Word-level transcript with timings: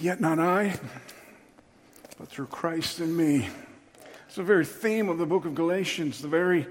Yet 0.00 0.18
not 0.18 0.38
I, 0.38 0.80
but 2.16 2.28
through 2.28 2.46
Christ 2.46 3.00
in 3.00 3.14
me. 3.14 3.46
It's 4.26 4.36
the 4.36 4.42
very 4.42 4.64
theme 4.64 5.10
of 5.10 5.18
the 5.18 5.26
book 5.26 5.44
of 5.44 5.54
Galatians, 5.54 6.22
the 6.22 6.28
very 6.28 6.66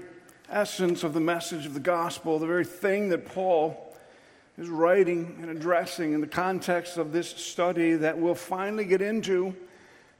essence 0.48 1.04
of 1.04 1.14
the 1.14 1.20
message 1.20 1.64
of 1.64 1.72
the 1.72 1.78
gospel, 1.78 2.40
the 2.40 2.48
very 2.48 2.64
thing 2.64 3.10
that 3.10 3.26
Paul 3.26 3.94
is 4.58 4.68
writing 4.68 5.38
and 5.40 5.48
addressing 5.48 6.12
in 6.12 6.20
the 6.20 6.26
context 6.26 6.96
of 6.96 7.12
this 7.12 7.28
study 7.28 7.94
that 7.94 8.18
we'll 8.18 8.34
finally 8.34 8.84
get 8.84 9.00
into 9.00 9.54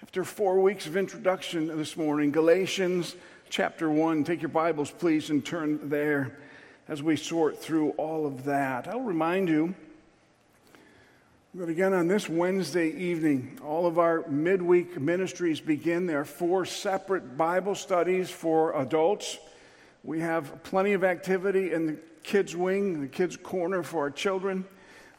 after 0.05 0.23
four 0.23 0.61
weeks 0.61 0.87
of 0.87 0.97
introduction 0.97 1.67
this 1.67 1.97
morning. 1.97 2.31
Galatians 2.31 3.17
chapter 3.49 3.91
1. 3.91 4.23
Take 4.23 4.41
your 4.41 4.51
Bibles, 4.51 4.93
please, 4.93 5.31
and 5.31 5.45
turn 5.45 5.89
there 5.89 6.39
as 6.87 7.03
we 7.03 7.17
sort 7.17 7.61
through 7.61 7.91
all 7.91 8.25
of 8.25 8.45
that. 8.45 8.87
I'll 8.87 9.01
remind 9.01 9.49
you 9.49 9.75
but 11.53 11.69
again, 11.69 11.93
on 11.93 12.07
this 12.07 12.29
Wednesday 12.29 12.91
evening, 12.91 13.59
all 13.65 13.85
of 13.85 13.99
our 13.99 14.25
midweek 14.29 15.01
ministries 15.01 15.61
begin. 15.61 16.07
There 16.07 16.21
are 16.21 16.25
four 16.25 16.65
separate 16.65 17.37
Bible 17.37 17.75
studies 17.75 18.31
for 18.31 18.81
adults. 18.81 19.37
We 20.05 20.21
have 20.21 20.63
plenty 20.63 20.93
of 20.93 21.03
activity 21.03 21.73
in 21.73 21.87
the 21.87 21.97
kids' 22.23 22.55
wing, 22.55 23.01
the 23.01 23.09
kids' 23.09 23.37
corner 23.37 23.83
for 23.83 24.03
our 24.03 24.11
children. 24.11 24.65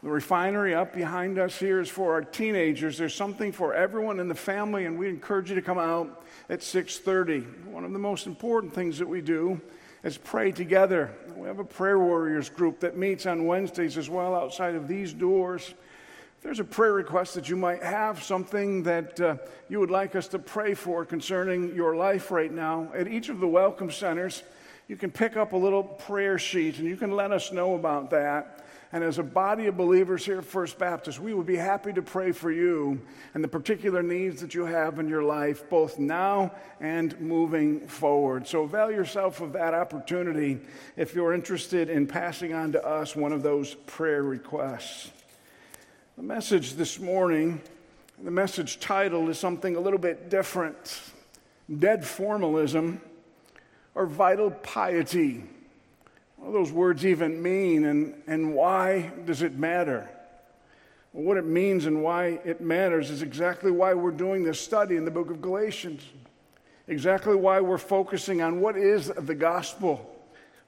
The 0.03 0.09
refinery 0.09 0.73
up 0.73 0.93
behind 0.93 1.37
us 1.37 1.59
here 1.59 1.81
is 1.81 1.89
for 1.89 2.13
our 2.13 2.21
teenagers. 2.21 2.97
There's 2.97 3.13
something 3.13 3.51
for 3.51 3.73
everyone 3.73 4.21
in 4.21 4.29
the 4.29 4.33
family, 4.33 4.85
and 4.85 4.97
we 4.97 5.09
encourage 5.09 5.49
you 5.49 5.55
to 5.55 5.61
come 5.61 5.77
out 5.77 6.23
at 6.49 6.63
6:30. 6.63 7.41
One 7.65 7.83
of 7.83 7.91
the 7.91 7.99
most 7.99 8.25
important 8.25 8.73
things 8.73 8.99
that 8.99 9.07
we 9.07 9.19
do 9.19 9.59
is 10.01 10.17
pray 10.17 10.53
together. 10.53 11.11
We 11.35 11.49
have 11.49 11.59
a 11.59 11.65
prayer 11.65 11.99
warriors 11.99 12.49
group 12.49 12.79
that 12.79 12.95
meets 12.95 13.25
on 13.25 13.45
Wednesdays 13.45 13.97
as 13.97 14.09
well 14.09 14.33
outside 14.33 14.75
of 14.75 14.87
these 14.87 15.11
doors 15.13 15.73
there's 16.41 16.59
a 16.59 16.63
prayer 16.63 16.93
request 16.93 17.35
that 17.35 17.49
you 17.49 17.55
might 17.55 17.83
have, 17.83 18.23
something 18.23 18.83
that 18.83 19.19
uh, 19.21 19.35
you 19.69 19.79
would 19.79 19.91
like 19.91 20.15
us 20.15 20.27
to 20.29 20.39
pray 20.39 20.73
for 20.73 21.05
concerning 21.05 21.75
your 21.75 21.95
life 21.95 22.31
right 22.31 22.51
now, 22.51 22.89
at 22.95 23.07
each 23.07 23.29
of 23.29 23.39
the 23.39 23.47
welcome 23.47 23.91
centers, 23.91 24.41
you 24.87 24.97
can 24.97 25.11
pick 25.11 25.37
up 25.37 25.53
a 25.53 25.57
little 25.57 25.83
prayer 25.83 26.39
sheet 26.39 26.79
and 26.79 26.87
you 26.87 26.97
can 26.97 27.11
let 27.11 27.31
us 27.31 27.51
know 27.51 27.75
about 27.75 28.09
that. 28.09 28.65
And 28.91 29.03
as 29.03 29.19
a 29.19 29.23
body 29.23 29.67
of 29.67 29.77
believers 29.77 30.25
here 30.25 30.39
at 30.39 30.43
First 30.43 30.77
Baptist, 30.77 31.19
we 31.19 31.33
would 31.33 31.45
be 31.45 31.55
happy 31.55 31.93
to 31.93 32.01
pray 32.01 32.33
for 32.33 32.51
you 32.51 32.99
and 33.33 33.41
the 33.41 33.47
particular 33.47 34.03
needs 34.03 34.41
that 34.41 34.53
you 34.53 34.65
have 34.65 34.99
in 34.99 35.07
your 35.07 35.23
life, 35.23 35.69
both 35.69 35.97
now 35.97 36.51
and 36.81 37.17
moving 37.21 37.87
forward. 37.87 38.47
So 38.47 38.63
avail 38.63 38.91
yourself 38.91 39.39
of 39.39 39.53
that 39.53 39.73
opportunity 39.73 40.59
if 40.97 41.13
you're 41.13 41.33
interested 41.33 41.89
in 41.89 42.07
passing 42.07 42.53
on 42.53 42.73
to 42.73 42.85
us 42.85 43.15
one 43.15 43.31
of 43.31 43.43
those 43.43 43.75
prayer 43.75 44.23
requests. 44.23 45.11
The 46.21 46.27
message 46.27 46.75
this 46.75 46.99
morning, 46.99 47.59
the 48.23 48.29
message 48.29 48.79
title 48.79 49.27
is 49.29 49.39
something 49.39 49.75
a 49.75 49.79
little 49.79 49.97
bit 49.97 50.29
different 50.29 51.01
Dead 51.79 52.05
Formalism 52.05 53.01
or 53.95 54.05
Vital 54.05 54.51
Piety. 54.51 55.43
What 56.35 56.49
do 56.49 56.53
those 56.53 56.71
words 56.71 57.07
even 57.07 57.41
mean, 57.41 57.85
and, 57.85 58.13
and 58.27 58.53
why 58.53 59.11
does 59.25 59.41
it 59.41 59.57
matter? 59.57 60.07
Well, 61.11 61.23
what 61.23 61.37
it 61.37 61.45
means 61.45 61.87
and 61.87 62.03
why 62.03 62.39
it 62.45 62.61
matters 62.61 63.09
is 63.09 63.23
exactly 63.23 63.71
why 63.71 63.95
we're 63.95 64.11
doing 64.11 64.43
this 64.43 64.61
study 64.61 64.97
in 64.97 65.05
the 65.05 65.11
book 65.11 65.31
of 65.31 65.41
Galatians. 65.41 66.03
Exactly 66.87 67.33
why 67.33 67.61
we're 67.61 67.79
focusing 67.79 68.43
on 68.43 68.61
what 68.61 68.77
is 68.77 69.07
the 69.07 69.33
gospel. 69.33 70.07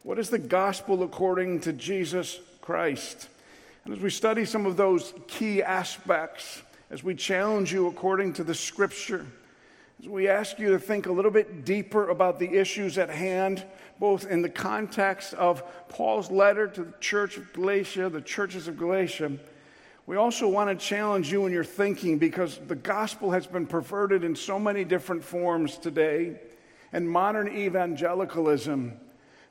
What 0.01 0.17
is 0.17 0.31
the 0.31 0.39
gospel 0.39 1.03
according 1.03 1.59
to 1.59 1.73
Jesus 1.73 2.39
Christ? 2.59 3.29
And 3.85 3.93
as 3.93 3.99
we 3.99 4.09
study 4.09 4.45
some 4.45 4.65
of 4.65 4.77
those 4.77 5.13
key 5.27 5.61
aspects, 5.61 6.61
as 6.89 7.03
we 7.03 7.15
challenge 7.15 7.73
you 7.73 7.87
according 7.87 8.33
to 8.33 8.43
the 8.43 8.55
scripture, 8.55 9.25
as 9.99 10.07
we 10.07 10.27
ask 10.27 10.59
you 10.59 10.69
to 10.71 10.79
think 10.79 11.05
a 11.05 11.11
little 11.11 11.31
bit 11.31 11.65
deeper 11.65 12.09
about 12.09 12.39
the 12.39 12.49
issues 12.49 12.97
at 12.97 13.09
hand, 13.09 13.65
both 13.99 14.25
in 14.25 14.41
the 14.41 14.49
context 14.49 15.33
of 15.33 15.63
Paul's 15.89 16.31
letter 16.31 16.67
to 16.67 16.83
the 16.83 16.93
church 16.99 17.37
of 17.37 17.51
Galatia, 17.53 18.09
the 18.09 18.21
churches 18.21 18.67
of 18.67 18.77
Galatia, 18.77 19.31
we 20.05 20.17
also 20.17 20.49
want 20.49 20.69
to 20.69 20.85
challenge 20.85 21.31
you 21.31 21.45
in 21.45 21.53
your 21.53 21.63
thinking 21.63 22.17
because 22.17 22.59
the 22.67 22.75
gospel 22.75 23.31
has 23.31 23.47
been 23.47 23.65
perverted 23.65 24.23
in 24.25 24.35
so 24.35 24.59
many 24.59 24.83
different 24.83 25.23
forms 25.23 25.77
today. 25.77 26.39
And 26.91 27.09
modern 27.09 27.47
evangelicalism 27.47 28.99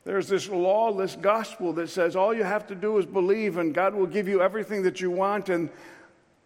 there's 0.05 0.27
this 0.27 0.49
lawless 0.49 1.15
gospel 1.15 1.73
that 1.73 1.89
says 1.89 2.15
all 2.15 2.33
you 2.33 2.43
have 2.43 2.67
to 2.67 2.75
do 2.75 2.97
is 2.97 3.05
believe 3.05 3.57
and 3.57 3.73
God 3.73 3.95
will 3.95 4.05
give 4.05 4.27
you 4.27 4.41
everything 4.41 4.83
that 4.83 4.99
you 4.99 5.09
want 5.09 5.49
and 5.49 5.69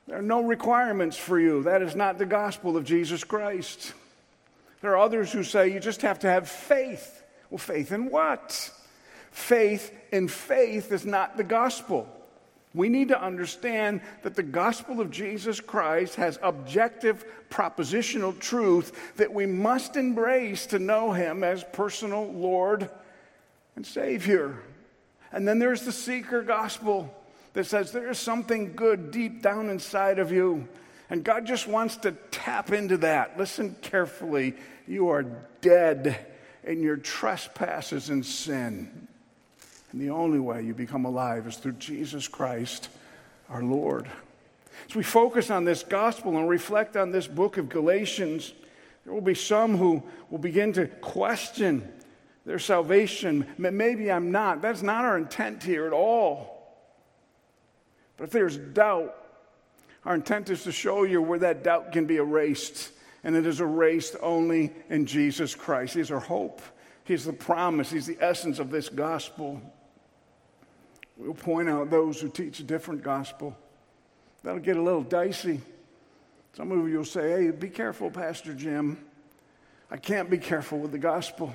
there 0.08 0.20
are 0.20 0.22
no 0.22 0.42
requirements 0.42 1.18
for 1.18 1.38
you. 1.38 1.64
That 1.64 1.82
is 1.82 1.96
not 1.96 2.18
the 2.18 2.26
gospel 2.26 2.78
of 2.78 2.86
Jesus 2.86 3.26
Christ. 3.26 3.94
There 4.82 4.92
are 4.92 4.98
others 4.98 5.32
who 5.34 5.44
say 5.44 5.68
you 5.70 5.82
just 5.82 6.02
have 6.02 6.20
to 6.20 6.30
have 6.30 6.48
faith. 6.48 7.24
Well, 7.50 7.58
faith 7.58 7.92
in 7.92 8.10
what? 8.10 8.72
Faith 9.32 9.92
in 10.12 10.30
faith 10.30 10.94
is 10.94 11.06
not 11.06 11.36
the 11.36 11.44
gospel. 11.44 12.08
We 12.74 12.90
need 12.90 13.10
to 13.10 13.22
understand 13.22 14.02
that 14.24 14.36
the 14.36 14.44
gospel 14.44 15.02
of 15.02 15.12
Jesus 15.12 15.60
Christ 15.60 16.16
has 16.16 16.40
objective 16.42 17.26
propositional 17.50 18.38
truth 18.40 19.16
that 19.18 19.34
we 19.34 19.46
must 19.46 19.96
embrace 19.96 20.68
to 20.68 20.80
know 20.80 21.12
him 21.12 21.44
as 21.44 21.64
personal 21.74 22.32
Lord 22.32 22.90
and 23.78 23.86
Savior. 23.86 24.58
And 25.32 25.48
then 25.48 25.60
there's 25.60 25.84
the 25.84 25.92
seeker 25.92 26.42
gospel 26.42 27.14
that 27.54 27.66
says 27.66 27.92
there 27.92 28.10
is 28.10 28.18
something 28.18 28.74
good 28.76 29.12
deep 29.12 29.44
down 29.44 29.70
inside 29.70 30.18
of 30.20 30.32
you. 30.32 30.68
And 31.12 31.24
God 31.24 31.46
just 31.46 31.68
wants 31.68 31.96
to 31.98 32.12
tap 32.32 32.74
into 32.74 32.98
that. 32.98 33.38
Listen 33.38 33.76
carefully. 33.82 34.56
You 34.88 35.10
are 35.10 35.24
dead 35.62 36.26
in 36.64 36.82
your 36.82 36.98
trespasses 36.98 38.10
and 38.10 38.26
sin. 38.26 39.08
And 39.92 40.02
the 40.02 40.10
only 40.10 40.40
way 40.40 40.64
you 40.64 40.74
become 40.74 41.06
alive 41.06 41.46
is 41.46 41.58
through 41.58 41.74
Jesus 41.74 42.28
Christ, 42.28 42.90
our 43.48 43.64
Lord. 43.64 44.08
As 44.90 44.96
we 44.96 45.04
focus 45.04 45.52
on 45.52 45.66
this 45.66 45.84
gospel 45.84 46.36
and 46.36 46.50
reflect 46.50 46.98
on 46.98 47.12
this 47.12 47.28
book 47.28 47.58
of 47.58 47.70
Galatians, 47.70 48.54
there 49.06 49.14
will 49.14 49.22
be 49.22 49.36
some 49.36 49.78
who 49.78 50.02
will 50.32 50.40
begin 50.40 50.74
to 50.74 50.88
question 50.88 51.94
their 52.48 52.60
salvation. 52.60 53.46
Maybe 53.58 54.10
I'm 54.10 54.32
not. 54.32 54.62
That's 54.62 54.82
not 54.82 55.04
our 55.04 55.18
intent 55.18 55.62
here 55.62 55.86
at 55.86 55.92
all. 55.92 56.74
But 58.16 58.24
if 58.24 58.30
there's 58.32 58.56
doubt, 58.56 59.14
our 60.06 60.16
intent 60.16 60.50
is 60.50 60.64
to 60.64 60.72
show 60.72 61.04
you 61.04 61.22
where 61.22 61.40
that 61.40 61.62
doubt 61.62 61.92
can 61.92 62.06
be 62.06 62.16
erased. 62.16 62.92
And 63.26 63.36
it 63.36 63.46
is 63.46 63.60
erased 63.60 64.16
only 64.22 64.72
in 64.90 65.06
Jesus 65.06 65.56
Christ. 65.56 65.94
He's 65.94 66.10
our 66.10 66.22
hope, 66.22 66.62
He's 67.04 67.26
the 67.26 67.34
promise, 67.34 67.92
He's 67.92 68.08
the 68.08 68.18
essence 68.22 68.60
of 68.60 68.72
this 68.72 68.88
gospel. 68.88 69.62
We'll 71.18 71.34
point 71.34 71.68
out 71.68 71.90
those 71.90 72.22
who 72.22 72.30
teach 72.30 72.62
a 72.62 72.64
different 72.64 73.04
gospel. 73.04 73.58
That'll 74.44 74.62
get 74.62 74.78
a 74.78 74.82
little 74.82 75.04
dicey. 75.04 75.60
Some 76.54 76.72
of 76.72 76.88
you 76.88 77.00
will 77.00 77.06
say, 77.06 77.44
hey, 77.44 77.52
be 77.52 77.70
careful, 77.70 78.10
Pastor 78.10 78.54
Jim. 78.54 78.98
I 79.92 79.98
can't 79.98 80.30
be 80.30 80.38
careful 80.38 80.80
with 80.80 80.92
the 80.92 80.98
gospel. 80.98 81.54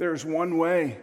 There's 0.00 0.24
one 0.24 0.56
way, 0.56 0.96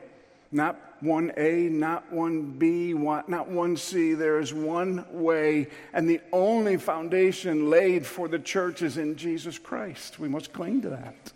not 0.52 0.76
one 1.02 1.32
A, 1.38 1.70
not 1.70 2.12
one 2.12 2.58
B, 2.58 2.94
not 2.94 3.48
one 3.48 3.78
C. 3.78 4.16
There 4.16 4.40
is 4.40 4.56
one 4.56 5.06
way, 5.12 5.68
and 5.94 6.10
the 6.10 6.20
only 6.34 6.78
foundation 6.78 7.70
laid 7.70 8.08
for 8.08 8.28
the 8.28 8.40
church 8.40 8.82
is 8.82 8.98
in 8.98 9.16
Jesus 9.16 9.60
Christ. 9.60 10.18
We 10.18 10.28
must 10.28 10.52
cling 10.52 10.82
to 10.82 10.90
that. 10.90 11.32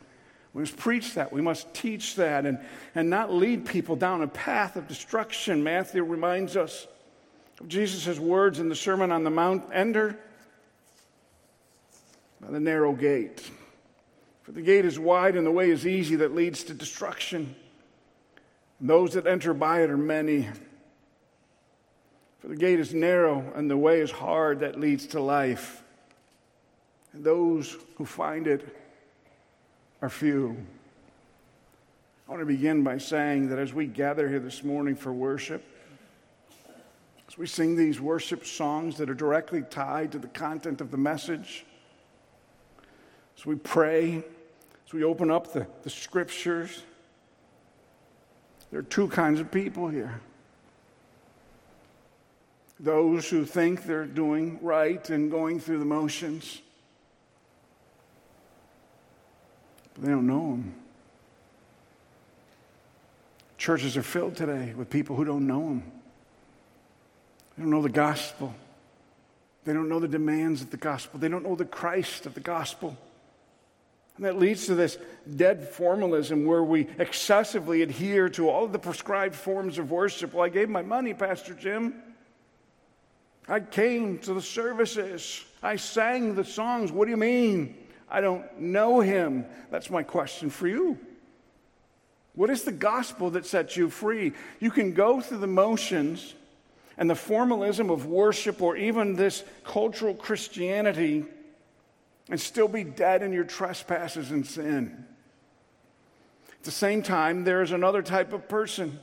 We 0.55 0.61
must 0.61 0.75
preach 0.75 1.13
that. 1.13 1.31
We 1.31 1.41
must 1.41 1.71
teach 1.71 2.15
that 2.15 2.47
and, 2.47 2.57
and 2.95 3.11
not 3.11 3.31
lead 3.31 3.67
people 3.67 3.95
down 3.95 4.23
a 4.23 4.27
path 4.27 4.75
of 4.75 4.87
destruction. 4.87 5.63
Matthew 5.63 6.03
reminds 6.03 6.57
us 6.57 6.87
of 7.59 7.67
Jesus' 7.67 8.17
words 8.17 8.57
in 8.57 8.69
the 8.69 8.75
Sermon 8.75 9.11
on 9.11 9.23
the 9.23 9.29
Mount 9.29 9.65
enter 9.71 10.17
by 12.41 12.49
the 12.49 12.59
narrow 12.59 12.93
gate. 12.93 13.51
For 14.51 14.55
the 14.55 14.63
gate 14.63 14.83
is 14.83 14.99
wide 14.99 15.37
and 15.37 15.47
the 15.47 15.51
way 15.51 15.69
is 15.69 15.87
easy 15.87 16.17
that 16.17 16.35
leads 16.35 16.65
to 16.65 16.73
destruction. 16.73 17.55
And 18.81 18.89
those 18.89 19.13
that 19.13 19.25
enter 19.25 19.53
by 19.53 19.83
it 19.83 19.89
are 19.89 19.95
many. 19.95 20.49
For 22.39 22.49
the 22.49 22.57
gate 22.57 22.77
is 22.77 22.93
narrow 22.93 23.49
and 23.55 23.71
the 23.71 23.77
way 23.77 24.01
is 24.01 24.11
hard 24.11 24.59
that 24.59 24.77
leads 24.77 25.07
to 25.07 25.21
life. 25.21 25.81
And 27.13 27.23
those 27.23 27.77
who 27.95 28.05
find 28.05 28.45
it 28.45 28.75
are 30.01 30.09
few. 30.09 30.57
I 32.27 32.31
want 32.31 32.41
to 32.41 32.45
begin 32.45 32.83
by 32.83 32.97
saying 32.97 33.47
that 33.51 33.57
as 33.57 33.73
we 33.73 33.85
gather 33.85 34.27
here 34.27 34.41
this 34.41 34.65
morning 34.65 34.97
for 34.97 35.13
worship, 35.13 35.63
as 37.25 37.37
we 37.37 37.47
sing 37.47 37.77
these 37.77 38.01
worship 38.01 38.45
songs 38.45 38.97
that 38.97 39.09
are 39.09 39.13
directly 39.13 39.61
tied 39.61 40.11
to 40.11 40.19
the 40.19 40.27
content 40.27 40.81
of 40.81 40.91
the 40.91 40.97
message, 40.97 41.63
as 43.37 43.45
we 43.45 43.55
pray, 43.55 44.25
as 44.91 44.93
we 44.93 45.05
open 45.05 45.31
up 45.31 45.53
the, 45.53 45.65
the 45.83 45.89
scriptures, 45.89 46.83
there 48.71 48.81
are 48.81 48.83
two 48.83 49.07
kinds 49.07 49.39
of 49.39 49.49
people 49.49 49.87
here 49.87 50.19
those 52.77 53.29
who 53.29 53.45
think 53.45 53.85
they're 53.85 54.05
doing 54.05 54.57
right 54.59 55.07
and 55.11 55.29
going 55.29 55.59
through 55.59 55.77
the 55.77 55.85
motions. 55.85 56.61
But 59.93 60.03
they 60.03 60.09
don't 60.09 60.25
know 60.25 60.55
Him. 60.55 60.73
Churches 63.59 63.95
are 63.95 64.01
filled 64.01 64.35
today 64.35 64.73
with 64.75 64.89
people 64.89 65.15
who 65.15 65.23
don't 65.23 65.45
know 65.45 65.69
Him. 65.69 65.83
They 67.55 67.61
don't 67.61 67.69
know 67.69 67.83
the 67.83 67.89
gospel. 67.89 68.55
They 69.63 69.73
don't 69.73 69.87
know 69.87 69.99
the 69.99 70.07
demands 70.07 70.63
of 70.63 70.71
the 70.71 70.77
gospel. 70.77 71.19
They 71.19 71.29
don't 71.29 71.43
know 71.43 71.55
the 71.55 71.65
Christ 71.65 72.25
of 72.25 72.33
the 72.33 72.39
gospel. 72.39 72.97
And 74.17 74.25
that 74.25 74.37
leads 74.37 74.65
to 74.67 74.75
this 74.75 74.97
dead 75.35 75.67
formalism 75.67 76.45
where 76.45 76.63
we 76.63 76.87
excessively 76.97 77.81
adhere 77.81 78.29
to 78.29 78.49
all 78.49 78.65
of 78.65 78.71
the 78.71 78.79
prescribed 78.79 79.35
forms 79.35 79.77
of 79.77 79.91
worship. 79.91 80.33
Well, 80.33 80.45
I 80.45 80.49
gave 80.49 80.69
my 80.69 80.81
money, 80.81 81.13
Pastor 81.13 81.53
Jim. 81.53 81.95
I 83.47 83.59
came 83.59 84.19
to 84.19 84.33
the 84.33 84.41
services. 84.41 85.43
I 85.63 85.75
sang 85.75 86.35
the 86.35 86.43
songs. 86.43 86.91
What 86.91 87.05
do 87.05 87.11
you 87.11 87.17
mean? 87.17 87.75
I 88.09 88.21
don't 88.21 88.59
know 88.59 88.99
him. 88.99 89.45
That's 89.71 89.89
my 89.89 90.03
question 90.03 90.49
for 90.49 90.67
you. 90.67 90.99
What 92.33 92.49
is 92.49 92.63
the 92.63 92.71
gospel 92.71 93.31
that 93.31 93.45
sets 93.45 93.75
you 93.75 93.89
free? 93.89 94.33
You 94.59 94.71
can 94.71 94.93
go 94.93 95.21
through 95.21 95.39
the 95.39 95.47
motions 95.47 96.33
and 96.97 97.09
the 97.09 97.15
formalism 97.15 97.89
of 97.89 98.05
worship 98.05 98.61
or 98.61 98.75
even 98.77 99.15
this 99.15 99.43
cultural 99.63 100.13
Christianity 100.13 101.25
and 102.31 102.39
still 102.39 102.69
be 102.69 102.85
dead 102.85 103.21
in 103.21 103.33
your 103.33 103.43
trespasses 103.43 104.31
and 104.31 104.47
sin. 104.47 105.05
At 106.49 106.63
the 106.63 106.71
same 106.71 107.03
time, 107.03 107.43
there 107.43 107.61
is 107.61 107.71
another 107.71 108.01
type 108.01 108.31
of 108.31 108.47
person, 108.47 108.99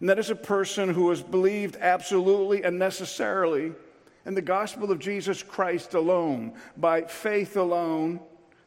and 0.00 0.08
that 0.08 0.18
is 0.18 0.30
a 0.30 0.36
person 0.36 0.88
who 0.88 1.10
has 1.10 1.22
believed 1.22 1.76
absolutely 1.76 2.64
and 2.64 2.78
necessarily 2.78 3.72
in 4.24 4.34
the 4.34 4.42
gospel 4.42 4.90
of 4.90 4.98
Jesus 4.98 5.42
Christ 5.42 5.92
alone, 5.94 6.54
by 6.78 7.02
faith 7.02 7.56
alone, 7.56 8.20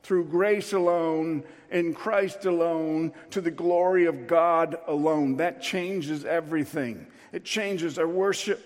through 0.03 0.25
grace 0.25 0.71
alone, 0.71 1.43
in 1.71 1.93
Christ 1.93 2.45
alone, 2.45 3.11
to 3.31 3.41
the 3.41 3.51
glory 3.51 4.05
of 4.05 4.27
God 4.27 4.77
alone. 4.87 5.37
That 5.37 5.61
changes 5.61 6.25
everything. 6.25 7.07
It 7.33 7.43
changes 7.43 7.97
our 7.97 8.07
worship, 8.07 8.63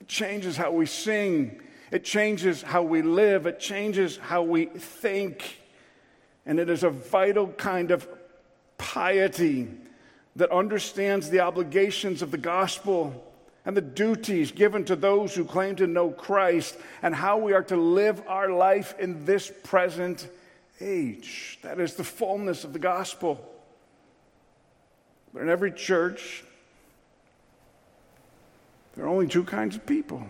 it 0.00 0.08
changes 0.08 0.56
how 0.56 0.72
we 0.72 0.86
sing, 0.86 1.60
it 1.96 2.04
changes 2.04 2.60
how 2.60 2.82
we 2.82 3.00
live, 3.00 3.46
it 3.46 3.58
changes 3.58 4.18
how 4.18 4.42
we 4.42 4.66
think. 4.66 5.62
And 6.44 6.60
it 6.60 6.68
is 6.68 6.84
a 6.84 6.90
vital 6.90 7.48
kind 7.48 7.90
of 7.90 8.06
piety 8.76 9.68
that 10.36 10.50
understands 10.50 11.30
the 11.30 11.40
obligations 11.40 12.20
of 12.20 12.30
the 12.30 12.36
gospel 12.36 13.24
and 13.64 13.74
the 13.74 13.80
duties 13.80 14.52
given 14.52 14.84
to 14.84 14.94
those 14.94 15.34
who 15.34 15.46
claim 15.46 15.74
to 15.76 15.86
know 15.86 16.10
Christ 16.10 16.76
and 17.00 17.14
how 17.14 17.38
we 17.38 17.54
are 17.54 17.62
to 17.62 17.76
live 17.78 18.22
our 18.28 18.50
life 18.50 18.94
in 18.98 19.24
this 19.24 19.50
present 19.64 20.28
age. 20.82 21.58
That 21.62 21.80
is 21.80 21.94
the 21.94 22.04
fullness 22.04 22.62
of 22.64 22.74
the 22.74 22.78
gospel. 22.78 23.40
But 25.32 25.40
in 25.40 25.48
every 25.48 25.72
church, 25.72 26.44
there 28.94 29.06
are 29.06 29.08
only 29.08 29.28
two 29.28 29.44
kinds 29.44 29.76
of 29.76 29.86
people 29.86 30.26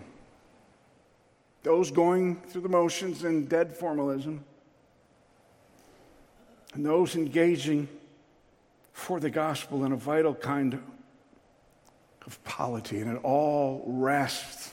those 1.67 1.91
going 1.91 2.37
through 2.47 2.61
the 2.61 2.69
motions 2.69 3.25
in 3.25 3.45
dead 3.45 3.75
formalism, 3.75 4.41
and 6.73 6.85
those 6.85 7.17
engaging 7.17 7.89
for 8.93 9.19
the 9.19 9.29
gospel 9.29 9.83
in 9.83 9.91
a 9.91 9.97
vital 9.97 10.33
kind 10.33 10.81
of 12.25 12.43
piety. 12.45 13.01
And 13.01 13.17
it 13.17 13.19
all 13.21 13.83
rests 13.85 14.71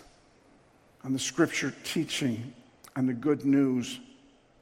on 1.02 1.12
the 1.12 1.18
scripture 1.18 1.74
teaching 1.82 2.52
and 2.94 3.08
the 3.08 3.12
good 3.12 3.44
news 3.44 3.98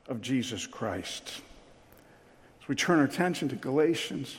of 0.08 0.22
Jesus 0.22 0.66
Christ. 0.66 1.42
As 2.62 2.68
we 2.68 2.74
turn 2.74 2.98
our 2.98 3.04
attention 3.04 3.50
to 3.50 3.56
Galatians, 3.56 4.38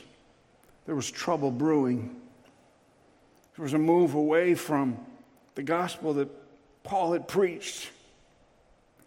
there 0.84 0.96
was 0.96 1.08
trouble 1.08 1.52
brewing. 1.52 2.20
There 3.56 3.62
was 3.62 3.74
a 3.74 3.78
move 3.78 4.14
away 4.14 4.56
from 4.56 4.98
the 5.54 5.62
gospel 5.62 6.12
that 6.14 6.43
Paul 6.84 7.14
had 7.14 7.26
preached. 7.26 7.90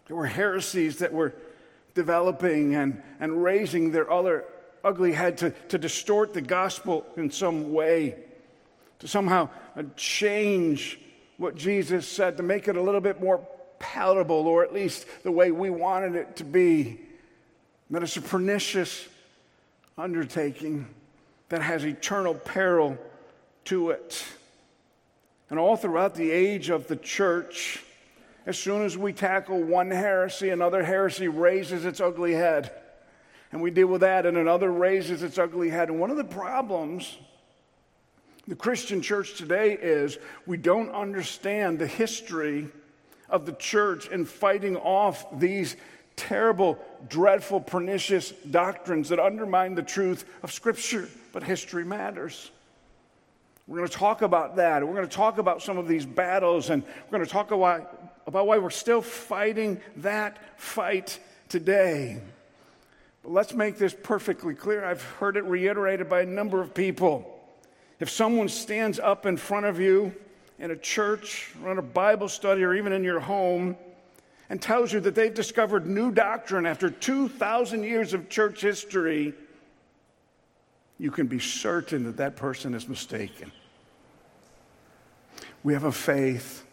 There 0.06 0.16
were 0.16 0.26
heresies 0.26 0.98
that 0.98 1.12
were 1.12 1.34
developing 1.94 2.74
and, 2.74 3.02
and 3.20 3.42
raising 3.42 3.92
their 3.92 4.10
other 4.10 4.44
ugly 4.84 5.12
head 5.12 5.38
to, 5.38 5.50
to 5.68 5.78
distort 5.78 6.34
the 6.34 6.40
gospel 6.40 7.06
in 7.16 7.30
some 7.30 7.72
way, 7.72 8.16
to 8.98 9.08
somehow 9.08 9.48
uh, 9.76 9.82
change 9.96 10.98
what 11.36 11.54
Jesus 11.54 12.06
said, 12.06 12.36
to 12.36 12.42
make 12.42 12.68
it 12.68 12.76
a 12.76 12.82
little 12.82 13.00
bit 13.00 13.20
more 13.20 13.46
palatable, 13.78 14.46
or 14.46 14.64
at 14.64 14.72
least 14.72 15.06
the 15.22 15.30
way 15.30 15.50
we 15.50 15.70
wanted 15.70 16.14
it 16.14 16.36
to 16.36 16.44
be. 16.44 17.00
That 17.90 18.02
it's 18.02 18.16
a 18.16 18.22
pernicious 18.22 19.08
undertaking 19.96 20.86
that 21.48 21.62
has 21.62 21.84
eternal 21.84 22.34
peril 22.34 22.98
to 23.66 23.90
it. 23.90 24.24
And 25.50 25.58
all 25.58 25.76
throughout 25.76 26.14
the 26.14 26.30
age 26.30 26.68
of 26.68 26.88
the 26.88 26.96
church, 26.96 27.82
as 28.46 28.58
soon 28.58 28.82
as 28.82 28.96
we 28.96 29.12
tackle 29.12 29.62
one 29.62 29.90
heresy, 29.90 30.50
another 30.50 30.82
heresy 30.82 31.28
raises 31.28 31.84
its 31.84 32.00
ugly 32.00 32.32
head. 32.32 32.72
And 33.52 33.62
we 33.62 33.70
deal 33.70 33.86
with 33.86 34.02
that, 34.02 34.26
and 34.26 34.36
another 34.36 34.70
raises 34.70 35.22
its 35.22 35.38
ugly 35.38 35.70
head. 35.70 35.88
And 35.88 35.98
one 35.98 36.10
of 36.10 36.16
the 36.16 36.24
problems 36.24 37.16
the 38.48 38.56
Christian 38.56 39.02
church 39.02 39.34
today 39.36 39.74
is 39.74 40.18
we 40.46 40.56
don't 40.56 40.90
understand 40.90 41.78
the 41.78 41.86
history 41.86 42.68
of 43.28 43.44
the 43.44 43.52
church 43.52 44.08
in 44.08 44.24
fighting 44.24 44.74
off 44.76 45.26
these 45.38 45.76
terrible, 46.16 46.78
dreadful, 47.08 47.60
pernicious 47.60 48.30
doctrines 48.50 49.10
that 49.10 49.20
undermine 49.20 49.74
the 49.74 49.82
truth 49.82 50.24
of 50.42 50.50
Scripture. 50.50 51.08
But 51.32 51.42
history 51.42 51.84
matters. 51.84 52.50
We're 53.68 53.76
going 53.76 53.88
to 53.88 53.94
talk 53.94 54.22
about 54.22 54.56
that. 54.56 54.82
We're 54.82 54.94
going 54.94 55.06
to 55.06 55.14
talk 55.14 55.36
about 55.36 55.60
some 55.60 55.76
of 55.76 55.86
these 55.86 56.06
battles, 56.06 56.70
and 56.70 56.82
we're 56.82 57.18
going 57.18 57.24
to 57.24 57.30
talk 57.30 57.50
about, 57.50 58.24
why 58.24 58.56
we're 58.56 58.70
still 58.70 59.02
fighting 59.02 59.78
that 59.96 60.58
fight 60.58 61.20
today. 61.50 62.18
But 63.22 63.32
let's 63.32 63.52
make 63.52 63.76
this 63.76 63.94
perfectly 63.94 64.54
clear. 64.54 64.86
I've 64.86 65.02
heard 65.02 65.36
it 65.36 65.44
reiterated 65.44 66.08
by 66.08 66.22
a 66.22 66.26
number 66.26 66.62
of 66.62 66.72
people. 66.72 67.38
If 68.00 68.08
someone 68.08 68.48
stands 68.48 68.98
up 68.98 69.26
in 69.26 69.36
front 69.36 69.66
of 69.66 69.78
you 69.78 70.14
in 70.58 70.70
a 70.70 70.76
church 70.76 71.52
or 71.62 71.70
in 71.70 71.76
a 71.76 71.82
Bible 71.82 72.28
study 72.28 72.64
or 72.64 72.74
even 72.74 72.94
in 72.94 73.04
your 73.04 73.20
home 73.20 73.76
and 74.48 74.62
tells 74.62 74.94
you 74.94 75.00
that 75.00 75.14
they've 75.14 75.34
discovered 75.34 75.86
new 75.86 76.10
doctrine 76.10 76.64
after 76.64 76.88
2,000 76.88 77.82
years 77.82 78.14
of 78.14 78.30
church 78.30 78.62
history, 78.62 79.34
you 80.98 81.10
can 81.10 81.26
be 81.26 81.38
certain 81.38 82.04
that 82.04 82.16
that 82.16 82.36
person 82.36 82.74
is 82.74 82.88
mistaken. 82.88 83.52
We 85.62 85.72
have 85.72 85.84
a 85.84 85.92
faith 85.92 86.64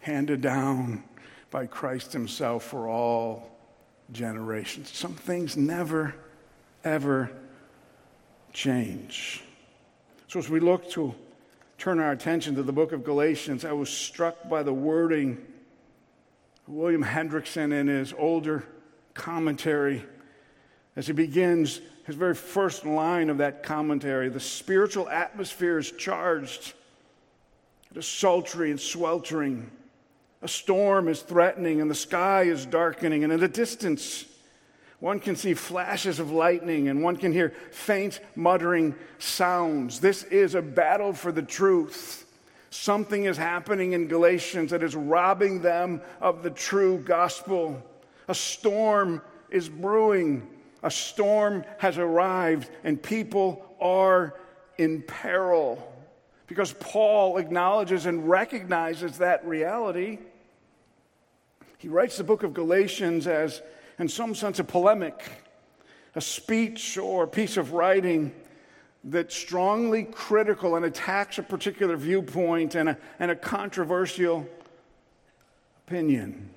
handed 0.00 0.40
down 0.40 1.04
by 1.50 1.66
Christ 1.66 2.12
Himself 2.12 2.64
for 2.64 2.88
all 2.88 3.50
generations. 4.12 4.90
Some 4.90 5.14
things 5.14 5.56
never, 5.56 6.14
ever 6.84 7.30
change. 8.52 9.42
So, 10.28 10.38
as 10.38 10.48
we 10.48 10.60
look 10.60 10.90
to 10.90 11.14
turn 11.78 12.00
our 12.00 12.12
attention 12.12 12.54
to 12.56 12.62
the 12.62 12.72
book 12.72 12.92
of 12.92 13.04
Galatians, 13.04 13.64
I 13.64 13.72
was 13.72 13.88
struck 13.88 14.48
by 14.48 14.62
the 14.62 14.72
wording 14.72 15.38
William 16.66 17.02
Hendriksen 17.02 17.72
in 17.72 17.86
his 17.86 18.12
older 18.16 18.64
commentary 19.14 20.04
as 20.96 21.06
he 21.06 21.12
begins 21.12 21.80
his 22.08 22.16
very 22.16 22.34
first 22.34 22.86
line 22.86 23.28
of 23.28 23.36
that 23.36 23.62
commentary. 23.62 24.30
The 24.30 24.40
spiritual 24.40 25.10
atmosphere 25.10 25.76
is 25.76 25.90
charged, 25.92 26.72
it 27.90 27.98
is 27.98 28.08
sultry 28.08 28.70
and 28.70 28.80
sweltering. 28.80 29.70
A 30.40 30.48
storm 30.48 31.08
is 31.08 31.20
threatening, 31.20 31.82
and 31.82 31.90
the 31.90 31.94
sky 31.94 32.44
is 32.44 32.64
darkening, 32.64 33.24
and 33.24 33.32
in 33.32 33.40
the 33.40 33.48
distance, 33.48 34.24
one 35.00 35.20
can 35.20 35.36
see 35.36 35.52
flashes 35.52 36.18
of 36.18 36.30
lightning 36.30 36.88
and 36.88 37.02
one 37.02 37.16
can 37.16 37.30
hear 37.30 37.52
faint 37.72 38.20
muttering 38.34 38.94
sounds. 39.18 40.00
This 40.00 40.22
is 40.24 40.54
a 40.54 40.62
battle 40.62 41.12
for 41.12 41.30
the 41.30 41.42
truth. 41.42 42.24
Something 42.70 43.26
is 43.26 43.36
happening 43.36 43.92
in 43.92 44.08
Galatians 44.08 44.70
that 44.70 44.82
is 44.82 44.96
robbing 44.96 45.60
them 45.60 46.00
of 46.22 46.42
the 46.42 46.50
true 46.50 46.98
gospel. 46.98 47.82
A 48.28 48.34
storm 48.34 49.20
is 49.50 49.68
brewing, 49.68 50.48
a 50.82 50.90
storm 50.90 51.64
has 51.78 51.98
arrived, 51.98 52.70
and 52.84 53.02
people 53.02 53.74
are 53.80 54.34
in 54.76 55.02
peril. 55.02 55.92
Because 56.46 56.72
Paul 56.74 57.36
acknowledges 57.36 58.06
and 58.06 58.28
recognizes 58.28 59.18
that 59.18 59.46
reality. 59.46 60.18
He 61.78 61.88
writes 61.88 62.16
the 62.16 62.24
book 62.24 62.42
of 62.42 62.54
Galatians 62.54 63.26
as 63.26 63.60
in 63.98 64.08
some 64.08 64.34
sense, 64.34 64.58
a 64.60 64.64
polemic, 64.64 65.22
a 66.14 66.20
speech 66.20 66.96
or 66.98 67.24
a 67.24 67.28
piece 67.28 67.56
of 67.56 67.72
writing 67.72 68.32
that's 69.04 69.34
strongly 69.34 70.04
critical 70.04 70.76
and 70.76 70.84
attacks 70.84 71.38
a 71.38 71.42
particular 71.42 71.96
viewpoint 71.96 72.74
and 72.74 72.90
a, 72.90 72.98
and 73.18 73.30
a 73.30 73.36
controversial 73.36 74.46
opinion. 75.86 76.50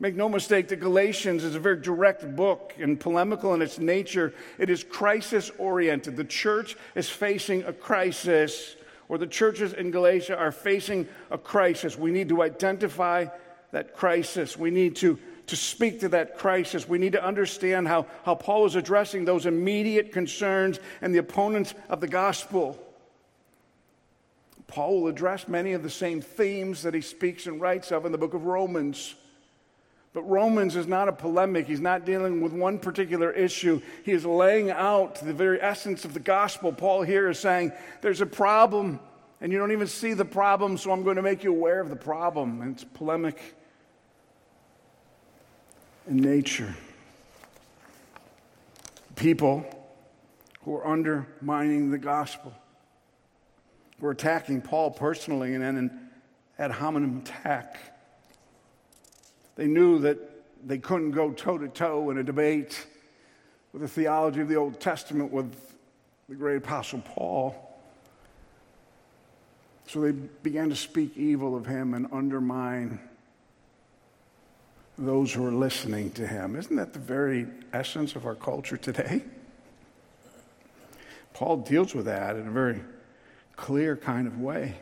Make 0.00 0.14
no 0.14 0.28
mistake, 0.28 0.68
the 0.68 0.76
Galatians 0.76 1.42
is 1.42 1.56
a 1.56 1.60
very 1.60 1.80
direct 1.80 2.36
book 2.36 2.72
and 2.78 3.00
polemical 3.00 3.54
in 3.54 3.62
its 3.62 3.80
nature. 3.80 4.32
It 4.56 4.70
is 4.70 4.84
crisis 4.84 5.50
oriented. 5.58 6.16
The 6.16 6.24
church 6.24 6.76
is 6.94 7.10
facing 7.10 7.64
a 7.64 7.72
crisis, 7.72 8.76
or 9.08 9.18
the 9.18 9.26
churches 9.26 9.72
in 9.72 9.90
Galatia 9.90 10.36
are 10.36 10.52
facing 10.52 11.08
a 11.32 11.38
crisis. 11.38 11.98
We 11.98 12.12
need 12.12 12.28
to 12.28 12.42
identify 12.42 13.26
that 13.72 13.96
crisis. 13.96 14.56
We 14.56 14.70
need 14.70 14.94
to, 14.96 15.18
to 15.48 15.56
speak 15.56 15.98
to 16.00 16.08
that 16.10 16.38
crisis. 16.38 16.88
We 16.88 16.98
need 16.98 17.12
to 17.12 17.24
understand 17.24 17.88
how, 17.88 18.06
how 18.24 18.36
Paul 18.36 18.66
is 18.66 18.76
addressing 18.76 19.24
those 19.24 19.46
immediate 19.46 20.12
concerns 20.12 20.78
and 21.02 21.12
the 21.12 21.18
opponents 21.18 21.74
of 21.88 22.00
the 22.00 22.08
gospel. 22.08 22.78
Paul 24.68 25.00
will 25.00 25.08
address 25.08 25.48
many 25.48 25.72
of 25.72 25.82
the 25.82 25.90
same 25.90 26.20
themes 26.20 26.82
that 26.82 26.94
he 26.94 27.00
speaks 27.00 27.48
and 27.48 27.60
writes 27.60 27.90
of 27.90 28.06
in 28.06 28.12
the 28.12 28.18
book 28.18 28.34
of 28.34 28.44
Romans. 28.44 29.16
But 30.18 30.28
Romans 30.28 30.74
is 30.74 30.88
not 30.88 31.06
a 31.06 31.12
polemic. 31.12 31.68
He's 31.68 31.80
not 31.80 32.04
dealing 32.04 32.40
with 32.40 32.52
one 32.52 32.80
particular 32.80 33.30
issue. 33.30 33.80
He 34.04 34.10
is 34.10 34.26
laying 34.26 34.68
out 34.68 35.14
the 35.20 35.32
very 35.32 35.62
essence 35.62 36.04
of 36.04 36.12
the 36.12 36.18
gospel. 36.18 36.72
Paul 36.72 37.02
here 37.02 37.28
is 37.28 37.38
saying, 37.38 37.70
There's 38.00 38.20
a 38.20 38.26
problem, 38.26 38.98
and 39.40 39.52
you 39.52 39.58
don't 39.58 39.70
even 39.70 39.86
see 39.86 40.14
the 40.14 40.24
problem, 40.24 40.76
so 40.76 40.90
I'm 40.90 41.04
going 41.04 41.14
to 41.14 41.22
make 41.22 41.44
you 41.44 41.52
aware 41.52 41.78
of 41.78 41.88
the 41.88 41.94
problem. 41.94 42.62
And 42.62 42.74
it's 42.74 42.82
polemic 42.82 43.54
in 46.08 46.16
nature. 46.16 46.74
People 49.14 49.64
who 50.62 50.74
are 50.74 50.84
undermining 50.88 51.92
the 51.92 51.98
gospel, 51.98 52.52
who 54.00 54.08
are 54.08 54.10
attacking 54.10 54.62
Paul 54.62 54.90
personally 54.90 55.54
and 55.54 55.62
then 55.62 55.76
an 55.76 56.10
ad 56.58 56.72
hominem 56.72 57.18
attack 57.18 57.97
they 59.58 59.66
knew 59.66 59.98
that 59.98 60.18
they 60.66 60.78
couldn't 60.78 61.10
go 61.10 61.32
toe 61.32 61.58
to 61.58 61.66
toe 61.66 62.10
in 62.10 62.18
a 62.18 62.22
debate 62.22 62.86
with 63.72 63.82
the 63.82 63.88
theology 63.88 64.40
of 64.40 64.48
the 64.48 64.54
Old 64.54 64.80
Testament 64.80 65.32
with 65.32 65.52
the 66.28 66.36
great 66.36 66.58
Apostle 66.58 67.00
Paul. 67.00 67.56
So 69.88 70.00
they 70.00 70.12
began 70.12 70.68
to 70.68 70.76
speak 70.76 71.16
evil 71.16 71.56
of 71.56 71.66
him 71.66 71.94
and 71.94 72.06
undermine 72.12 73.00
those 74.96 75.32
who 75.32 75.44
are 75.44 75.52
listening 75.52 76.12
to 76.12 76.26
him. 76.26 76.54
Isn't 76.54 76.76
that 76.76 76.92
the 76.92 77.00
very 77.00 77.48
essence 77.72 78.14
of 78.14 78.26
our 78.26 78.36
culture 78.36 78.76
today? 78.76 79.22
Paul 81.34 81.58
deals 81.58 81.96
with 81.96 82.04
that 82.04 82.36
in 82.36 82.46
a 82.46 82.50
very 82.50 82.80
clear 83.56 83.96
kind 83.96 84.28
of 84.28 84.40
way. 84.40 84.76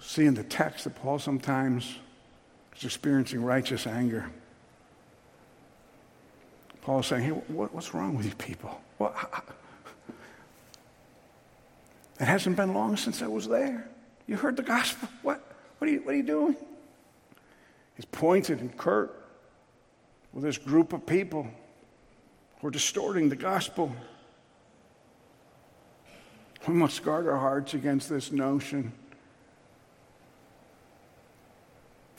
See 0.00 0.24
in 0.24 0.34
the 0.34 0.44
text 0.44 0.84
that 0.84 0.94
Paul 0.96 1.18
sometimes 1.18 1.96
is 2.76 2.84
experiencing 2.84 3.42
righteous 3.42 3.86
anger. 3.86 4.30
Paul 6.82 7.00
is 7.00 7.06
saying, 7.06 7.24
hey, 7.24 7.30
what, 7.30 7.74
what's 7.74 7.94
wrong 7.94 8.16
with 8.16 8.26
you 8.26 8.34
people? 8.34 8.80
Well, 8.98 9.14
it 12.20 12.24
hasn't 12.24 12.56
been 12.56 12.74
long 12.74 12.96
since 12.96 13.22
I 13.22 13.26
was 13.26 13.48
there. 13.48 13.88
You 14.26 14.36
heard 14.36 14.56
the 14.56 14.62
gospel. 14.62 15.08
What? 15.22 15.42
What 15.78 15.88
are 15.88 15.92
you, 15.92 16.00
what 16.00 16.14
are 16.14 16.16
you 16.16 16.22
doing? 16.22 16.56
He's 17.96 18.04
pointed 18.04 18.60
and 18.60 18.76
curt 18.76 19.24
with 20.32 20.44
this 20.44 20.58
group 20.58 20.92
of 20.92 21.06
people 21.06 21.46
who 22.60 22.68
are 22.68 22.70
distorting 22.70 23.28
the 23.28 23.36
gospel. 23.36 23.94
We 26.66 26.74
must 26.74 27.02
guard 27.02 27.26
our 27.28 27.38
hearts 27.38 27.74
against 27.74 28.08
this 28.08 28.32
notion 28.32 28.92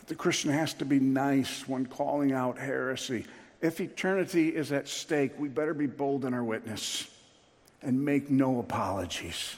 The 0.08 0.16
Christian 0.16 0.52
has 0.52 0.74
to 0.76 0.86
be 0.86 1.00
nice 1.00 1.68
when 1.68 1.86
calling 1.86 2.32
out 2.32 2.58
heresy. 2.58 3.26
If 3.62 3.82
eternity 3.82 4.56
is 4.56 4.72
at 4.72 4.88
stake, 4.88 5.34
we 5.38 5.50
better 5.50 5.74
be 5.74 5.88
bold 5.88 6.26
in 6.26 6.34
our 6.34 6.44
witness 6.44 7.10
and 7.82 8.04
make 8.04 8.30
no 8.30 8.60
apologies. 8.60 9.56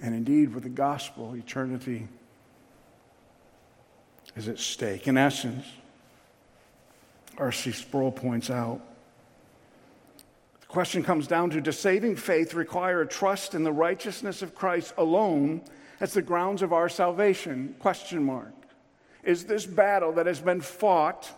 And 0.00 0.14
indeed, 0.14 0.54
with 0.54 0.64
the 0.64 0.68
gospel, 0.68 1.34
eternity 1.34 2.08
is 4.36 4.48
at 4.48 4.58
stake. 4.58 5.06
In 5.06 5.16
essence, 5.16 5.64
R.C. 7.38 7.72
Sproul 7.72 8.12
points 8.12 8.50
out 8.50 8.80
the 10.60 10.66
question 10.66 11.02
comes 11.02 11.26
down 11.26 11.50
to 11.50 11.60
does 11.60 11.78
saving 11.78 12.16
faith 12.16 12.54
require 12.54 13.02
a 13.02 13.06
trust 13.06 13.54
in 13.54 13.62
the 13.62 13.72
righteousness 13.72 14.42
of 14.42 14.54
Christ 14.54 14.92
alone 14.98 15.62
as 16.02 16.12
the 16.12 16.20
grounds 16.20 16.62
of 16.62 16.72
our 16.72 16.88
salvation? 16.88 17.76
Question 17.78 18.24
mark. 18.24 18.52
Is 19.22 19.46
this 19.46 19.64
battle 19.64 20.12
that 20.14 20.26
has 20.26 20.40
been 20.40 20.60
fought 20.60 21.30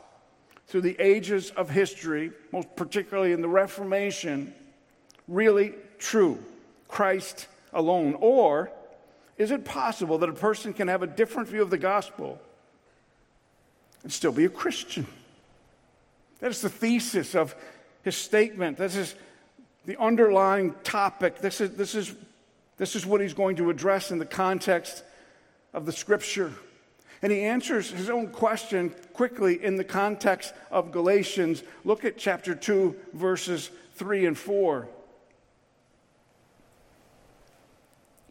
through 0.67 0.81
the 0.81 0.97
ages 0.99 1.51
of 1.51 1.69
history, 1.69 2.33
most 2.51 2.75
particularly 2.75 3.33
in 3.33 3.43
the 3.43 3.49
Reformation, 3.49 4.55
really 5.29 5.75
true? 5.99 6.43
Christ 6.89 7.47
alone? 7.75 8.17
Or 8.19 8.73
is 9.37 9.51
it 9.51 9.67
possible 9.67 10.17
that 10.19 10.31
a 10.31 10.35
person 10.35 10.73
can 10.73 10.89
have 10.89 11.03
a 11.03 11.07
different 11.07 11.49
view 11.49 11.61
of 11.61 11.69
the 11.69 11.79
gospel 11.79 12.41
and 14.03 14.11
still 14.11 14.33
be 14.33 14.47
a 14.47 14.49
Christian? 14.49 15.07
That 16.41 16.51
is 16.51 16.63
the 16.63 16.71
thesis 16.71 17.35
of 17.35 17.55
his 18.03 18.17
statement. 18.17 18.79
This 18.79 18.97
is 18.97 19.15
the 19.85 20.01
underlying 20.01 20.75
topic. 20.85 21.41
This 21.41 21.61
is, 21.61 21.77
this 21.77 21.95
is 21.95 22.15
this 22.77 22.97
is 22.97 23.07
what 23.07 23.21
he's 23.21 23.35
going 23.35 23.57
to 23.57 23.71
address 23.71 24.11
in 24.11 24.19
the 24.19 24.27
context 24.27 25.05
of 25.73 25.87
the 25.87 25.93
scripture. 25.93 26.53
And 27.23 27.33
he 27.33 27.41
answers 27.43 27.91
his 27.91 28.11
own 28.11 28.29
question 28.29 28.95
quickly 29.13 29.63
in 29.65 29.77
the 29.77 29.85
context 29.85 30.53
of 30.71 30.93
Galatians. 30.93 31.63
Look 31.85 32.05
at 32.05 32.19
chapter 32.19 32.55
2, 32.55 32.95
verses 33.15 33.71
3 33.95 34.27
and 34.27 34.39
4. 34.39 34.89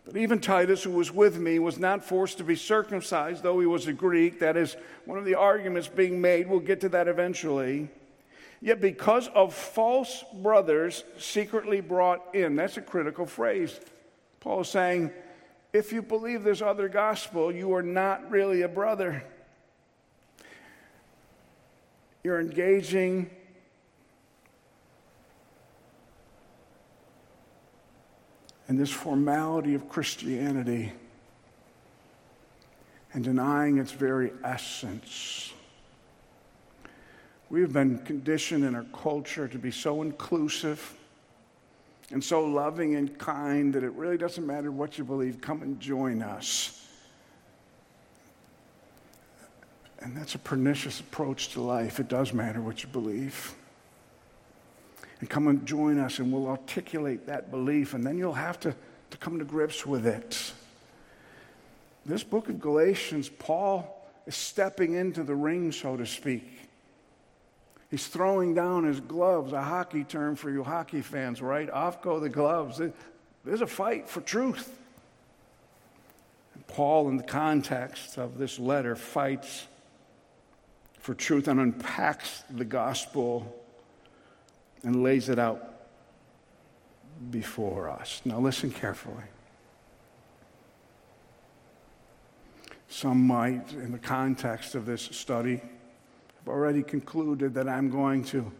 But 0.05 0.17
even 0.17 0.39
Titus, 0.39 0.83
who 0.83 0.91
was 0.91 1.11
with 1.11 1.39
me, 1.39 1.59
was 1.59 1.79
not 1.79 2.03
forced 2.03 2.37
to 2.39 2.43
be 2.43 2.55
circumcised, 2.55 3.41
though 3.41 3.59
he 3.59 3.65
was 3.65 3.87
a 3.87 3.93
Greek. 3.93 4.39
That 4.39 4.57
is 4.57 4.75
one 5.05 5.17
of 5.17 5.25
the 5.25 5.35
arguments 5.35 5.87
being 5.87 6.19
made. 6.19 6.49
We'll 6.49 6.59
get 6.59 6.81
to 6.81 6.89
that 6.89 7.07
eventually. 7.07 7.89
Yet, 8.61 8.79
because 8.79 9.27
of 9.29 9.53
false 9.53 10.23
brothers 10.33 11.03
secretly 11.17 11.81
brought 11.81 12.35
in, 12.35 12.55
that's 12.55 12.77
a 12.77 12.81
critical 12.81 13.25
phrase. 13.25 13.79
Paul 14.43 14.59
is 14.59 14.67
saying, 14.67 15.09
if 15.71 15.93
you 15.93 16.01
believe 16.01 16.43
this 16.43 16.61
other 16.61 16.89
gospel, 16.89 17.49
you 17.49 17.73
are 17.73 17.81
not 17.81 18.29
really 18.29 18.63
a 18.63 18.67
brother. 18.67 19.23
You're 22.25 22.41
engaging 22.41 23.29
in 28.67 28.75
this 28.75 28.91
formality 28.91 29.75
of 29.75 29.87
Christianity 29.87 30.91
and 33.13 33.23
denying 33.23 33.77
its 33.77 33.93
very 33.93 34.33
essence. 34.43 35.53
We've 37.49 37.71
been 37.71 37.99
conditioned 37.99 38.65
in 38.65 38.75
our 38.75 38.85
culture 38.91 39.47
to 39.47 39.57
be 39.57 39.71
so 39.71 40.01
inclusive 40.01 40.97
and 42.13 42.23
so 42.23 42.45
loving 42.45 42.93
and 42.95 43.17
kind 43.17 43.73
that 43.73 43.83
it 43.83 43.91
really 43.93 44.17
doesn't 44.17 44.45
matter 44.45 44.71
what 44.71 44.99
you 44.99 45.03
believe. 45.03 45.41
Come 45.41 45.63
and 45.63 45.79
join 45.79 46.21
us. 46.21 46.87
And 49.99 50.15
that's 50.15 50.35
a 50.35 50.37
pernicious 50.37 50.99
approach 50.99 51.49
to 51.53 51.61
life. 51.61 51.99
It 51.99 52.09
does 52.09 52.31
matter 52.31 52.61
what 52.61 52.83
you 52.83 52.89
believe. 52.89 53.55
And 55.21 55.29
come 55.29 55.47
and 55.47 55.65
join 55.65 55.97
us, 55.97 56.19
and 56.19 56.31
we'll 56.31 56.49
articulate 56.49 57.25
that 57.25 57.49
belief, 57.49 57.95
and 57.95 58.05
then 58.05 58.19
you'll 58.19 58.33
have 58.33 58.59
to, 58.59 58.75
to 59.09 59.17
come 59.17 59.39
to 59.39 59.45
grips 59.45 59.83
with 59.83 60.05
it. 60.05 60.53
This 62.05 62.23
book 62.23 62.47
of 62.47 62.59
Galatians, 62.59 63.27
Paul 63.27 64.07
is 64.27 64.35
stepping 64.35 64.93
into 64.93 65.23
the 65.23 65.33
ring, 65.33 65.71
so 65.71 65.97
to 65.97 66.05
speak. 66.05 66.62
He's 67.93 68.07
throwing 68.07 68.55
down 68.55 68.85
his 68.85 68.99
gloves, 68.99 69.53
a 69.53 69.61
hockey 69.61 70.03
term 70.03 70.35
for 70.35 70.49
you 70.49 70.63
hockey 70.63 71.01
fans, 71.01 71.43
right? 71.43 71.69
Off 71.69 72.01
go 72.01 72.19
the 72.19 72.27
gloves. 72.27 72.81
There's 73.45 73.61
a 73.61 73.67
fight 73.67 74.09
for 74.09 74.19
truth. 74.19 74.75
Paul, 76.65 77.07
in 77.09 77.17
the 77.17 77.23
context 77.23 78.17
of 78.17 78.39
this 78.39 78.57
letter, 78.57 78.95
fights 78.95 79.67
for 80.97 81.13
truth 81.13 81.47
and 81.47 81.59
unpacks 81.59 82.43
the 82.49 82.65
gospel 82.65 83.63
and 84.81 85.03
lays 85.03 85.29
it 85.29 85.37
out 85.37 85.75
before 87.29 87.91
us. 87.91 88.23
Now, 88.25 88.39
listen 88.39 88.71
carefully. 88.71 89.25
Some 92.89 93.27
might, 93.27 93.71
in 93.73 93.91
the 93.91 93.99
context 93.99 94.73
of 94.73 94.87
this 94.87 95.03
study, 95.03 95.61
I've 96.43 96.49
already 96.49 96.83
concluded 96.83 97.53
that 97.53 97.69
I'm 97.69 97.89
going 97.89 98.25
to 98.25 98.51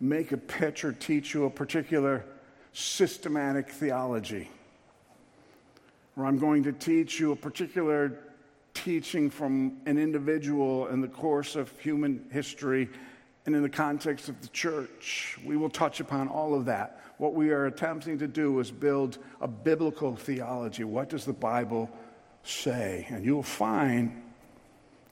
make 0.00 0.32
a 0.32 0.38
pitch 0.38 0.82
or 0.82 0.92
teach 0.92 1.34
you 1.34 1.44
a 1.44 1.50
particular 1.50 2.24
systematic 2.72 3.68
theology, 3.68 4.50
or 6.16 6.24
I'm 6.24 6.38
going 6.38 6.62
to 6.62 6.72
teach 6.72 7.20
you 7.20 7.32
a 7.32 7.36
particular 7.36 8.18
teaching 8.72 9.28
from 9.28 9.76
an 9.84 9.98
individual 9.98 10.86
in 10.86 11.02
the 11.02 11.08
course 11.08 11.54
of 11.54 11.70
human 11.78 12.24
history 12.32 12.88
and 13.44 13.54
in 13.54 13.60
the 13.60 13.68
context 13.68 14.30
of 14.30 14.40
the 14.40 14.48
church. 14.48 15.38
We 15.44 15.58
will 15.58 15.68
touch 15.68 16.00
upon 16.00 16.28
all 16.28 16.54
of 16.54 16.64
that. 16.64 17.02
What 17.18 17.34
we 17.34 17.50
are 17.50 17.66
attempting 17.66 18.18
to 18.20 18.26
do 18.26 18.58
is 18.58 18.70
build 18.70 19.18
a 19.42 19.48
biblical 19.48 20.16
theology. 20.16 20.84
What 20.84 21.10
does 21.10 21.26
the 21.26 21.34
Bible 21.34 21.90
say? 22.42 23.06
And 23.10 23.22
you'll 23.22 23.42
find 23.42 24.22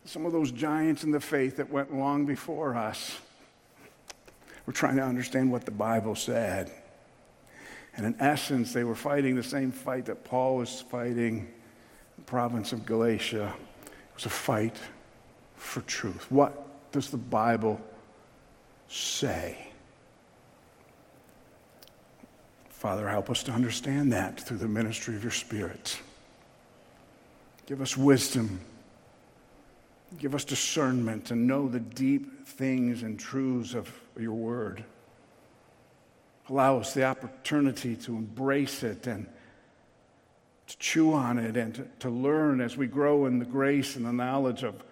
some 0.05 0.27
of 0.27 0.33
those 0.33 0.51
giants 0.51 1.05
in 1.05 1.11
the 1.11 1.21
faith 1.21 1.57
that 1.57 1.71
went 1.71 1.95
long 1.95 2.27
before 2.27 2.75
us 2.75 3.19
were 4.67 4.73
trying 4.73 4.97
to 4.97 5.03
understand 5.03 5.51
what 5.51 5.65
the 5.65 5.71
Bible 5.71 6.15
said. 6.15 6.71
And 7.97 8.07
in 8.07 8.17
essence, 8.21 8.73
they 8.73 8.85
were 8.85 8.95
fighting 8.95 9.35
the 9.35 9.43
same 9.43 9.73
fight 9.73 10.07
that 10.07 10.25
Paul 10.25 10.57
was 10.57 10.81
fighting 10.81 11.39
in 11.39 11.49
the 12.17 12.23
province 12.23 12.73
of 12.73 12.87
Galatia. 12.87 13.53
It 13.85 14.15
was 14.15 14.27
a 14.27 14.31
fight 14.31 14.77
for 15.57 15.81
truth. 15.83 16.31
What 16.31 16.93
does 16.93 17.11
the 17.11 17.17
Bible 17.17 17.81
say? 18.89 19.67
Father, 22.71 23.09
help 23.09 23.29
us 23.29 23.43
to 23.43 23.53
understand 23.53 24.13
that 24.13 24.41
through 24.41 24.57
the 24.57 24.69
ministry 24.69 25.15
of 25.15 25.23
your 25.23 25.33
Spirit. 25.33 25.99
Give 27.67 27.83
us 27.83 27.97
wisdom. 27.97 28.61
Give 30.19 30.35
us 30.35 30.45
discernment 30.45 31.27
to 31.27 31.37
know 31.37 31.69
the 31.69 31.81
deep 31.81 32.47
things 32.47 33.03
and 33.03 33.19
truths 33.19 33.75
of 33.75 33.91
your 34.19 34.35
word. 34.35 34.85
Allow 36.49 36.79
us 36.79 36.95
the 36.95 37.05
opportunity 37.05 37.95
to 37.97 38.17
embrace 38.17 38.83
it 38.83 39.07
and 39.07 39.27
to 40.67 40.79
chew 40.79 41.13
on 41.13 41.39
it 41.39 41.57
and 41.57 41.75
to, 41.77 41.87
to 42.01 42.11
learn 42.11 42.61
as 42.61 42.77
we 42.77 42.87
grow 42.87 43.27
in 43.27 43.39
the 43.39 43.45
grace 43.45 43.97
and 43.97 44.05
the 44.05 44.13
knowledge 44.13 44.65
of 44.65 44.83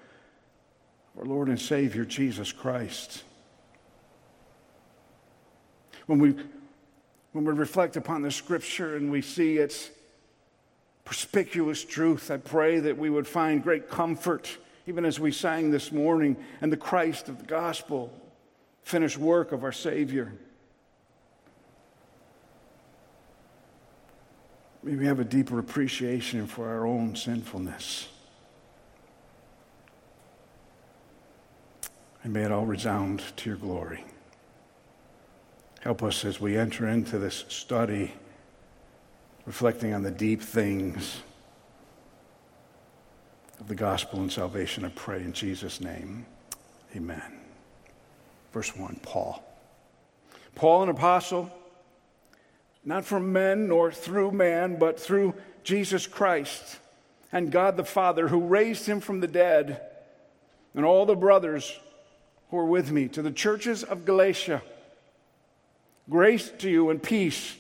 our 1.19 1.25
Lord 1.25 1.49
and 1.49 1.61
Savior, 1.61 2.05
Jesus 2.05 2.53
Christ. 2.53 3.25
When 6.07 6.21
we, 6.21 6.37
when 7.33 7.45
we 7.45 7.53
reflect 7.53 7.97
upon 7.97 8.23
the 8.23 8.31
scripture 8.31 8.97
and 8.97 9.11
we 9.11 9.21
see 9.21 9.59
its 9.59 9.91
perspicuous 11.05 11.85
truth, 11.85 12.31
I 12.31 12.37
pray 12.37 12.79
that 12.81 12.97
we 12.97 13.11
would 13.11 13.27
find 13.27 13.63
great 13.63 13.91
comfort, 13.91 14.57
even 14.89 15.05
as 15.05 15.21
we 15.21 15.31
sang 15.31 15.71
this 15.71 15.93
morning, 15.93 16.35
and 16.63 16.73
the 16.73 16.77
Christ 16.77 17.29
of 17.29 17.39
the 17.39 17.45
gospel, 17.45 18.11
finished 18.83 19.19
work 19.19 19.53
of 19.53 19.63
our 19.63 19.71
Savior. 19.71 20.33
May 24.83 24.97
we 24.97 25.05
have 25.05 25.21
a 25.21 25.25
deeper 25.25 25.59
appreciation 25.59 26.47
for 26.47 26.67
our 26.67 26.87
own 26.87 27.15
sinfulness. 27.17 28.09
And 32.25 32.33
may 32.33 32.45
it 32.45 32.51
all 32.51 32.65
resound 32.65 33.23
to 33.37 33.51
your 33.51 33.59
glory. 33.59 34.07
Help 35.83 36.03
us 36.03 36.25
as 36.25 36.41
we 36.41 36.57
enter 36.57 36.89
into 36.89 37.19
this 37.19 37.45
study, 37.49 38.15
reflecting 39.45 39.93
on 39.93 40.03
the 40.03 40.11
deep 40.11 40.41
things 40.41 41.21
of 43.61 43.69
the 43.69 43.75
gospel 43.75 44.21
and 44.21 44.31
salvation. 44.31 44.85
I 44.85 44.91
pray 44.91 45.21
in 45.21 45.33
Jesus' 45.33 45.81
name. 45.81 46.27
Amen. 46.97 47.41
Verse 48.53 48.75
1 48.77 49.01
Paul. 49.03 49.43
Paul, 50.55 50.85
an 50.85 50.89
apostle 50.89 51.53
not 52.85 53.05
from 53.05 53.33
men 53.33 53.69
nor 53.69 53.93
through 53.93 54.31
man, 54.31 54.79
but 54.79 54.99
through 54.99 55.35
Jesus 55.63 56.07
Christ 56.07 56.79
and 57.31 57.53
God 57.53 57.77
the 57.77 57.85
Father, 57.85 58.29
who 58.29 58.41
raised 58.41 58.87
him 58.87 59.01
from 59.01 59.21
the 59.21 59.27
dead, 59.27 59.83
and 60.75 60.85
all 60.85 61.05
the 61.05 61.15
brothers 61.15 61.79
who 62.51 62.57
are 62.57 62.65
with 62.65 62.91
me, 62.91 63.09
to 63.09 63.21
the 63.21 63.31
churches 63.31 63.85
of 63.85 64.07
Galatia. 64.07 64.63
Grace 66.09 66.51
to 66.59 66.71
you 66.71 66.89
and 66.89 67.03
peace 67.03 67.57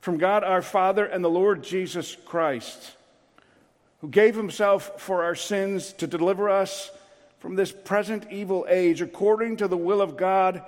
from 0.00 0.18
God 0.18 0.44
our 0.44 0.62
Father 0.62 1.04
and 1.04 1.24
the 1.24 1.30
Lord 1.30 1.64
Jesus 1.64 2.16
Christ, 2.24 2.92
who 4.04 4.10
gave 4.10 4.36
himself 4.36 5.00
for 5.00 5.24
our 5.24 5.34
sins 5.34 5.94
to 5.94 6.06
deliver 6.06 6.50
us 6.50 6.90
from 7.38 7.54
this 7.54 7.72
present 7.72 8.30
evil 8.30 8.66
age, 8.68 9.00
according 9.00 9.56
to 9.56 9.66
the 9.66 9.78
will 9.78 10.02
of 10.02 10.14
God 10.14 10.62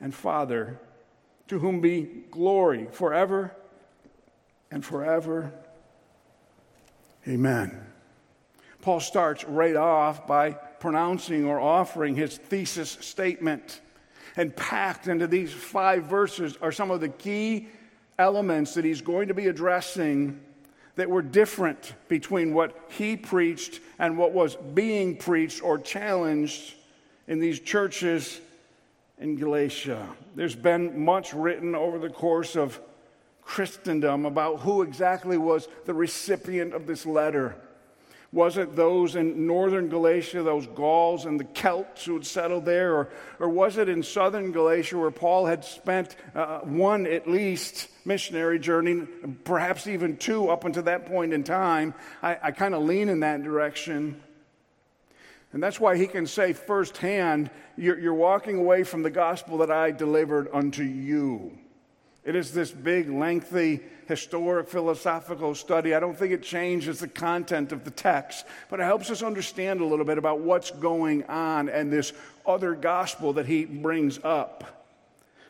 and 0.00 0.14
Father 0.14 0.78
to 1.48 1.58
whom 1.58 1.80
be 1.80 2.02
glory 2.30 2.86
forever 2.92 3.52
and 4.70 4.84
forever. 4.84 5.52
Amen. 7.26 7.84
Paul 8.80 9.00
starts 9.00 9.42
right 9.42 9.74
off 9.74 10.28
by 10.28 10.52
pronouncing 10.52 11.44
or 11.44 11.58
offering 11.58 12.14
his 12.14 12.38
thesis 12.38 12.90
statement. 13.00 13.80
And 14.36 14.54
packed 14.54 15.08
into 15.08 15.26
these 15.26 15.52
five 15.52 16.04
verses 16.04 16.56
are 16.62 16.70
some 16.70 16.92
of 16.92 17.00
the 17.00 17.08
key 17.08 17.66
elements 18.20 18.74
that 18.74 18.84
he's 18.84 19.00
going 19.00 19.26
to 19.26 19.34
be 19.34 19.48
addressing 19.48 20.38
that 20.96 21.08
were 21.08 21.22
different 21.22 21.94
between 22.08 22.52
what 22.52 22.78
he 22.88 23.16
preached 23.16 23.80
and 23.98 24.18
what 24.18 24.32
was 24.32 24.56
being 24.56 25.16
preached 25.16 25.62
or 25.62 25.78
challenged 25.78 26.74
in 27.26 27.38
these 27.38 27.60
churches 27.60 28.40
in 29.18 29.36
Galatia. 29.36 30.06
There's 30.34 30.56
been 30.56 31.04
much 31.04 31.32
written 31.32 31.74
over 31.74 31.98
the 31.98 32.10
course 32.10 32.56
of 32.56 32.80
Christendom 33.42 34.26
about 34.26 34.60
who 34.60 34.82
exactly 34.82 35.38
was 35.38 35.68
the 35.84 35.94
recipient 35.94 36.74
of 36.74 36.86
this 36.86 37.06
letter. 37.06 37.56
Was 38.32 38.56
it 38.56 38.74
those 38.74 39.14
in 39.14 39.46
northern 39.46 39.90
Galatia, 39.90 40.42
those 40.42 40.66
Gauls 40.66 41.26
and 41.26 41.38
the 41.38 41.44
Celts 41.44 42.06
who 42.06 42.14
had 42.14 42.24
settled 42.24 42.64
there? 42.64 42.94
Or, 42.94 43.10
or 43.38 43.48
was 43.50 43.76
it 43.76 43.90
in 43.90 44.02
southern 44.02 44.52
Galatia 44.52 44.96
where 44.96 45.10
Paul 45.10 45.44
had 45.44 45.66
spent 45.66 46.16
uh, 46.34 46.60
one 46.60 47.06
at 47.06 47.28
least 47.28 47.88
missionary 48.06 48.58
journey, 48.58 49.06
perhaps 49.44 49.86
even 49.86 50.16
two 50.16 50.48
up 50.48 50.64
until 50.64 50.84
that 50.84 51.04
point 51.04 51.34
in 51.34 51.44
time? 51.44 51.92
I, 52.22 52.38
I 52.42 52.50
kind 52.52 52.74
of 52.74 52.82
lean 52.84 53.10
in 53.10 53.20
that 53.20 53.42
direction. 53.42 54.22
And 55.52 55.62
that's 55.62 55.78
why 55.78 55.98
he 55.98 56.06
can 56.06 56.26
say 56.26 56.54
firsthand, 56.54 57.50
you're, 57.76 57.98
you're, 57.98 58.14
walking 58.14 58.56
away 58.56 58.84
from 58.84 59.02
the 59.02 59.10
gospel 59.10 59.58
that 59.58 59.70
I 59.70 59.90
delivered 59.90 60.48
unto 60.54 60.82
you. 60.82 61.58
It 62.24 62.36
is 62.36 62.52
this 62.52 62.70
big, 62.70 63.10
lengthy, 63.10 63.80
historic, 64.06 64.68
philosophical 64.68 65.54
study. 65.54 65.94
I 65.94 66.00
don't 66.00 66.16
think 66.16 66.32
it 66.32 66.42
changes 66.42 67.00
the 67.00 67.08
content 67.08 67.72
of 67.72 67.84
the 67.84 67.90
text, 67.90 68.46
but 68.70 68.78
it 68.78 68.84
helps 68.84 69.10
us 69.10 69.22
understand 69.22 69.80
a 69.80 69.84
little 69.84 70.04
bit 70.04 70.18
about 70.18 70.40
what's 70.40 70.70
going 70.70 71.24
on 71.24 71.68
and 71.68 71.92
this 71.92 72.12
other 72.46 72.74
gospel 72.74 73.32
that 73.32 73.46
he 73.46 73.64
brings 73.64 74.20
up. 74.22 74.86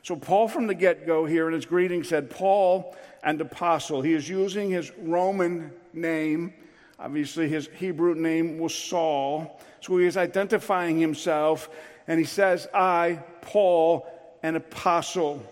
So, 0.02 0.16
Paul 0.16 0.48
from 0.48 0.66
the 0.66 0.74
get 0.74 1.06
go 1.06 1.26
here 1.26 1.46
in 1.46 1.54
his 1.54 1.66
greeting 1.66 2.02
said, 2.02 2.30
Paul 2.30 2.96
and 3.22 3.40
apostle. 3.40 4.02
He 4.02 4.14
is 4.14 4.28
using 4.28 4.70
his 4.70 4.90
Roman 4.98 5.72
name. 5.92 6.52
Obviously, 6.98 7.48
his 7.48 7.68
Hebrew 7.78 8.14
name 8.14 8.58
was 8.58 8.74
Saul. 8.74 9.60
So 9.80 9.98
he 9.98 10.06
is 10.06 10.16
identifying 10.16 10.98
himself, 10.98 11.68
and 12.06 12.18
he 12.18 12.24
says, 12.24 12.68
I, 12.72 13.20
Paul, 13.40 14.06
an 14.42 14.56
apostle. 14.56 15.44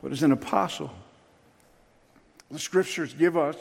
What 0.00 0.12
is 0.12 0.22
an 0.22 0.32
apostle? 0.32 0.90
The 2.50 2.58
scriptures 2.58 3.14
give 3.14 3.36
us 3.36 3.56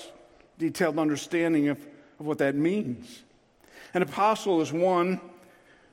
detailed 0.58 0.97
understanding 0.97 1.67
of, 1.67 1.78
of 2.19 2.25
what 2.25 2.38
that 2.39 2.56
means. 2.56 3.23
An 3.93 4.02
apostle 4.02 4.62
is 4.62 4.71
one 4.71 5.19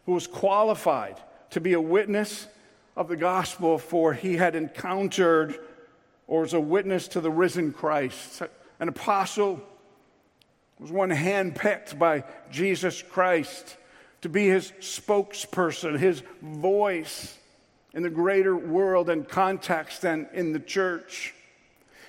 who 0.05 0.13
was 0.13 0.27
qualified 0.27 1.17
to 1.51 1.61
be 1.61 1.73
a 1.73 1.81
witness 1.81 2.47
of 2.97 3.09
the 3.09 3.17
gospel, 3.17 3.79
for 3.79 4.15
he 4.15 4.37
had 4.37 4.55
encountered 4.55 5.59
or 6.27 6.43
was 6.43 6.55
a 6.55 6.61
witness 6.61 7.09
to 7.09 7.21
the 7.21 7.31
risen 7.31 7.73
Christ. 7.73 8.43
An 8.81 8.89
apostle 8.89 9.61
was 10.79 10.91
one 10.91 11.11
handpicked 11.11 11.99
by 11.99 12.25
Jesus 12.51 13.03
Christ 13.03 13.77
to 14.23 14.29
be 14.29 14.49
his 14.49 14.73
spokesperson, 14.81 15.99
his 15.99 16.23
voice 16.43 17.39
in 17.95 18.03
the 18.03 18.11
greater 18.11 18.57
world 18.57 19.11
and 19.11 19.29
context 19.29 20.03
than 20.03 20.29
in 20.33 20.53
the 20.53 20.61
church. 20.61 21.35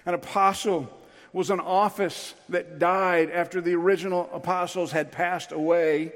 An 0.06 0.14
apostle 0.14 0.90
was 1.34 1.50
an 1.50 1.60
office 1.60 2.34
that 2.50 2.80
died 2.80 3.30
after 3.32 3.62
the 3.62 3.74
original 3.74 4.30
apostles 4.34 4.92
had 4.92 5.12
passed 5.12 5.52
away. 5.52 6.14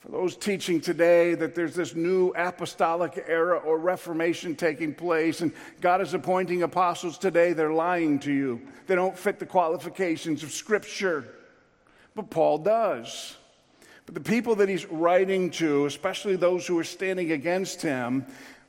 For 0.00 0.10
those 0.10 0.36
teaching 0.36 0.80
today 0.80 1.34
that 1.34 1.54
there's 1.54 1.74
this 1.74 1.94
new 1.94 2.28
apostolic 2.36 3.24
era 3.26 3.58
or 3.58 3.78
reformation 3.78 4.54
taking 4.54 4.94
place, 4.94 5.40
and 5.40 5.52
God 5.80 6.00
is 6.00 6.14
appointing 6.14 6.62
apostles 6.62 7.18
today, 7.18 7.52
they're 7.52 7.72
lying 7.72 8.18
to 8.20 8.32
you. 8.32 8.60
They 8.86 8.94
don't 8.94 9.18
fit 9.18 9.38
the 9.38 9.46
qualifications 9.46 10.42
of 10.42 10.52
Scripture 10.52 11.32
but 12.16 12.30
Paul 12.30 12.58
does. 12.58 13.36
But 14.06 14.14
the 14.14 14.20
people 14.20 14.56
that 14.56 14.68
he's 14.68 14.86
writing 14.86 15.50
to, 15.52 15.86
especially 15.86 16.36
those 16.36 16.66
who 16.66 16.78
are 16.78 16.84
standing 16.84 17.32
against 17.32 17.82
him, 17.82 18.26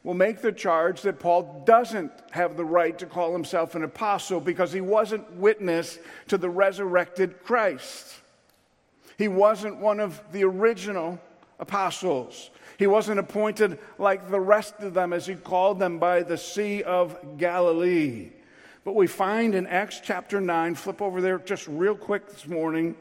will 0.07 0.13
make 0.13 0.41
the 0.41 0.53
charge 0.53 1.01
that 1.01 1.19
Paul 1.19 1.63
doesn't 1.65 2.13
have 2.31 2.55
the 2.55 2.63
right 2.63 2.97
to 2.97 3.05
call 3.05 3.33
himself 3.33 3.75
an 3.75 3.83
apostle 3.83 4.39
because 4.39 4.71
he 4.71 4.79
wasn't 4.79 5.29
witness 5.33 5.99
to 6.29 6.37
the 6.37 6.49
resurrected 6.49 7.43
Christ. 7.43 8.15
He 9.17 9.27
wasn't 9.27 9.79
one 9.79 9.99
of 9.99 10.23
the 10.31 10.45
original 10.45 11.19
apostles. 11.59 12.51
He 12.79 12.87
wasn't 12.87 13.19
appointed 13.19 13.79
like 13.97 14.31
the 14.31 14.39
rest 14.39 14.75
of 14.79 14.93
them, 14.93 15.11
as 15.11 15.25
he 15.25 15.35
called 15.35 15.77
them, 15.77 15.99
by 15.99 16.23
the 16.23 16.37
Sea 16.37 16.83
of 16.83 17.37
Galilee. 17.37 18.29
But 18.85 18.95
we 18.95 19.07
find 19.07 19.55
in 19.55 19.67
Acts 19.67 19.99
chapter 20.01 20.39
9, 20.39 20.75
flip 20.75 21.01
over 21.01 21.19
there 21.19 21.37
just 21.37 21.67
real 21.67 21.95
quick 21.95 22.29
this 22.29 22.47
morning, 22.47 22.95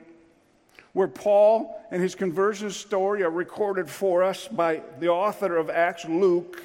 where 0.93 1.07
Paul 1.07 1.81
and 1.93 2.03
his 2.03 2.17
conversion 2.17 2.73
story 2.73 3.23
are 3.23 3.31
recorded 3.31 3.89
for 3.89 4.25
us 4.25 4.49
by 4.49 4.83
the 4.99 5.11
author 5.11 5.57
of 5.57 5.71
Acts, 5.71 6.05
Luke. 6.05 6.61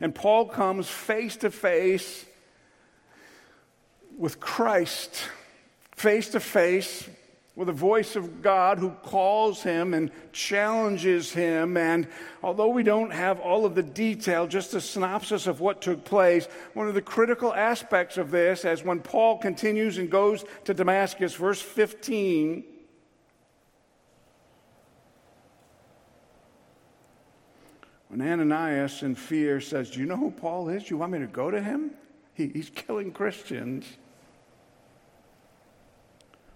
And 0.00 0.14
Paul 0.14 0.46
comes 0.46 0.88
face 0.88 1.36
to 1.38 1.50
face 1.50 2.24
with 4.16 4.40
Christ, 4.40 5.28
face 5.94 6.28
to 6.30 6.40
face 6.40 7.08
with 7.58 7.68
a 7.68 7.72
voice 7.72 8.14
of 8.14 8.40
God 8.40 8.78
who 8.78 8.90
calls 8.90 9.64
him 9.64 9.92
and 9.92 10.12
challenges 10.30 11.32
him. 11.32 11.76
And 11.76 12.06
although 12.40 12.68
we 12.68 12.84
don't 12.84 13.12
have 13.12 13.40
all 13.40 13.66
of 13.66 13.74
the 13.74 13.82
detail, 13.82 14.46
just 14.46 14.74
a 14.74 14.80
synopsis 14.80 15.48
of 15.48 15.58
what 15.58 15.82
took 15.82 16.04
place, 16.04 16.46
one 16.74 16.86
of 16.86 16.94
the 16.94 17.02
critical 17.02 17.52
aspects 17.52 18.16
of 18.16 18.30
this, 18.30 18.64
as 18.64 18.84
when 18.84 19.00
Paul 19.00 19.38
continues 19.38 19.98
and 19.98 20.08
goes 20.08 20.44
to 20.66 20.74
Damascus, 20.74 21.34
verse 21.34 21.60
15, 21.60 22.62
When 28.08 28.22
Ananias, 28.22 29.02
in 29.02 29.14
fear, 29.14 29.60
says, 29.60 29.90
Do 29.90 30.00
you 30.00 30.06
know 30.06 30.16
who 30.16 30.30
Paul 30.30 30.70
is? 30.70 30.88
You 30.90 30.96
want 30.96 31.12
me 31.12 31.18
to 31.18 31.26
go 31.26 31.50
to 31.50 31.62
him? 31.62 31.92
He, 32.34 32.48
he's 32.48 32.70
killing 32.70 33.12
Christians. 33.12 33.84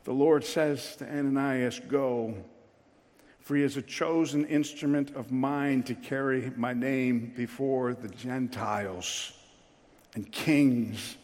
The 0.04 0.12
Lord 0.12 0.44
says 0.44 0.96
to 0.96 1.06
Ananias, 1.06 1.80
Go, 1.88 2.34
for 3.40 3.56
he 3.56 3.62
is 3.62 3.76
a 3.76 3.82
chosen 3.82 4.46
instrument 4.46 5.14
of 5.14 5.30
mine 5.30 5.82
to 5.84 5.94
carry 5.94 6.52
my 6.56 6.72
name 6.72 7.32
before 7.36 7.92
the 7.92 8.08
Gentiles 8.08 9.32
and 10.14 10.30
kings 10.32 11.16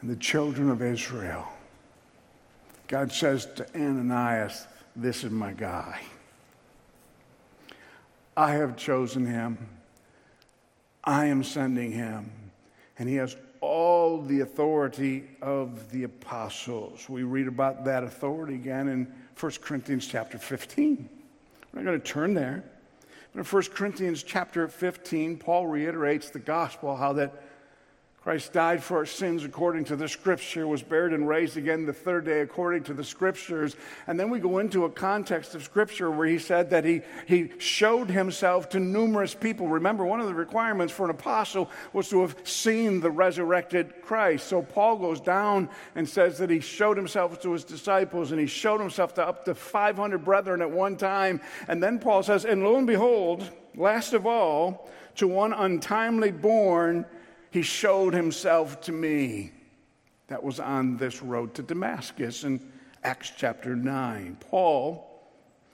and 0.00 0.08
the 0.08 0.16
children 0.16 0.70
of 0.70 0.82
Israel. 0.82 1.48
God 2.86 3.10
says 3.10 3.46
to 3.56 3.66
Ananias, 3.74 4.66
This 4.94 5.24
is 5.24 5.30
my 5.32 5.52
guy. 5.52 6.00
I 8.36 8.52
have 8.52 8.76
chosen 8.76 9.24
him. 9.26 9.56
I 11.02 11.26
am 11.26 11.42
sending 11.42 11.92
him. 11.92 12.30
And 12.98 13.08
he 13.08 13.16
has 13.16 13.36
all 13.60 14.20
the 14.20 14.40
authority 14.40 15.24
of 15.40 15.90
the 15.90 16.04
apostles. 16.04 17.08
We 17.08 17.22
read 17.22 17.48
about 17.48 17.84
that 17.86 18.04
authority 18.04 18.54
again 18.54 18.88
in 18.88 19.12
1 19.38 19.52
Corinthians 19.62 20.06
chapter 20.06 20.38
15. 20.38 21.08
We're 21.72 21.82
not 21.82 21.88
going 21.88 22.00
to 22.00 22.06
turn 22.06 22.34
there. 22.34 22.64
But 23.32 23.40
in 23.40 23.46
1 23.46 23.62
Corinthians 23.74 24.22
chapter 24.22 24.68
15, 24.68 25.38
Paul 25.38 25.66
reiterates 25.66 26.30
the 26.30 26.38
gospel, 26.38 26.96
how 26.96 27.12
that 27.14 27.32
Christ 28.26 28.52
died 28.52 28.82
for 28.82 28.96
our 28.96 29.06
sins 29.06 29.44
according 29.44 29.84
to 29.84 29.94
the 29.94 30.08
scripture, 30.08 30.66
was 30.66 30.82
buried 30.82 31.12
and 31.12 31.28
raised 31.28 31.56
again 31.56 31.86
the 31.86 31.92
third 31.92 32.24
day 32.24 32.40
according 32.40 32.82
to 32.82 32.92
the 32.92 33.04
scriptures. 33.04 33.76
And 34.08 34.18
then 34.18 34.30
we 34.30 34.40
go 34.40 34.58
into 34.58 34.84
a 34.84 34.90
context 34.90 35.54
of 35.54 35.62
scripture 35.62 36.10
where 36.10 36.26
he 36.26 36.40
said 36.40 36.70
that 36.70 36.84
he, 36.84 37.02
he 37.26 37.52
showed 37.58 38.10
himself 38.10 38.68
to 38.70 38.80
numerous 38.80 39.32
people. 39.32 39.68
Remember, 39.68 40.04
one 40.04 40.18
of 40.18 40.26
the 40.26 40.34
requirements 40.34 40.92
for 40.92 41.04
an 41.04 41.12
apostle 41.12 41.70
was 41.92 42.08
to 42.08 42.20
have 42.22 42.34
seen 42.42 42.98
the 42.98 43.12
resurrected 43.12 44.02
Christ. 44.02 44.48
So 44.48 44.60
Paul 44.60 44.96
goes 44.96 45.20
down 45.20 45.68
and 45.94 46.08
says 46.08 46.36
that 46.38 46.50
he 46.50 46.58
showed 46.58 46.96
himself 46.96 47.40
to 47.42 47.52
his 47.52 47.62
disciples 47.62 48.32
and 48.32 48.40
he 48.40 48.48
showed 48.48 48.80
himself 48.80 49.14
to 49.14 49.24
up 49.24 49.44
to 49.44 49.54
500 49.54 50.24
brethren 50.24 50.62
at 50.62 50.70
one 50.72 50.96
time. 50.96 51.40
And 51.68 51.80
then 51.80 52.00
Paul 52.00 52.24
says, 52.24 52.44
and 52.44 52.64
lo 52.64 52.76
and 52.76 52.88
behold, 52.88 53.48
last 53.76 54.14
of 54.14 54.26
all, 54.26 54.90
to 55.14 55.28
one 55.28 55.52
untimely 55.52 56.32
born, 56.32 57.06
he 57.56 57.62
showed 57.62 58.12
himself 58.12 58.82
to 58.82 58.92
me. 58.92 59.50
That 60.26 60.44
was 60.44 60.60
on 60.60 60.98
this 60.98 61.22
road 61.22 61.54
to 61.54 61.62
Damascus 61.62 62.44
in 62.44 62.60
Acts 63.02 63.32
chapter 63.34 63.74
9. 63.74 64.36
Paul 64.50 65.22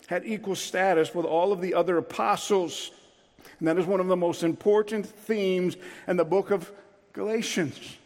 had 0.07 0.25
equal 0.25 0.55
status 0.55 1.13
with 1.13 1.27
all 1.27 1.53
of 1.53 1.61
the 1.61 1.75
other 1.75 1.99
apostles. 1.99 2.93
And 3.59 3.67
that 3.67 3.79
is 3.79 3.87
one 3.87 3.99
of 3.99 4.07
the 4.07 4.15
most 4.15 4.45
important 4.45 5.07
themes 5.07 5.77
in 6.07 6.17
the 6.17 6.25
book 6.25 6.53
of 6.53 6.71
Galatians. 7.15 7.97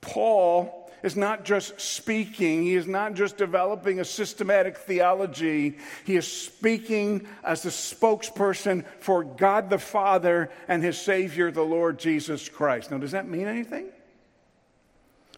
Paul 0.00 0.81
is 1.02 1.16
not 1.16 1.44
just 1.44 1.80
speaking, 1.80 2.62
he 2.62 2.74
is 2.74 2.86
not 2.86 3.14
just 3.14 3.36
developing 3.36 4.00
a 4.00 4.04
systematic 4.04 4.76
theology. 4.76 5.78
He 6.04 6.16
is 6.16 6.30
speaking 6.30 7.26
as 7.42 7.62
the 7.62 7.70
spokesperson 7.70 8.84
for 9.00 9.24
God 9.24 9.68
the 9.68 9.78
Father 9.78 10.50
and 10.68 10.82
his 10.82 10.98
Savior, 10.98 11.50
the 11.50 11.62
Lord 11.62 11.98
Jesus 11.98 12.48
Christ. 12.48 12.90
Now, 12.90 12.98
does 12.98 13.12
that 13.12 13.28
mean 13.28 13.48
anything? 13.48 13.86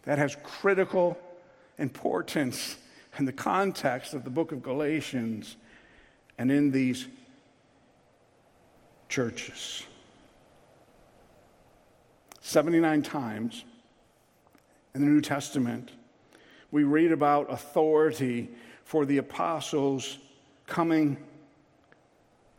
That 0.05 0.19
has 0.19 0.37
critical 0.43 1.19
importance 1.79 2.77
in 3.19 3.25
the 3.25 3.33
context 3.33 4.13
of 4.13 4.25
the 4.25 4.31
book 4.31 4.53
of 4.53 4.63
Galatians 4.63 5.57
and 6.37 6.51
in 6.51 6.71
these 6.71 7.07
churches. 9.09 9.85
79 12.41 13.03
times 13.03 13.65
in 14.95 15.01
the 15.01 15.11
New 15.11 15.21
Testament, 15.21 15.91
we 16.71 16.85
read 16.85 17.11
about 17.11 17.53
authority 17.53 18.49
for 18.85 19.05
the 19.05 19.19
apostles 19.19 20.19
coming 20.67 21.17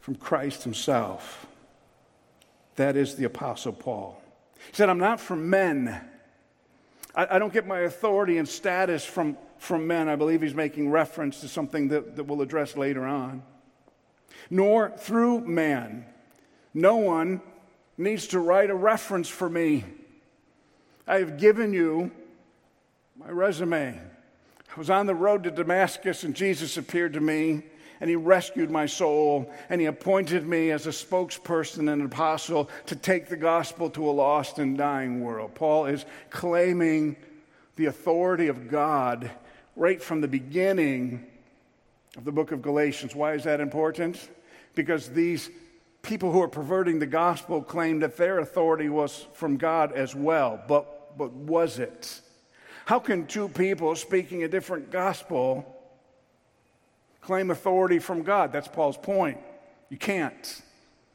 from 0.01 0.15
Christ 0.15 0.63
Himself. 0.63 1.47
That 2.75 2.97
is 2.97 3.15
the 3.15 3.23
Apostle 3.23 3.71
Paul. 3.71 4.21
He 4.67 4.73
said, 4.73 4.89
I'm 4.89 4.99
not 4.99 5.21
from 5.21 5.49
men. 5.49 6.01
I, 7.15 7.35
I, 7.35 7.39
don't 7.39 7.53
get 7.53 7.65
my 7.65 7.79
authority 7.81 8.37
and 8.37 8.47
status 8.47 9.05
from, 9.05 9.37
from 9.57 9.87
men. 9.87 10.09
I 10.09 10.17
believe 10.17 10.41
he's 10.41 10.53
making 10.53 10.89
reference 10.89 11.39
to 11.39 11.47
something 11.47 11.87
that, 11.87 12.17
that 12.17 12.25
we'll 12.25 12.41
address 12.41 12.75
later 12.75 13.05
on. 13.05 13.43
Nor 14.49 14.89
through 14.97 15.41
man. 15.45 16.05
No 16.73 16.97
one 16.97 17.41
needs 17.97 18.27
to 18.27 18.39
write 18.39 18.69
a 18.69 18.75
reference 18.75 19.29
for 19.29 19.49
me. 19.49 19.85
I 21.07 21.19
have 21.19 21.37
given 21.37 21.71
you 21.71 22.11
my 23.17 23.29
resume. 23.29 23.97
I 24.75 24.79
was 24.79 24.89
on 24.89 25.05
the 25.05 25.15
road 25.15 25.43
to 25.45 25.51
Damascus, 25.51 26.23
and 26.23 26.35
Jesus 26.35 26.75
appeared 26.75 27.13
to 27.13 27.21
me, 27.21 27.63
and 28.01 28.09
he 28.09 28.17
rescued 28.17 28.69
my 28.69 28.85
soul, 28.87 29.49
and 29.69 29.79
he 29.79 29.87
appointed 29.87 30.45
me 30.45 30.71
as 30.71 30.85
a 30.85 30.89
spokesperson 30.89 31.79
and 31.79 31.89
an 31.89 32.05
apostle 32.05 32.69
to 32.87 32.95
take 32.95 33.29
the 33.29 33.37
gospel 33.37 33.89
to 33.91 34.09
a 34.09 34.11
lost 34.11 34.59
and 34.59 34.77
dying 34.77 35.21
world. 35.21 35.55
Paul 35.55 35.85
is 35.85 36.05
claiming 36.29 37.15
the 37.77 37.85
authority 37.85 38.47
of 38.47 38.69
God 38.69 39.31
right 39.77 40.01
from 40.01 40.19
the 40.19 40.27
beginning 40.27 41.25
of 42.17 42.25
the 42.25 42.33
book 42.33 42.51
of 42.51 42.61
Galatians. 42.61 43.15
Why 43.15 43.33
is 43.33 43.45
that 43.45 43.61
important? 43.61 44.29
Because 44.73 45.07
these 45.07 45.49
people 46.01 46.33
who 46.33 46.41
are 46.41 46.49
perverting 46.49 46.99
the 46.99 47.05
gospel 47.05 47.61
claim 47.61 47.99
that 47.99 48.17
their 48.17 48.39
authority 48.39 48.89
was 48.89 49.25
from 49.33 49.55
God 49.55 49.93
as 49.93 50.13
well. 50.13 50.61
But, 50.67 51.17
but 51.17 51.31
was 51.31 51.79
it? 51.79 52.21
How 52.85 52.99
can 52.99 53.25
two 53.25 53.49
people 53.49 53.95
speaking 53.95 54.43
a 54.43 54.47
different 54.47 54.91
gospel 54.91 55.65
claim 57.21 57.49
authority 57.49 57.97
from 57.97 58.21
God? 58.21 58.53
That's 58.53 58.67
Paul's 58.67 58.97
point. 58.97 59.39
You 59.89 59.97
can't. 59.97 60.61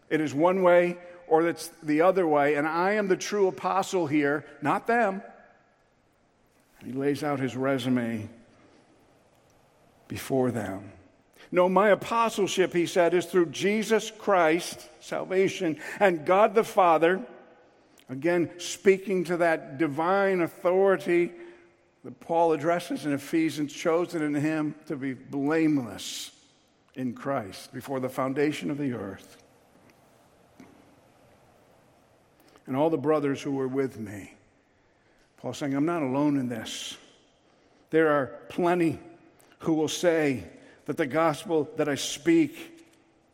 It 0.09 0.21
is 0.21 0.35
one 0.35 0.63
way 0.63 0.99
or 1.29 1.47
it's 1.47 1.71
the 1.85 2.03
other 2.03 2.27
way. 2.27 2.57
And 2.57 2.67
I 2.67 2.95
am 2.95 3.07
the 3.07 3.17
true 3.17 3.47
apostle 3.47 4.09
here, 4.09 4.45
not 4.61 4.89
them. 4.89 5.23
He 6.85 6.91
lays 6.91 7.23
out 7.23 7.39
his 7.39 7.57
resume 7.57 8.29
before 10.09 10.51
them. 10.51 10.91
No, 11.53 11.69
my 11.69 11.91
apostleship, 11.91 12.73
he 12.73 12.87
said, 12.87 13.15
is 13.15 13.27
through 13.27 13.47
Jesus 13.47 14.11
Christ, 14.11 14.89
salvation, 15.01 15.79
and 16.01 16.27
God 16.27 16.57
the 16.57 16.65
Father. 16.65 17.25
Again, 18.09 18.51
speaking 18.59 19.23
to 19.25 19.37
that 19.37 19.79
divine 19.79 20.41
authority 20.41 21.31
that 22.05 22.19
Paul 22.21 22.53
addresses 22.53 23.05
in 23.05 23.13
Ephesians, 23.13 23.73
chosen 23.73 24.23
in 24.23 24.35
him 24.35 24.75
to 24.87 24.97
be 24.97 25.13
blameless 25.13 26.31
in 26.95 27.13
Christ 27.13 27.73
before 27.73 28.01
the 28.01 28.09
foundation 28.09 28.71
of 28.71 28.79
the 28.79 28.95
earth. 28.95 29.43
And 32.67 32.77
all 32.77 32.91
the 32.91 32.97
brothers 32.97 33.43
who 33.43 33.53
were 33.53 33.69
with 33.69 33.99
me. 33.99 34.33
Paul 35.39 35.55
saying, 35.55 35.75
I'm 35.75 35.87
not 35.87 36.03
alone 36.03 36.39
in 36.39 36.49
this. 36.49 36.97
There 37.91 38.09
are 38.09 38.27
plenty 38.49 38.99
who 39.61 39.75
will 39.75 39.89
say 39.89 40.45
that 40.87 40.97
the 40.97 41.07
gospel 41.07 41.69
that 41.77 41.89
I 41.89 41.95
speak 41.95 42.85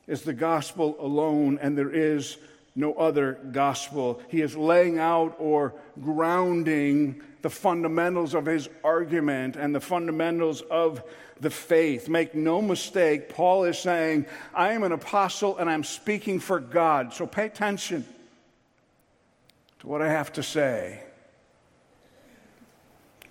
is 0.06 0.22
the 0.22 0.32
gospel 0.32 0.96
alone 0.98 1.58
and 1.60 1.76
there 1.76 1.90
is 1.90 2.36
no 2.76 2.92
other 2.92 3.40
gospel. 3.50 4.20
He 4.28 4.42
is 4.42 4.54
laying 4.54 4.98
out 4.98 5.34
or 5.38 5.74
grounding 6.00 7.22
the 7.42 7.50
fundamentals 7.50 8.34
of 8.34 8.46
his 8.46 8.68
argument 8.84 9.56
and 9.56 9.74
the 9.74 9.80
fundamentals 9.80 10.60
of 10.62 11.02
the 11.40 11.50
faith. 11.50 12.08
Make 12.08 12.34
no 12.34 12.62
mistake, 12.62 13.30
Paul 13.30 13.64
is 13.64 13.78
saying, 13.78 14.26
I 14.54 14.72
am 14.72 14.82
an 14.82 14.92
apostle 14.92 15.56
and 15.56 15.68
I'm 15.68 15.84
speaking 15.84 16.38
for 16.38 16.60
God. 16.60 17.12
So 17.12 17.26
pay 17.26 17.46
attention 17.46 18.04
to 19.80 19.86
what 19.86 20.02
I 20.02 20.08
have 20.08 20.32
to 20.34 20.42
say. 20.42 21.02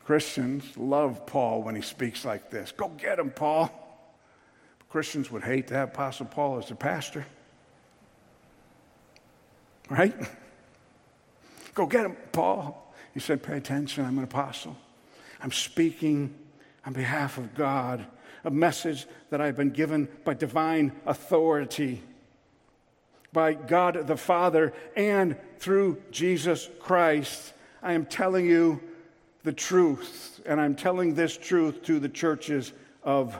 Christians 0.05 0.77
love 0.77 1.25
Paul 1.25 1.63
when 1.63 1.75
he 1.75 1.81
speaks 1.81 2.25
like 2.25 2.51
this. 2.51 2.71
Go 2.71 2.89
get 2.89 3.17
him, 3.17 3.31
Paul. 3.31 3.71
Christians 4.89 5.31
would 5.31 5.43
hate 5.43 5.67
to 5.67 5.73
have 5.73 5.89
Apostle 5.89 6.27
Paul 6.27 6.59
as 6.59 6.67
their 6.67 6.77
pastor. 6.77 7.25
Right? 9.89 10.15
Go 11.73 11.85
get 11.85 12.05
him, 12.05 12.15
Paul. 12.31 12.93
He 13.13 13.19
said, 13.19 13.43
Pay 13.43 13.57
attention, 13.57 14.05
I'm 14.05 14.17
an 14.17 14.23
apostle. 14.23 14.75
I'm 15.41 15.51
speaking 15.51 16.33
on 16.85 16.93
behalf 16.93 17.37
of 17.37 17.53
God, 17.55 18.05
a 18.43 18.51
message 18.51 19.05
that 19.29 19.41
I've 19.41 19.57
been 19.57 19.71
given 19.71 20.07
by 20.23 20.33
divine 20.33 20.91
authority, 21.05 22.01
by 23.33 23.53
God 23.53 24.07
the 24.07 24.17
Father, 24.17 24.73
and 24.95 25.35
through 25.59 26.01
Jesus 26.11 26.69
Christ. 26.79 27.53
I 27.83 27.93
am 27.93 28.05
telling 28.05 28.45
you 28.45 28.81
the 29.43 29.53
truth, 29.53 30.41
and 30.45 30.59
I'm 30.59 30.75
telling 30.75 31.13
this 31.13 31.37
truth 31.37 31.83
to 31.83 31.99
the 31.99 32.09
churches 32.09 32.73
of 33.03 33.37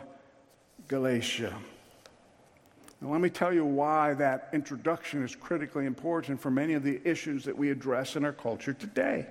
Galatia. 0.88 1.56
Now, 3.02 3.12
let 3.12 3.22
me 3.22 3.30
tell 3.30 3.54
you 3.54 3.66
why 3.66 4.14
that 4.16 4.50
introduction 4.54 5.24
is 5.24 5.36
critically 5.36 5.86
important 5.86 6.42
for 6.42 6.50
many 6.50 6.74
of 6.74 6.84
the 6.84 7.02
issues 7.04 7.44
that 7.46 7.58
we 7.58 7.70
address 7.70 8.16
in 8.16 8.24
our 8.24 8.34
culture 8.34 8.74
today. 8.74 9.26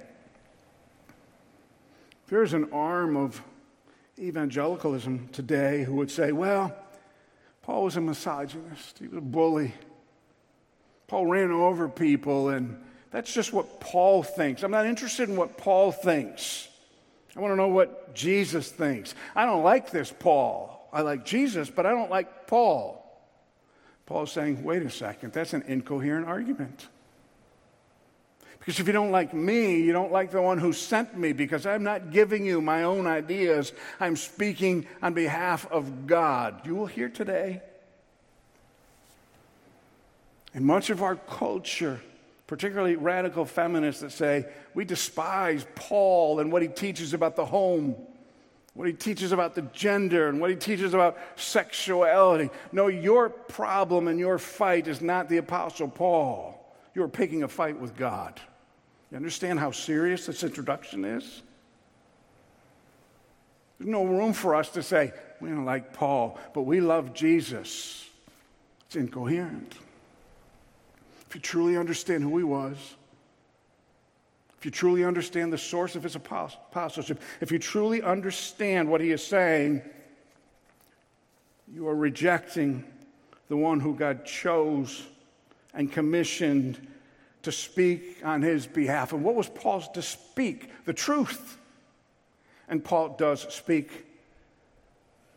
There's 2.29 2.53
an 2.53 2.73
arm 2.73 3.17
of 3.17 3.43
evangelicalism 4.19 5.29
today 5.33 5.85
who 5.85 5.95
would 5.95 6.11
say, 6.11 6.33
well, 6.33 6.75
Paul 7.63 7.85
was 7.85 7.97
a 7.97 8.01
misogynist, 8.01 8.99
he 8.99 9.09
was 9.09 9.19
a 9.19 9.23
bully. 9.23 9.75
Paul 11.07 11.27
ran 11.27 11.51
over 11.51 11.89
people, 11.89 12.51
and 12.51 12.83
that's 13.11 13.33
just 13.33 13.53
what 13.53 13.81
Paul 13.81 14.23
thinks. 14.23 14.63
I'm 14.63 14.71
not 14.71 14.87
interested 14.87 15.29
in 15.29 15.37
what 15.37 15.57
Paul 15.57 15.93
thinks. 15.93 16.69
I 17.37 17.41
want 17.41 17.53
to 17.53 17.57
know 17.57 17.69
what 17.69 18.15
Jesus 18.15 18.71
thinks. 18.71 19.15
I 19.35 19.45
don't 19.45 19.65
like 19.65 19.91
this 19.91 20.13
Paul. 20.17 20.89
I 20.93 21.01
like 21.03 21.25
Jesus, 21.25 21.69
but 21.71 21.87
I 21.87 21.91
don't 21.91 22.11
like 22.11 22.47
Paul. 22.47 23.04
Paul's 24.07 24.33
saying, 24.33 24.63
wait 24.63 24.83
a 24.83 24.91
second, 24.91 25.33
that's 25.33 25.55
an 25.55 25.63
incoherent 25.67 26.27
argument. 26.27 26.89
Because 28.59 28.81
if 28.81 28.87
you 28.87 28.93
don't 28.95 29.11
like 29.11 29.35
me, 29.35 29.83
you 29.83 29.93
don't 29.93 30.13
like 30.13 30.31
the 30.31 30.41
one 30.41 30.57
who 30.57 30.73
sent 30.73 31.19
me, 31.19 31.33
because 31.33 31.67
I'm 31.67 31.83
not 31.83 32.11
giving 32.11 32.47
you 32.47 32.63
my 32.63 32.85
own 32.85 33.07
ideas. 33.07 33.73
I'm 34.01 34.17
speaking 34.17 34.87
on 35.03 35.13
behalf 35.13 35.71
of 35.71 36.07
God. 36.07 36.67
You 36.67 36.75
will 36.75 36.87
hear 36.87 37.11
today. 37.11 37.61
And 40.55 40.65
much 40.65 40.89
of 40.89 41.03
our 41.03 41.17
culture, 41.17 42.01
particularly 42.47 42.97
radical 42.97 43.45
feminists 43.45 44.01
that 44.01 44.13
say, 44.13 44.47
we 44.73 44.85
despise 44.85 45.67
Paul 45.75 46.41
and 46.41 46.51
what 46.51 46.63
he 46.63 46.69
teaches 46.69 47.13
about 47.13 47.37
the 47.37 47.45
home, 47.45 47.97
what 48.75 48.89
he 48.89 48.93
teaches 48.93 49.31
about 49.31 49.55
the 49.55 49.63
gender, 49.63 50.29
and 50.29 50.41
what 50.41 50.51
he 50.51 50.57
teaches 50.57 50.95
about 50.95 51.17
sexuality. 51.37 52.51
No, 52.73 52.89
your 52.89 53.31
problem 53.31 54.09
and 54.09 54.19
your 54.19 54.37
fight 54.39 54.89
is 54.89 55.01
not 55.01 55.29
the 55.29 55.37
Apostle 55.37 55.89
Paul. 55.89 56.61
You're 56.95 57.09
picking 57.09 57.45
a 57.45 57.49
fight 57.49 57.79
with 57.79 57.97
God. 57.97 58.41
You 59.11 59.17
understand 59.17 59.61
how 59.61 59.71
serious 59.71 60.27
this 60.27 60.43
introduction 60.43 61.05
is? 61.05 61.43
There's 63.79 63.91
no 63.91 64.05
room 64.05 64.33
for 64.33 64.57
us 64.57 64.71
to 64.71 64.83
say, 64.83 65.13
we 65.41 65.51
don't 65.51 65.65
like 65.65 65.93
Paul, 65.93 66.39
but 66.53 66.63
we 66.63 66.81
love 66.81 67.15
Jesus. 67.15 68.09
It's 68.87 68.97
incoherent. 68.97 69.75
If 71.29 71.35
you 71.35 71.41
truly 71.41 71.77
understand 71.77 72.25
who 72.25 72.39
he 72.39 72.45
was, 72.45 72.77
if 74.65 74.67
you 74.67 74.71
truly 74.71 75.05
understand 75.05 75.53
the 75.53 75.59
source 75.59 75.95
of 75.95 76.03
his 76.03 76.17
apostleship, 76.17 77.21
if 77.43 77.53
you 77.53 77.59
truly 77.59 78.01
understand 78.01 78.89
what 78.89 79.03
he 79.03 79.11
is 79.11 79.23
saying, 79.23 79.83
you 81.71 81.87
are 81.87 81.95
rejecting 81.95 82.83
the 83.51 83.59
one 83.59 83.79
who 83.79 83.95
God 83.95 84.25
chose 84.25 85.03
and 85.75 85.93
commissioned 85.93 86.79
to 87.43 87.53
speak 87.53 88.23
on 88.25 88.41
his 88.41 88.67
behalf. 88.67 89.13
And 89.13 89.23
what 89.23 89.35
was 89.35 89.51
Paul's 89.51 89.87
to 89.91 90.01
speak? 90.01 90.71
The 90.87 90.95
truth. 90.95 91.59
And 92.67 92.83
Paul 92.83 93.17
does 93.19 93.43
speak 93.55 94.07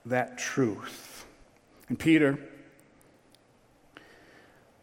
that 0.06 0.38
truth. 0.38 1.26
And 1.90 2.00
Peter, 2.00 2.40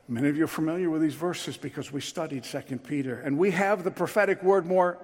many 0.09 0.29
of 0.29 0.37
you 0.37 0.45
are 0.45 0.49
familiar 0.49 0.91
with 0.91 1.03
these 1.03 1.15
verses 1.15 1.57
because 1.57 1.93
we 1.93 2.01
studied 2.01 2.45
2 2.45 2.79
Peter, 2.79 3.21
and 3.21 3.39
we 3.39 3.51
have 3.51 3.85
the 3.85 3.91
prophetic 3.91 4.43
word 4.43 4.67
more 4.67 4.99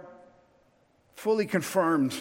fully 1.15 1.47
confirmed 1.47 2.15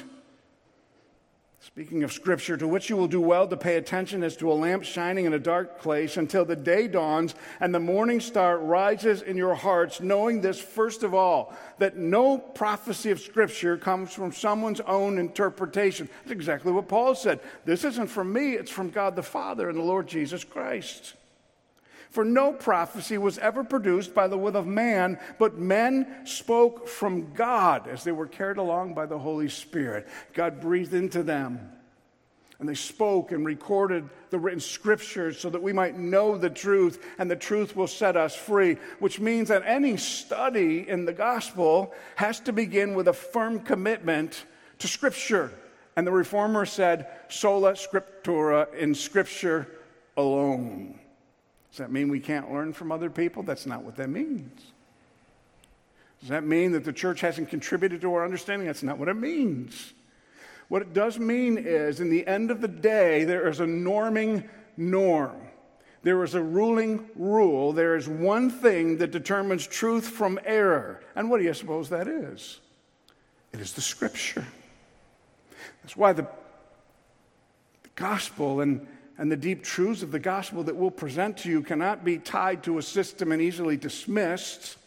Speaking 1.62 2.04
of 2.04 2.14
scripture, 2.14 2.56
to 2.56 2.68
which 2.68 2.90
you 2.90 2.96
will 2.96 3.10
do 3.10 3.20
well 3.20 3.46
to 3.46 3.58
pay 3.58 3.76
attention 3.76 4.24
as 4.24 4.38
to 4.38 4.50
a 4.50 4.54
lamp 4.54 4.86
shining 4.86 5.26
in 5.26 5.34
a 5.34 5.40
dark 5.40 5.80
place 5.82 6.16
until 6.16 6.46
the 6.46 6.56
day 6.56 6.88
dawns 6.88 7.36
and 7.60 7.76
the 7.76 7.80
morning 7.82 8.22
star 8.22 8.58
rises 8.58 9.22
in 9.22 9.36
your 9.36 9.56
hearts, 9.56 10.00
knowing 10.00 10.40
this 10.40 10.60
first 10.60 11.04
of 11.04 11.14
all, 11.14 11.54
that 11.78 11.98
no 11.98 12.38
prophecy 12.38 13.12
of 13.12 13.20
scripture 13.20 13.76
comes 13.76 14.14
from 14.14 14.32
someone's 14.32 14.80
own 14.82 15.18
interpretation. 15.18 16.08
That's 16.22 16.32
exactly 16.32 16.72
what 16.72 16.88
Paul 16.88 17.14
said. 17.14 17.42
This 17.66 17.84
isn't 17.84 18.08
from 18.08 18.32
me, 18.32 18.54
it's 18.54 18.72
from 18.72 18.90
God 18.90 19.18
the 19.18 19.24
Father 19.24 19.68
and 19.68 19.78
the 19.78 19.84
Lord 19.84 20.08
Jesus 20.08 20.46
Christ. 20.46 21.14
For 22.10 22.26
no 22.26 22.52
prophecy 22.52 23.18
was 23.20 23.38
ever 23.38 23.64
produced 23.64 24.16
by 24.16 24.28
the 24.28 24.38
will 24.38 24.58
of 24.58 24.66
man, 24.66 25.20
but 25.38 25.60
men 25.60 26.26
spoke 26.26 26.88
from 26.88 27.34
God 27.34 27.88
as 27.88 28.04
they 28.04 28.12
were 28.12 28.28
carried 28.28 28.58
along 28.58 28.96
by 28.96 29.06
the 29.06 29.20
Holy 29.20 29.48
Spirit. 29.50 30.08
God 30.34 30.60
breathed 30.60 30.94
into 30.94 31.22
them. 31.22 31.72
And 32.60 32.68
they 32.68 32.76
spoke 32.76 33.32
and 33.32 33.46
recorded 33.46 34.10
the 34.32 34.40
written 34.40 34.60
scriptures 34.60 35.40
so 35.40 35.50
that 35.50 35.64
we 35.64 35.72
might 35.72 35.98
know 35.98 36.38
the 36.38 36.50
truth, 36.50 37.02
and 37.18 37.32
the 37.32 37.36
truth 37.36 37.74
will 37.74 37.88
set 37.88 38.18
us 38.18 38.36
free. 38.36 38.76
Which 39.00 39.20
means 39.20 39.48
that 39.48 39.64
any 39.66 39.96
study 39.96 40.90
in 40.90 41.06
the 41.06 41.14
gospel 41.14 41.94
has 42.16 42.42
to 42.42 42.52
begin 42.52 42.96
with 42.96 43.08
a 43.08 43.14
firm 43.14 43.62
commitment 43.62 44.44
to 44.80 44.90
scripture. 44.90 45.54
And 45.96 46.06
the 46.06 46.12
reformer 46.12 46.66
said, 46.66 47.08
sola 47.30 47.74
scriptura, 47.74 48.74
in 48.74 48.94
scripture 48.94 49.68
alone. 50.18 50.99
Does 51.72 51.78
that 51.78 51.92
mean 51.92 52.10
we 52.10 52.20
can't 52.20 52.52
learn 52.52 52.74
from 52.74 52.92
other 52.92 53.10
people? 53.10 53.44
That's 53.44 53.66
not 53.66 53.84
what 53.84 53.96
that 53.98 54.10
means. 54.10 54.62
Does 56.20 56.30
that 56.30 56.44
mean 56.44 56.74
that 56.74 56.84
the 56.84 56.94
church 56.94 57.22
hasn't 57.22 57.50
contributed 57.50 58.02
to 58.02 58.14
our 58.14 58.26
understanding? 58.26 58.68
That's 58.68 58.84
not 58.84 58.98
what 58.98 59.08
it 59.08 59.16
means. 59.16 59.94
What 60.68 60.82
it 60.82 60.94
does 60.94 61.18
mean 61.18 61.58
is, 61.58 62.00
in 62.00 62.10
the 62.10 62.28
end 62.28 62.52
of 62.52 62.62
the 62.62 62.68
day, 62.68 63.24
there 63.24 63.48
is 63.48 63.60
a 63.60 63.66
norming 63.66 64.48
norm. 64.78 65.38
There 66.04 66.24
is 66.24 66.36
a 66.36 66.42
ruling 66.42 67.10
rule. 67.16 67.74
There 67.74 67.96
is 67.96 68.08
one 68.08 68.50
thing 68.50 68.98
that 68.98 69.12
determines 69.12 69.66
truth 69.68 70.08
from 70.08 70.40
error. 70.46 71.02
And 71.16 71.30
what 71.30 71.40
do 71.40 71.44
you 71.44 71.54
suppose 71.54 71.90
that 71.90 72.08
is? 72.08 72.60
It 73.52 73.60
is 73.60 73.74
the 73.74 73.82
scripture. 73.82 74.46
That's 75.82 75.98
why 75.98 76.14
the, 76.14 76.24
the 77.84 77.90
gospel 77.96 78.62
and 78.62 78.88
and 79.20 79.30
the 79.30 79.38
deep 79.38 79.66
truths 79.66 80.02
of 80.02 80.12
the 80.12 80.20
gospel 80.20 80.64
that 80.64 80.76
we'll 80.78 80.90
present 80.90 81.36
to 81.40 81.50
you 81.50 81.62
cannot 81.62 82.06
be 82.06 82.18
tied 82.18 82.64
to 82.64 82.78
a 82.78 82.82
system 82.82 83.34
and 83.34 83.42
easily 83.42 83.76
dismissed. 83.76 84.78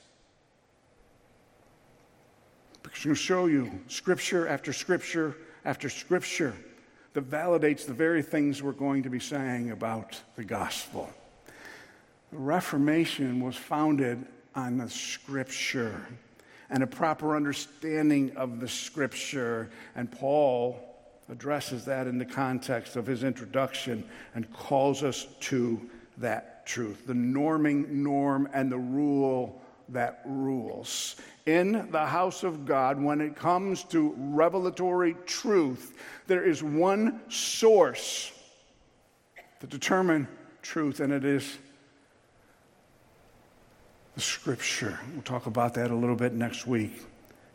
Because 2.82 3.04
we'll 3.04 3.14
show 3.14 3.44
you 3.44 3.70
scripture 3.88 4.48
after 4.48 4.72
scripture 4.72 5.36
after 5.66 5.90
scripture 5.90 6.54
that 7.12 7.30
validates 7.30 7.84
the 7.84 7.92
very 7.92 8.22
things 8.22 8.62
we're 8.62 8.72
going 8.72 9.02
to 9.02 9.10
be 9.10 9.20
saying 9.20 9.70
about 9.70 10.18
the 10.36 10.44
gospel. 10.44 11.10
The 12.30 12.38
Reformation 12.38 13.44
was 13.44 13.54
founded 13.54 14.24
on 14.54 14.78
the 14.78 14.88
scripture 14.88 16.06
and 16.70 16.82
a 16.82 16.86
proper 16.86 17.36
understanding 17.36 18.34
of 18.34 18.60
the 18.60 18.68
scripture. 18.68 19.68
And 19.94 20.10
Paul 20.10 20.91
addresses 21.28 21.84
that 21.84 22.06
in 22.06 22.18
the 22.18 22.24
context 22.24 22.96
of 22.96 23.06
his 23.06 23.24
introduction 23.24 24.04
and 24.34 24.52
calls 24.52 25.02
us 25.02 25.26
to 25.40 25.80
that 26.18 26.66
truth 26.66 27.06
the 27.06 27.12
norming 27.12 27.88
norm 27.88 28.48
and 28.52 28.70
the 28.70 28.78
rule 28.78 29.60
that 29.88 30.22
rules. 30.24 31.16
in 31.46 31.88
the 31.90 32.06
house 32.06 32.44
of 32.44 32.64
God 32.64 33.02
when 33.02 33.20
it 33.20 33.34
comes 33.36 33.84
to 33.84 34.14
revelatory 34.16 35.16
truth. 35.26 35.94
There 36.26 36.44
is 36.44 36.62
one 36.62 37.20
source 37.28 38.32
to 39.60 39.66
determine 39.66 40.28
truth, 40.62 41.00
and 41.00 41.12
it 41.12 41.24
is 41.24 41.58
the 44.14 44.20
scripture. 44.20 44.98
We'll 45.12 45.22
talk 45.22 45.46
about 45.46 45.74
that 45.74 45.90
a 45.90 45.94
little 45.94 46.16
bit 46.16 46.32
next 46.32 46.66
week 46.66 47.02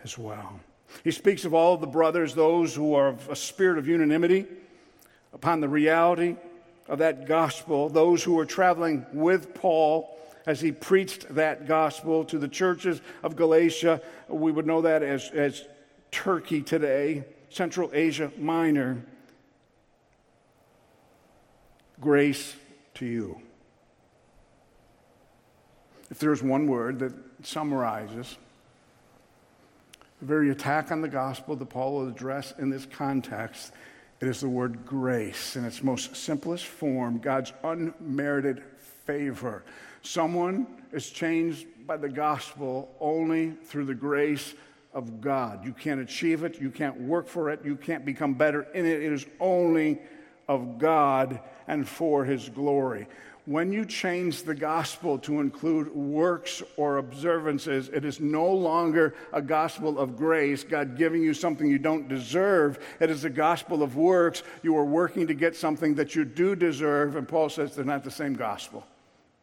as 0.04 0.18
well. 0.18 0.60
He 1.04 1.12
speaks 1.12 1.45
of 1.45 1.54
all 1.54 1.73
of 1.73 1.82
the 1.82 1.88
brothers, 1.88 2.34
those 2.34 2.73
who 2.76 2.95
are 2.95 3.10
of 3.10 3.30
a 3.30 3.36
spirit 3.36 3.78
of 3.78 3.88
unanimity 3.88 4.45
upon 5.34 5.60
the 5.60 5.69
reality 5.69 6.36
of 6.88 7.00
that 7.00 7.28
gospel, 7.28 7.89
those 7.89 8.23
who 8.23 8.34
were 8.34 8.45
traveling 8.45 9.06
with 9.13 9.54
Paul 9.54 10.17
as 10.45 10.62
he 10.62 10.71
preached 10.71 11.28
that 11.36 11.67
gospel 11.67 12.23
to 12.26 12.39
the 12.39 12.47
churches 12.47 13.02
of 13.21 13.36
Galatia. 13.36 14.02
We 14.30 14.52
would 14.52 14.65
know 14.65 14.82
that 14.82 15.04
as, 15.04 15.30
as 15.32 15.65
Turkey 16.10 16.62
today, 16.62 17.26
Central 17.50 17.91
Asia 17.93 18.32
Minor. 18.38 19.04
Grace 22.00 22.56
to 22.95 23.06
you. 23.06 23.41
If 26.10 26.19
there's 26.19 26.41
one 26.41 26.67
word 26.67 27.00
that 27.00 27.13
summarizes 27.43 28.38
the 30.20 30.26
very 30.26 30.50
attack 30.50 30.92
on 30.92 31.02
the 31.02 31.08
gospel 31.08 31.56
that 31.56 31.70
Paul 31.70 31.96
will 31.96 32.08
address 32.08 32.54
in 32.58 32.70
this 32.70 32.86
context, 32.86 33.72
it 34.20 34.28
is 34.28 34.42
the 34.42 34.50
word 34.50 34.86
grace 34.86 35.56
in 35.56 35.64
its 35.64 35.84
most 35.84 36.16
simplest 36.16 36.66
form 36.66 37.20
God's 37.20 37.54
unmerited 37.64 38.64
favor. 39.06 39.64
Someone 40.02 40.68
is 40.92 41.10
changed 41.10 41.68
by 41.86 41.98
the 41.98 42.10
gospel 42.10 42.96
only 43.00 43.52
through 43.52 43.86
the 43.86 43.96
grace 43.96 44.56
of 44.94 45.22
God. 45.22 45.64
You 45.64 45.74
can't 45.74 46.02
achieve 46.02 46.44
it, 46.44 46.60
you 46.60 46.72
can't 46.72 47.00
work 47.00 47.28
for 47.28 47.50
it, 47.52 47.62
you 47.64 47.76
can't 47.76 48.04
become 48.04 48.34
better 48.34 48.64
in 48.74 48.86
it. 48.86 49.04
It 49.04 49.14
is 49.14 49.26
only 49.40 50.02
of 50.48 50.80
God 50.80 51.40
and 51.68 51.88
for 51.88 52.26
His 52.26 52.50
glory. 52.50 53.08
When 53.48 53.72
you 53.72 53.86
change 53.86 54.44
the 54.44 54.54
gospel 54.54 55.18
to 55.20 55.40
include 55.40 55.96
works 55.96 56.62
or 56.76 56.98
observances, 56.98 57.88
it 57.88 58.04
is 58.04 58.20
no 58.20 58.46
longer 58.46 59.16
a 59.32 59.42
gospel 59.42 60.00
of 60.00 60.18
grace, 60.18 60.66
God 60.66 60.98
giving 60.98 61.24
you 61.24 61.34
something 61.34 61.72
you 61.72 61.80
don't 61.80 62.10
deserve. 62.10 62.86
It 63.00 63.10
is 63.10 63.24
a 63.24 63.30
gospel 63.30 63.84
of 63.84 63.96
works. 63.96 64.44
You 64.64 64.76
are 64.76 64.84
working 64.84 65.28
to 65.28 65.34
get 65.34 65.56
something 65.56 65.96
that 65.96 66.14
you 66.14 66.26
do 66.26 66.58
deserve, 66.58 67.16
and 67.16 67.26
Paul 67.26 67.48
says 67.48 67.74
they're 67.74 67.86
not 67.86 68.04
the 68.04 68.12
same 68.12 68.34
gospel. 68.34 68.86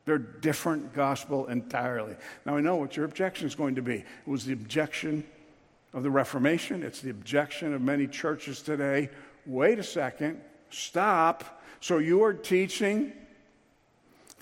They're 0.04 0.18
different 0.18 0.92
gospel 0.92 1.46
entirely. 1.46 2.14
Now 2.44 2.58
I 2.58 2.60
know 2.60 2.76
what 2.76 2.98
your 2.98 3.06
objection 3.06 3.46
is 3.46 3.54
going 3.54 3.76
to 3.76 3.82
be. 3.82 3.94
It 3.94 4.04
was 4.26 4.44
the 4.44 4.52
objection 4.52 5.24
of 5.94 6.02
the 6.02 6.10
Reformation, 6.10 6.82
it's 6.82 7.00
the 7.00 7.08
objection 7.08 7.72
of 7.72 7.80
many 7.80 8.06
churches 8.06 8.60
today. 8.60 9.08
Wait 9.46 9.78
a 9.78 9.82
second, 9.82 10.42
stop. 10.68 11.62
So 11.80 11.96
you 11.96 12.22
are 12.22 12.34
teaching 12.34 13.14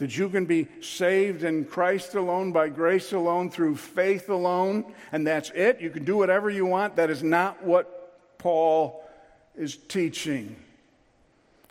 that 0.03 0.19
you 0.19 0.29
can 0.29 0.47
be 0.47 0.67
saved 0.81 1.45
in 1.45 1.65
Christ 1.65 2.17
alone, 2.17 2.51
by 2.51 2.69
grace 2.69 3.13
alone, 3.13 3.49
through 3.51 3.77
faith 3.77 4.29
alone, 4.31 4.93
and 5.13 5.25
that's 5.25 5.51
it. 5.51 5.81
You 5.81 5.91
can 5.91 6.05
do 6.05 6.17
whatever 6.17 6.51
you 6.51 6.67
want. 6.67 6.97
That 6.97 7.09
is 7.09 7.23
not 7.23 7.63
what 7.63 8.37
Paul 8.37 9.09
is 9.55 9.77
teaching. 9.77 10.57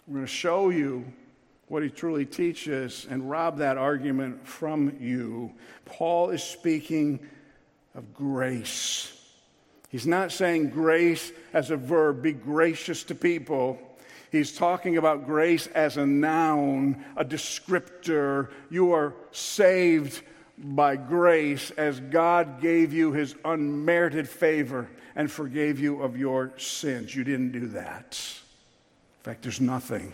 We're 0.07 0.13
going 0.13 0.25
to 0.27 0.31
show 0.31 0.69
you 0.69 1.11
what 1.67 1.83
he 1.83 1.89
truly 1.89 2.25
teaches 2.25 3.05
and 3.09 3.29
rob 3.29 3.57
that 3.57 3.77
argument 3.77 4.47
from 4.47 4.95
you. 5.01 5.51
Paul 5.83 6.29
is 6.29 6.41
speaking 6.41 7.19
of 7.95 8.13
grace. 8.13 9.11
He's 9.89 10.07
not 10.07 10.31
saying 10.31 10.69
grace 10.69 11.33
as 11.51 11.69
a 11.69 11.75
verb, 11.75 12.21
be 12.21 12.31
gracious 12.31 13.03
to 13.03 13.13
people. 13.13 13.77
He's 14.31 14.53
talking 14.53 14.97
about 14.97 15.25
grace 15.25 15.67
as 15.67 15.97
a 15.97 16.05
noun, 16.05 17.03
a 17.17 17.25
descriptor. 17.25 18.49
You 18.69 18.93
are 18.93 19.13
saved 19.31 20.21
by 20.57 20.95
grace 20.95 21.71
as 21.71 21.99
God 21.99 22.61
gave 22.61 22.93
you 22.93 23.11
his 23.11 23.35
unmerited 23.43 24.29
favor 24.29 24.89
and 25.15 25.29
forgave 25.29 25.79
you 25.79 26.01
of 26.01 26.17
your 26.17 26.53
sins. 26.57 27.13
You 27.13 27.25
didn't 27.25 27.51
do 27.51 27.67
that. 27.67 28.17
In 29.19 29.23
fact, 29.23 29.41
there's 29.41 29.59
nothing, 29.59 30.13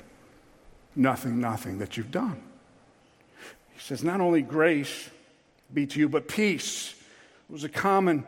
nothing, 0.95 1.39
nothing 1.39 1.77
that 1.77 1.95
you've 1.95 2.11
done. 2.11 2.41
He 3.73 3.79
says, 3.79 4.03
not 4.03 4.19
only 4.19 4.41
grace 4.41 5.09
be 5.71 5.85
to 5.85 5.99
you, 5.99 6.09
but 6.09 6.27
peace. 6.27 6.95
It 7.49 7.53
was 7.53 7.63
a 7.63 7.69
common 7.69 8.25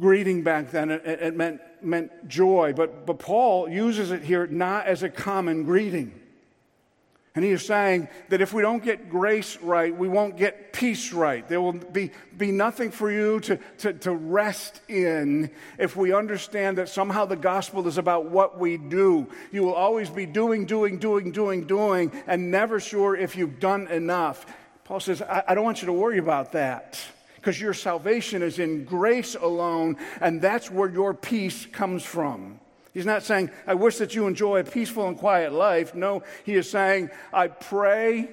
greeting 0.00 0.42
back 0.42 0.72
then. 0.72 0.90
It, 0.90 1.02
it 1.04 1.36
meant, 1.36 1.60
meant 1.82 2.28
joy, 2.28 2.72
but, 2.74 3.06
but 3.06 3.18
Paul 3.18 3.68
uses 3.68 4.10
it 4.10 4.22
here 4.22 4.46
not 4.46 4.86
as 4.86 5.02
a 5.02 5.08
common 5.08 5.64
greeting. 5.64 6.12
And 7.36 7.44
he 7.44 7.50
is 7.50 7.66
saying 7.66 8.08
that 8.30 8.40
if 8.40 8.54
we 8.54 8.62
don't 8.62 8.82
get 8.82 9.10
grace 9.10 9.58
right, 9.58 9.94
we 9.94 10.08
won't 10.08 10.38
get 10.38 10.72
peace 10.72 11.12
right. 11.12 11.46
There 11.46 11.60
will 11.60 11.74
be, 11.74 12.10
be 12.34 12.50
nothing 12.50 12.90
for 12.90 13.10
you 13.10 13.40
to, 13.40 13.58
to, 13.78 13.92
to 13.92 14.12
rest 14.12 14.80
in 14.88 15.50
if 15.78 15.96
we 15.96 16.14
understand 16.14 16.78
that 16.78 16.88
somehow 16.88 17.26
the 17.26 17.36
gospel 17.36 17.86
is 17.86 17.98
about 17.98 18.30
what 18.30 18.58
we 18.58 18.78
do. 18.78 19.26
You 19.52 19.64
will 19.64 19.74
always 19.74 20.08
be 20.08 20.24
doing, 20.24 20.64
doing, 20.64 20.98
doing, 20.98 21.30
doing, 21.30 21.66
doing, 21.66 22.10
and 22.26 22.50
never 22.50 22.80
sure 22.80 23.14
if 23.14 23.36
you've 23.36 23.60
done 23.60 23.86
enough. 23.88 24.46
Paul 24.84 25.00
says, 25.00 25.20
I, 25.20 25.44
I 25.48 25.54
don't 25.54 25.64
want 25.64 25.82
you 25.82 25.86
to 25.86 25.92
worry 25.92 26.16
about 26.16 26.52
that 26.52 26.98
because 27.46 27.60
your 27.60 27.74
salvation 27.74 28.42
is 28.42 28.58
in 28.58 28.84
grace 28.84 29.36
alone, 29.36 29.96
and 30.20 30.42
that's 30.42 30.68
where 30.68 30.90
your 30.90 31.14
peace 31.14 31.64
comes 31.64 32.02
from. 32.02 32.58
He's 32.92 33.06
not 33.06 33.22
saying, 33.22 33.52
I 33.68 33.74
wish 33.74 33.98
that 33.98 34.16
you 34.16 34.26
enjoy 34.26 34.58
a 34.58 34.64
peaceful 34.64 35.06
and 35.06 35.16
quiet 35.16 35.52
life. 35.52 35.94
No, 35.94 36.24
he 36.42 36.54
is 36.54 36.68
saying, 36.68 37.08
I 37.32 37.46
pray 37.46 38.30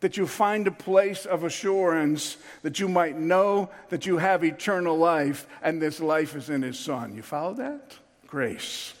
that 0.00 0.18
you 0.18 0.26
find 0.26 0.66
a 0.66 0.70
place 0.70 1.24
of 1.24 1.44
assurance 1.44 2.36
that 2.60 2.78
you 2.78 2.90
might 2.90 3.16
know 3.16 3.70
that 3.88 4.04
you 4.04 4.18
have 4.18 4.44
eternal 4.44 4.98
life 4.98 5.46
and 5.62 5.80
this 5.80 5.98
life 5.98 6.36
is 6.36 6.50
in 6.50 6.60
his 6.60 6.78
son. 6.78 7.16
You 7.16 7.22
follow 7.22 7.54
that? 7.54 7.96
Grace. 8.26 8.92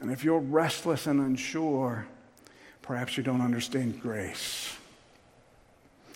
And 0.00 0.10
if 0.10 0.24
you're 0.24 0.40
restless 0.40 1.06
and 1.06 1.20
unsure, 1.20 2.06
perhaps 2.80 3.18
you 3.18 3.22
don't 3.22 3.42
understand 3.42 4.00
grace. 4.00 4.78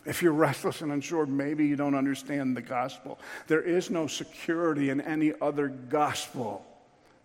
If 0.06 0.22
you're 0.22 0.32
restless 0.32 0.82
and 0.82 0.92
unsure, 0.92 1.26
maybe 1.26 1.66
you 1.66 1.76
don't 1.76 1.94
understand 1.94 2.56
the 2.56 2.62
gospel. 2.62 3.18
There 3.46 3.62
is 3.62 3.90
no 3.90 4.06
security 4.06 4.90
in 4.90 5.00
any 5.00 5.32
other 5.40 5.68
gospel 5.68 6.64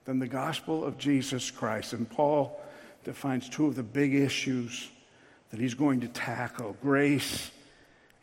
than 0.05 0.19
the 0.19 0.27
gospel 0.27 0.85
of 0.85 0.97
Jesus 0.97 1.51
Christ. 1.51 1.93
And 1.93 2.09
Paul 2.09 2.59
defines 3.03 3.49
two 3.49 3.67
of 3.67 3.75
the 3.75 3.83
big 3.83 4.15
issues 4.15 4.89
that 5.51 5.59
he's 5.59 5.73
going 5.73 5.99
to 6.01 6.07
tackle 6.07 6.77
grace 6.81 7.51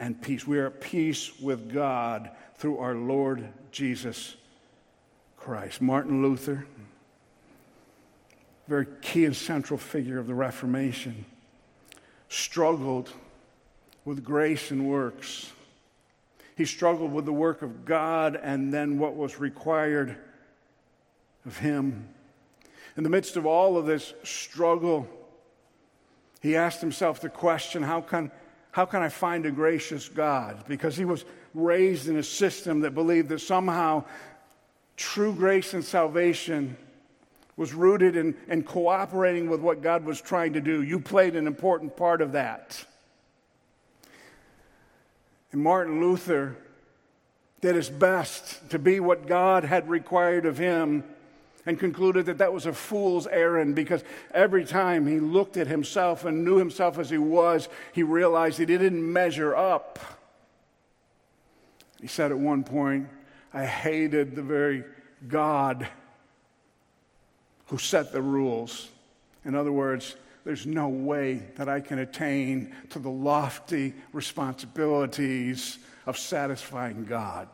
and 0.01 0.21
peace. 0.21 0.47
We 0.47 0.59
are 0.59 0.67
at 0.67 0.81
peace 0.81 1.39
with 1.41 1.73
God 1.73 2.31
through 2.57 2.79
our 2.79 2.95
Lord 2.95 3.47
Jesus 3.73 4.37
Christ. 5.37 5.83
Martin 5.83 6.23
Luther, 6.23 6.67
very 8.69 8.87
key 9.03 9.27
and 9.27 9.37
central 9.37 9.79
figure 9.79 10.19
of 10.19 10.27
the 10.27 10.35
Reformation, 10.35 11.25
struggled 12.29 13.13
with 14.07 14.25
grace 14.25 14.71
and 14.71 14.89
works. 14.89 15.53
He 16.57 16.65
struggled 16.65 17.13
with 17.13 17.27
the 17.27 17.33
work 17.33 17.61
of 17.61 17.85
God 17.85 18.39
and 18.41 18.73
then 18.73 18.99
what 18.99 19.17
was 19.17 19.39
required 19.39 20.17
of 21.45 21.59
him. 21.59 22.09
In 22.97 23.03
the 23.03 23.11
midst 23.11 23.37
of 23.37 23.45
all 23.45 23.77
of 23.77 23.85
this 23.85 24.15
struggle, 24.23 25.07
he 26.41 26.57
asked 26.57 26.81
himself 26.81 27.21
the 27.21 27.29
question 27.29 27.83
how 27.83 28.01
can, 28.01 28.31
how 28.71 28.87
can 28.87 29.03
I 29.03 29.11
find 29.11 29.45
a 29.45 29.51
gracious 29.51 30.09
God? 30.09 30.65
Because 30.67 30.97
he 30.97 31.05
was 31.05 31.27
raised 31.53 32.09
in 32.09 32.17
a 32.17 32.23
system 32.23 32.81
that 32.81 32.95
believed 32.95 33.29
that 33.31 33.41
somehow 33.41 34.05
true 34.97 35.35
grace 35.35 35.75
and 35.75 35.85
salvation 35.85 36.77
was 37.57 37.75
rooted 37.75 38.17
in, 38.17 38.37
in 38.49 38.63
cooperating 38.63 39.51
with 39.51 39.61
what 39.61 39.83
God 39.83 40.05
was 40.05 40.21
trying 40.21 40.53
to 40.53 40.61
do. 40.61 40.83
You 40.83 41.01
played 41.01 41.35
an 41.35 41.47
important 41.47 41.97
part 41.97 42.21
of 42.21 42.33
that. 42.33 42.87
And 45.53 45.63
Martin 45.63 46.01
Luther 46.01 46.57
did 47.61 47.75
his 47.75 47.89
best 47.89 48.71
to 48.71 48.79
be 48.79 49.01
what 49.01 49.27
God 49.27 49.65
had 49.65 49.89
required 49.89 50.47
of 50.47 50.59
him 50.59 51.05
and 51.65 51.79
concluded 51.79 52.27
that 52.27 52.39
that 52.39 52.53
was 52.53 52.67
a 52.67 52.73
fool's 52.73 53.27
errand 53.27 53.75
because 53.75 54.05
every 54.33 54.65
time 54.65 55.07
he 55.07 55.19
looked 55.19 55.57
at 55.57 55.67
himself 55.67 56.25
and 56.25 56.45
knew 56.45 56.59
himself 56.59 56.99
as 56.99 57.11
he 57.11 57.19
was, 57.19 57.69
he 57.93 58.05
realized 58.05 58.59
that 58.59 58.69
he 58.69 58.79
didn't 58.79 59.13
measure 59.13 59.55
up. 59.55 59.99
He 62.01 62.07
said 62.07 62.31
at 62.31 62.39
one 62.39 62.63
point, 62.63 63.09
I 63.53 63.65
hated 63.65 64.37
the 64.37 64.43
very 64.43 64.85
God 65.27 65.89
who 67.67 67.79
set 67.79 68.13
the 68.13 68.23
rules. 68.23 68.89
In 69.45 69.55
other 69.55 69.73
words, 69.73 70.15
there's 70.47 70.65
no 70.65 70.87
way 70.87 71.43
that 71.57 71.69
I 71.69 71.81
can 71.81 71.99
attain 71.99 72.73
to 72.91 73.01
the 73.01 73.11
lofty 73.11 73.95
responsibilities 74.13 75.81
of 76.07 76.17
satisfying 76.17 77.05
God. 77.05 77.49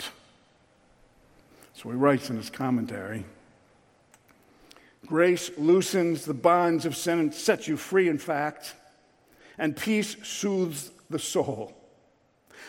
So 1.73 1.89
he 1.89 1.97
writes 1.97 2.29
in 2.29 2.37
his 2.37 2.51
commentary 2.51 3.25
Grace 5.07 5.51
loosens 5.57 6.27
the 6.27 6.35
bonds 6.35 6.85
of 6.85 6.95
sin 6.95 7.19
and 7.19 7.33
sets 7.35 7.67
you 7.67 7.79
free, 7.79 8.11
in 8.11 8.19
fact, 8.19 8.75
and 9.57 9.75
peace 9.75 10.15
soothes 10.23 10.91
the 11.09 11.19
soul. 11.19 11.75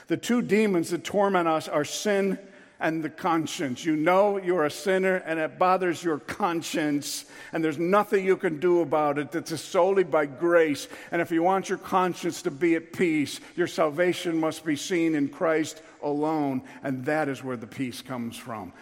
The 0.07 0.15
two 0.15 0.41
demons 0.41 0.91
that 0.91 1.03
torment 1.03 1.49
us 1.49 1.67
are 1.67 1.83
sin 1.83 2.39
and 2.83 3.01
the 3.01 3.09
conscience. 3.09 3.85
You 3.85 3.95
know 3.95 4.37
you're 4.37 4.65
a 4.65 4.69
sinner 4.69 5.15
and 5.25 5.39
it 5.39 5.57
bothers 5.57 6.03
your 6.03 6.19
conscience, 6.19 7.23
and 7.53 7.63
there's 7.63 7.79
nothing 7.79 8.25
you 8.25 8.35
can 8.35 8.59
do 8.59 8.81
about 8.81 9.17
it. 9.17 9.33
It's 9.33 9.59
solely 9.61 10.03
by 10.03 10.25
grace. 10.25 10.89
And 11.09 11.21
if 11.21 11.31
you 11.31 11.41
want 11.41 11.69
your 11.69 11.77
conscience 11.77 12.41
to 12.41 12.51
be 12.51 12.75
at 12.75 12.91
peace, 12.91 13.39
your 13.55 13.67
salvation 13.67 14.37
must 14.37 14.65
be 14.65 14.75
seen 14.75 15.15
in 15.15 15.29
Christ 15.29 15.81
alone, 16.03 16.61
and 16.83 17.05
that 17.05 17.29
is 17.29 17.41
where 17.41 17.55
the 17.55 17.67
peace 17.67 18.01
comes 18.01 18.35
from. 18.35 18.73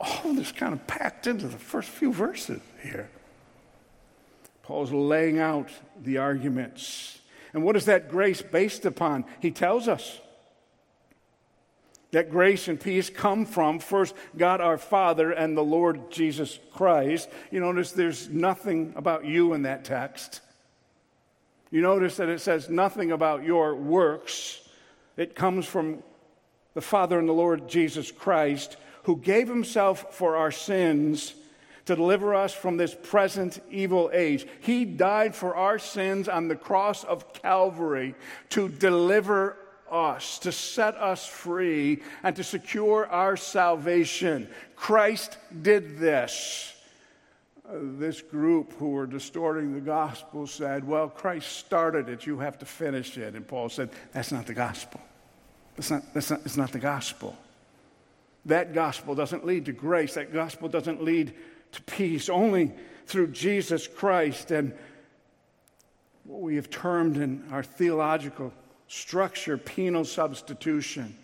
All 0.00 0.32
this 0.32 0.50
kind 0.50 0.72
of 0.72 0.86
packed 0.86 1.26
into 1.26 1.48
the 1.48 1.58
first 1.58 1.90
few 1.90 2.10
verses 2.10 2.60
here. 2.82 3.10
Paul's 4.62 4.92
laying 4.92 5.38
out 5.38 5.68
the 6.02 6.18
arguments. 6.18 7.18
And 7.52 7.62
what 7.62 7.76
is 7.76 7.84
that 7.84 8.08
grace 8.08 8.40
based 8.40 8.86
upon? 8.86 9.26
He 9.40 9.50
tells 9.50 9.88
us 9.88 10.20
that 12.16 12.30
grace 12.30 12.66
and 12.66 12.80
peace 12.80 13.10
come 13.10 13.44
from 13.44 13.78
first 13.78 14.14
God 14.38 14.62
our 14.62 14.78
Father 14.78 15.32
and 15.32 15.54
the 15.54 15.62
Lord 15.62 16.10
Jesus 16.10 16.58
Christ. 16.72 17.28
You 17.50 17.60
notice 17.60 17.92
there's 17.92 18.30
nothing 18.30 18.94
about 18.96 19.26
you 19.26 19.52
in 19.52 19.64
that 19.64 19.84
text. 19.84 20.40
You 21.70 21.82
notice 21.82 22.16
that 22.16 22.30
it 22.30 22.40
says 22.40 22.70
nothing 22.70 23.12
about 23.12 23.44
your 23.44 23.74
works. 23.74 24.66
It 25.18 25.34
comes 25.34 25.66
from 25.66 26.02
the 26.72 26.80
Father 26.80 27.18
and 27.18 27.28
the 27.28 27.34
Lord 27.34 27.68
Jesus 27.68 28.10
Christ, 28.10 28.78
who 29.02 29.18
gave 29.18 29.46
himself 29.46 30.14
for 30.14 30.36
our 30.36 30.50
sins 30.50 31.34
to 31.84 31.94
deliver 31.94 32.34
us 32.34 32.54
from 32.54 32.78
this 32.78 32.94
present 32.94 33.62
evil 33.70 34.08
age. 34.14 34.46
He 34.60 34.86
died 34.86 35.34
for 35.34 35.54
our 35.54 35.78
sins 35.78 36.30
on 36.30 36.48
the 36.48 36.56
cross 36.56 37.04
of 37.04 37.34
Calvary 37.34 38.14
to 38.48 38.70
deliver 38.70 39.58
us, 39.90 40.38
to 40.40 40.52
set 40.52 40.96
us 40.96 41.26
free, 41.26 42.02
and 42.22 42.36
to 42.36 42.44
secure 42.44 43.06
our 43.06 43.36
salvation. 43.36 44.48
Christ 44.74 45.38
did 45.62 45.98
this. 45.98 46.72
Uh, 47.68 47.78
this 47.98 48.22
group 48.22 48.72
who 48.74 48.90
were 48.90 49.06
distorting 49.06 49.74
the 49.74 49.80
gospel 49.80 50.46
said, 50.46 50.86
Well, 50.86 51.08
Christ 51.08 51.56
started 51.56 52.08
it, 52.08 52.26
you 52.26 52.38
have 52.38 52.58
to 52.58 52.64
finish 52.64 53.18
it. 53.18 53.34
And 53.34 53.46
Paul 53.46 53.68
said, 53.68 53.90
That's 54.12 54.30
not 54.30 54.46
the 54.46 54.54
gospel. 54.54 55.00
That's 55.76 55.90
not, 55.90 56.14
that's 56.14 56.30
not, 56.30 56.40
it's 56.44 56.56
not 56.56 56.72
the 56.72 56.78
gospel. 56.78 57.36
That 58.44 58.72
gospel 58.72 59.16
doesn't 59.16 59.44
lead 59.44 59.64
to 59.64 59.72
grace, 59.72 60.14
that 60.14 60.32
gospel 60.32 60.68
doesn't 60.68 61.02
lead 61.02 61.34
to 61.72 61.82
peace. 61.82 62.28
Only 62.28 62.72
through 63.06 63.28
Jesus 63.28 63.88
Christ 63.88 64.52
and 64.52 64.72
what 66.24 66.42
we 66.42 66.56
have 66.56 66.70
termed 66.70 67.16
in 67.16 67.44
our 67.50 67.62
theological 67.62 68.52
structure 68.88 69.58
penal 69.58 70.04
substitution. 70.04 71.16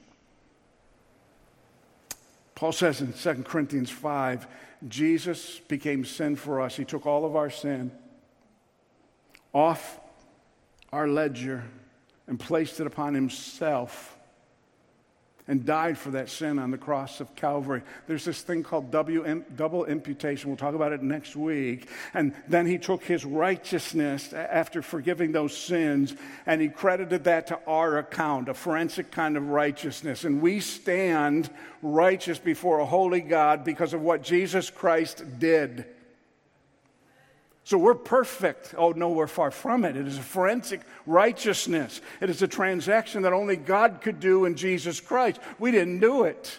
Paul 2.54 2.72
says 2.72 3.00
in 3.00 3.12
2 3.12 3.42
Corinthians 3.42 3.90
5 3.90 4.46
Jesus 4.88 5.60
became 5.68 6.04
sin 6.04 6.34
for 6.36 6.60
us. 6.60 6.76
He 6.76 6.84
took 6.84 7.06
all 7.06 7.24
of 7.24 7.36
our 7.36 7.50
sin 7.50 7.92
off 9.52 10.00
our 10.92 11.06
ledger 11.06 11.64
and 12.26 12.38
placed 12.38 12.80
it 12.80 12.86
upon 12.86 13.14
himself 13.14 14.16
and 15.52 15.66
died 15.66 15.98
for 15.98 16.12
that 16.12 16.30
sin 16.30 16.58
on 16.58 16.70
the 16.70 16.78
cross 16.78 17.20
of 17.20 17.36
Calvary. 17.36 17.82
There's 18.06 18.24
this 18.24 18.40
thing 18.40 18.62
called 18.62 18.90
double 18.90 19.84
imputation. 19.84 20.48
We'll 20.48 20.56
talk 20.56 20.74
about 20.74 20.94
it 20.94 21.02
next 21.02 21.36
week. 21.36 21.90
And 22.14 22.32
then 22.48 22.64
he 22.64 22.78
took 22.78 23.04
his 23.04 23.26
righteousness 23.26 24.32
after 24.32 24.80
forgiving 24.80 25.32
those 25.32 25.54
sins 25.54 26.14
and 26.46 26.62
he 26.62 26.68
credited 26.68 27.24
that 27.24 27.48
to 27.48 27.60
our 27.66 27.98
account, 27.98 28.48
a 28.48 28.54
forensic 28.54 29.10
kind 29.10 29.36
of 29.36 29.50
righteousness. 29.50 30.24
And 30.24 30.40
we 30.40 30.60
stand 30.60 31.50
righteous 31.82 32.38
before 32.38 32.78
a 32.78 32.86
holy 32.86 33.20
God 33.20 33.62
because 33.62 33.92
of 33.92 34.00
what 34.00 34.22
Jesus 34.22 34.70
Christ 34.70 35.22
did. 35.38 35.84
So 37.64 37.78
we're 37.78 37.94
perfect. 37.94 38.74
Oh, 38.76 38.90
no, 38.90 39.10
we're 39.10 39.28
far 39.28 39.50
from 39.50 39.84
it. 39.84 39.96
It 39.96 40.06
is 40.06 40.18
a 40.18 40.22
forensic 40.22 40.80
righteousness. 41.06 42.00
It 42.20 42.28
is 42.28 42.42
a 42.42 42.48
transaction 42.48 43.22
that 43.22 43.32
only 43.32 43.56
God 43.56 44.00
could 44.02 44.18
do 44.18 44.44
in 44.44 44.56
Jesus 44.56 45.00
Christ. 45.00 45.40
We 45.58 45.70
didn't 45.70 46.00
do 46.00 46.24
it. 46.24 46.58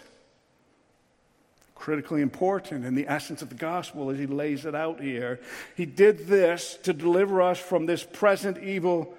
Critically 1.74 2.22
important 2.22 2.86
in 2.86 2.94
the 2.94 3.06
essence 3.06 3.42
of 3.42 3.50
the 3.50 3.54
gospel 3.54 4.10
as 4.10 4.18
he 4.18 4.26
lays 4.26 4.64
it 4.64 4.74
out 4.74 5.00
here. 5.00 5.40
He 5.76 5.84
did 5.84 6.26
this 6.26 6.78
to 6.84 6.94
deliver 6.94 7.42
us 7.42 7.58
from 7.58 7.84
this 7.84 8.02
present 8.02 8.56
evil 8.58 9.12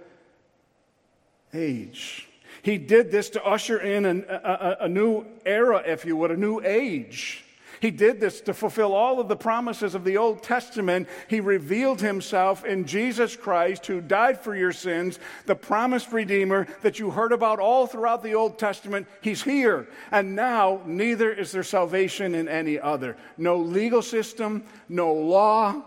age. 1.53 2.27
He 2.63 2.79
did 2.79 3.11
this 3.11 3.29
to 3.31 3.45
usher 3.45 3.77
in 3.77 4.05
an, 4.05 4.25
a, 4.27 4.33
a, 4.33 4.77
a 4.85 4.89
new 4.89 5.25
era, 5.45 5.83
if 5.85 6.03
you 6.03 6.17
would, 6.17 6.31
a 6.31 6.37
new 6.37 6.59
age. 6.61 7.44
He 7.85 7.91
did 7.91 8.19
this 8.19 8.41
to 8.41 8.55
fulfill 8.55 8.95
all 8.95 9.19
of 9.19 9.27
the 9.27 9.35
promises 9.35 9.93
of 9.93 10.03
the 10.03 10.17
Old 10.17 10.41
Testament. 10.41 11.07
He 11.27 11.39
revealed 11.39 12.01
himself 12.01 12.65
in 12.65 12.87
Jesus 12.87 13.35
Christ, 13.35 13.85
who 13.85 14.01
died 14.01 14.39
for 14.39 14.55
your 14.55 14.71
sins, 14.71 15.19
the 15.45 15.53
promised 15.53 16.11
Redeemer 16.11 16.65
that 16.81 16.97
you 16.97 17.11
heard 17.11 17.31
about 17.31 17.59
all 17.59 17.85
throughout 17.85 18.23
the 18.23 18.33
Old 18.33 18.57
Testament. 18.57 19.05
He's 19.21 19.43
here. 19.43 19.87
And 20.09 20.35
now, 20.35 20.81
neither 20.87 21.31
is 21.31 21.51
there 21.51 21.61
salvation 21.61 22.33
in 22.33 22.47
any 22.47 22.79
other. 22.79 23.17
No 23.37 23.57
legal 23.57 24.01
system, 24.01 24.63
no 24.89 25.13
law, 25.13 25.83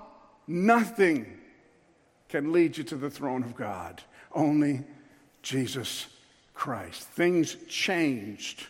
nothing 0.47 1.27
can 2.29 2.53
lead 2.53 2.79
you 2.79 2.85
to 2.85 2.95
the 2.95 3.11
throne 3.11 3.43
of 3.43 3.57
God. 3.57 4.01
Only 4.31 4.85
Jesus 5.43 6.07
Christ. 6.55 7.03
Things 7.03 7.57
changed 7.69 8.69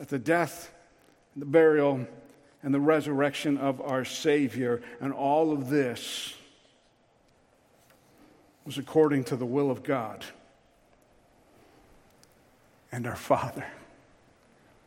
at 0.00 0.08
the 0.08 0.18
death, 0.18 0.72
the 1.36 1.44
burial, 1.44 2.06
and 2.66 2.74
the 2.74 2.80
resurrection 2.80 3.56
of 3.58 3.80
our 3.80 4.04
Savior. 4.04 4.82
And 5.00 5.12
all 5.12 5.52
of 5.52 5.70
this 5.70 6.34
was 8.64 8.76
according 8.76 9.22
to 9.22 9.36
the 9.36 9.46
will 9.46 9.70
of 9.70 9.84
God 9.84 10.24
and 12.90 13.06
our 13.06 13.14
Father. 13.14 13.64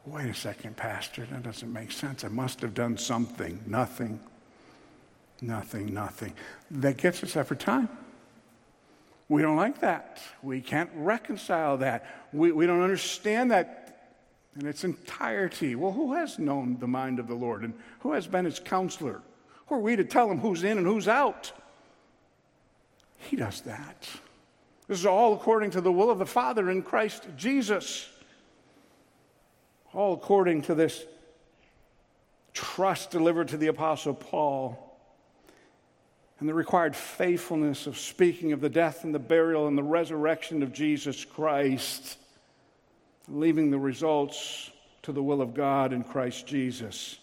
Wait 0.06 0.26
a 0.26 0.34
second, 0.34 0.76
Pastor, 0.76 1.26
that 1.32 1.42
doesn't 1.42 1.72
make 1.72 1.94
sense. 1.94 2.26
I 2.26 2.28
must 2.28 2.60
have 2.60 2.74
done 2.74 2.98
something. 2.98 3.62
Nothing, 3.66 4.20
nothing, 5.42 5.94
nothing. 5.94 6.34
That 6.70 6.98
gets 6.98 7.24
us 7.24 7.38
every 7.38 7.56
time. 7.56 7.88
We 9.30 9.42
don't 9.42 9.56
like 9.56 9.80
that. 9.80 10.22
We 10.44 10.60
can't 10.60 10.90
reconcile 10.96 11.78
that. 11.78 12.28
We, 12.34 12.52
we 12.52 12.66
don't 12.66 12.82
understand 12.82 13.52
that 13.52 13.79
in 14.58 14.66
its 14.66 14.84
entirety. 14.84 15.76
Well, 15.76 15.92
who 15.92 16.14
has 16.14 16.40
known 16.40 16.78
the 16.80 16.88
mind 16.88 17.20
of 17.20 17.28
the 17.28 17.36
Lord 17.36 17.64
and 17.64 17.74
who 18.00 18.14
has 18.14 18.28
been 18.28 18.46
his 18.46 18.60
counselor? 18.60 19.22
Who 19.68 19.76
are 19.76 19.80
we 19.80 19.96
to 19.96 20.04
tell 20.04 20.30
him 20.30 20.40
who's 20.40 20.64
in 20.64 20.78
and 20.78 20.88
who's 20.88 21.08
out? 21.08 21.52
He 23.18 23.36
does 23.36 23.62
that. 23.62 24.10
This 24.88 25.00
is 25.00 25.06
all 25.06 25.34
according 25.34 25.72
to 25.72 25.82
the 25.82 25.92
will 25.92 26.10
of 26.10 26.18
the 26.18 26.26
Father 26.26 26.70
in 26.72 26.82
Christ 26.82 27.28
Jesus. 27.38 28.10
All 29.94 30.14
according 30.14 30.64
to 30.64 30.76
this 30.76 31.06
trust 32.54 33.12
delivered 33.12 33.50
to 33.50 33.58
the 33.58 33.68
Apostle 33.68 34.14
Paul 34.14 34.86
and 36.40 36.48
the 36.48 36.54
required 36.54 36.96
faithfulness 36.96 37.86
of 37.86 37.98
speaking 37.98 38.54
of 38.54 38.62
the 38.62 38.70
death 38.70 39.04
and 39.04 39.14
the 39.14 39.20
burial 39.20 39.68
and 39.68 39.78
the 39.78 39.84
resurrection 39.84 40.64
of 40.64 40.74
Jesus 40.74 41.26
Christ 41.26 42.18
leaving 43.32 43.70
the 43.70 43.78
results 43.78 44.72
to 45.04 45.12
the 45.12 45.22
will 45.22 45.42
of 45.42 45.54
God 45.54 45.94
in 45.94 46.04
Christ 46.04 46.48
Jesus, 46.48 47.18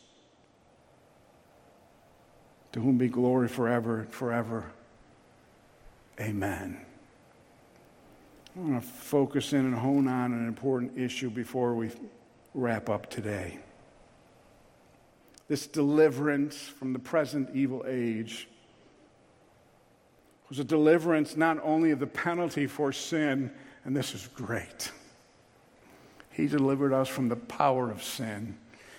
to 2.73 2.81
whom 2.81 2.99
be 2.99 3.09
glory 3.09 3.49
forever 3.49 4.01
and 4.01 4.13
forever. 4.13 4.73
Amen. 6.21 6.81
I 8.57 8.61
want 8.61 8.83
to 8.83 8.89
focus 8.89 9.53
in 9.53 9.61
and 9.61 9.75
hone 9.75 10.09
on 10.09 10.33
an 10.33 10.47
important 10.49 10.97
issue 10.97 11.29
before 11.29 11.75
we 11.75 11.91
wrap 12.55 12.89
up 12.89 13.11
today. 13.11 13.59
This 15.49 15.67
deliverance 15.67 16.57
from 16.57 16.93
the 16.93 16.99
present 16.99 17.51
evil 17.55 17.85
age 17.87 18.49
was 20.49 20.59
a 20.59 20.65
deliverance 20.65 21.37
not 21.37 21.59
only 21.63 21.91
of 21.91 21.99
the 21.99 22.07
penalty 22.07 22.67
for 22.67 22.93
sin, 22.93 23.51
and 23.85 23.97
this 23.97 24.15
is 24.15 24.29
great 24.35 24.91
he 26.37 26.47
delivered 26.47 26.93
us 26.93 27.09
from 27.09 27.31
the 27.31 27.37
power 27.37 27.91
of 27.91 28.03
sin. 28.03 28.59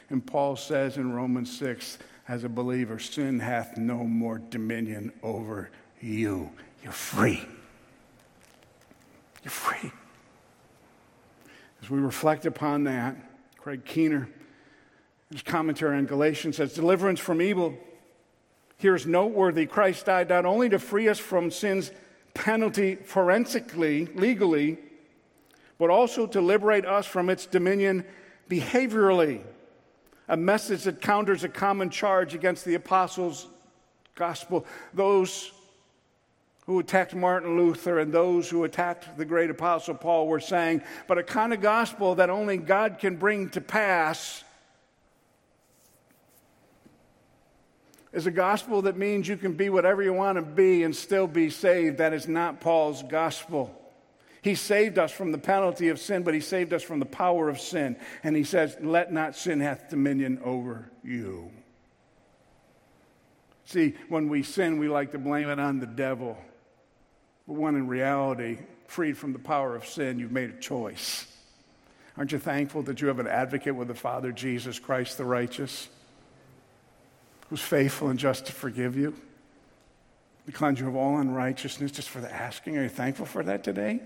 And 0.10 0.26
Paul 0.26 0.56
says 0.56 0.98
in 0.98 1.14
Romans 1.14 1.56
6, 1.60 2.00
as 2.28 2.44
a 2.44 2.50
believer, 2.50 2.98
sin 2.98 3.40
hath 3.40 3.78
no 3.78 4.04
more 4.04 4.40
dominion 4.40 5.14
over 5.22 5.70
you. 6.02 6.50
You're 6.84 6.92
free. 6.92 7.46
You're 9.44 9.52
free. 9.52 9.92
As 11.84 11.90
we 11.92 12.00
reflect 12.00 12.48
upon 12.48 12.86
that, 12.86 13.16
Craig 13.58 13.86
Keener, 13.86 14.28
his 15.32 15.44
commentary 15.44 15.96
on 15.98 16.06
Galatians 16.06 16.58
says, 16.58 16.74
Deliverance 16.74 17.20
from 17.20 17.42
evil. 17.42 17.78
Here 18.78 18.96
is 18.96 19.06
noteworthy. 19.06 19.68
Christ 19.68 20.08
died 20.08 20.30
not 20.30 20.46
only 20.46 20.70
to 20.70 20.80
free 20.80 21.08
us 21.08 21.20
from 21.20 21.52
sin's 21.52 21.92
penalty 22.34 22.96
forensically, 22.96 24.08
legally, 24.08 24.80
but 25.78 25.90
also 25.90 26.26
to 26.28 26.42
liberate 26.42 26.86
us 26.86 27.06
from 27.06 27.30
its 27.30 27.46
dominion 27.46 28.06
behaviorally. 28.50 29.42
A 30.28 30.38
message 30.38 30.84
that 30.84 31.02
counters 31.02 31.44
a 31.44 31.50
common 31.50 31.90
charge 31.90 32.34
against 32.34 32.66
the 32.66 32.76
apostles' 32.76 33.48
gospel. 34.16 34.66
Those 34.94 35.52
who 36.66 36.80
attacked 36.80 37.16
Martin 37.16 37.56
Luther 37.56 38.00
and 38.00 38.12
those 38.12 38.50
who 38.50 38.66
attacked 38.66 39.18
the 39.18 39.24
great 39.24 39.50
apostle 39.50 39.96
Paul 39.96 40.28
were 40.28 40.42
saying, 40.42 40.82
but 41.08 41.18
a 41.18 41.24
kind 41.24 41.54
of 41.54 41.62
gospel 41.62 42.16
that 42.16 42.30
only 42.30 42.58
God 42.58 42.98
can 43.00 43.16
bring 43.16 43.50
to 43.52 43.62
pass 43.62 44.44
is 48.12 48.26
a 48.26 48.32
gospel 48.32 48.82
that 48.82 48.98
means 48.98 49.28
you 49.28 49.38
can 49.38 49.54
be 49.54 49.70
whatever 49.70 50.04
you 50.04 50.12
want 50.12 50.38
to 50.38 50.42
be 50.42 50.84
and 50.84 50.94
still 50.94 51.28
be 51.28 51.50
saved. 51.50 52.00
That 52.00 52.14
is 52.14 52.28
not 52.28 52.60
Paul's 52.60 53.04
gospel. 53.04 53.74
He 54.42 54.56
saved 54.56 54.98
us 54.98 55.12
from 55.12 55.32
the 55.32 55.38
penalty 55.38 55.90
of 55.90 56.00
sin, 56.00 56.24
but 56.24 56.34
he 56.34 56.40
saved 56.40 56.74
us 56.74 56.84
from 56.84 57.00
the 57.00 57.06
power 57.06 57.50
of 57.50 57.60
sin. 57.60 57.98
And 58.24 58.36
he 58.36 58.44
says, 58.44 58.78
Let 58.82 59.12
not 59.12 59.36
sin 59.36 59.60
hath 59.60 59.90
dominion 59.90 60.40
over 60.44 60.90
you. 61.04 61.52
See, 63.66 63.96
when 64.08 64.30
we 64.30 64.44
sin, 64.44 64.80
we 64.80 64.88
like 64.88 65.12
to 65.12 65.20
blame 65.20 65.50
it 65.50 65.60
on 65.60 65.80
the 65.80 65.86
devil. 65.86 66.38
But 67.48 67.54
when 67.54 67.76
in 67.76 67.88
reality, 67.88 68.60
freed 68.88 69.18
from 69.18 69.34
the 69.34 69.40
power 69.40 69.76
of 69.76 69.86
sin, 69.86 70.20
you've 70.20 70.32
made 70.32 70.50
a 70.50 70.60
choice. 70.60 71.28
Aren't 72.16 72.32
you 72.32 72.40
thankful 72.40 72.82
that 72.84 73.02
you 73.02 73.10
have 73.10 73.20
an 73.20 73.28
advocate 73.28 73.76
with 73.76 73.90
the 73.90 73.94
Father, 73.94 74.32
Jesus 74.32 74.80
Christ 74.80 75.18
the 75.18 75.26
righteous, 75.26 75.88
who's 77.50 77.62
faithful 77.62 78.10
and 78.10 78.18
just 78.18 78.48
to 78.48 78.54
forgive 78.54 78.98
you, 78.98 79.14
to 80.46 80.52
cleanse 80.52 80.80
you 80.80 80.88
of 80.88 80.96
all 80.96 81.18
unrighteousness 81.20 81.92
just 81.92 82.10
for 82.10 82.22
the 82.22 82.34
asking? 82.34 82.78
Are 82.78 82.84
you 82.84 82.90
thankful 82.90 83.26
for 83.26 83.44
that 83.44 83.64
today? 83.64 84.02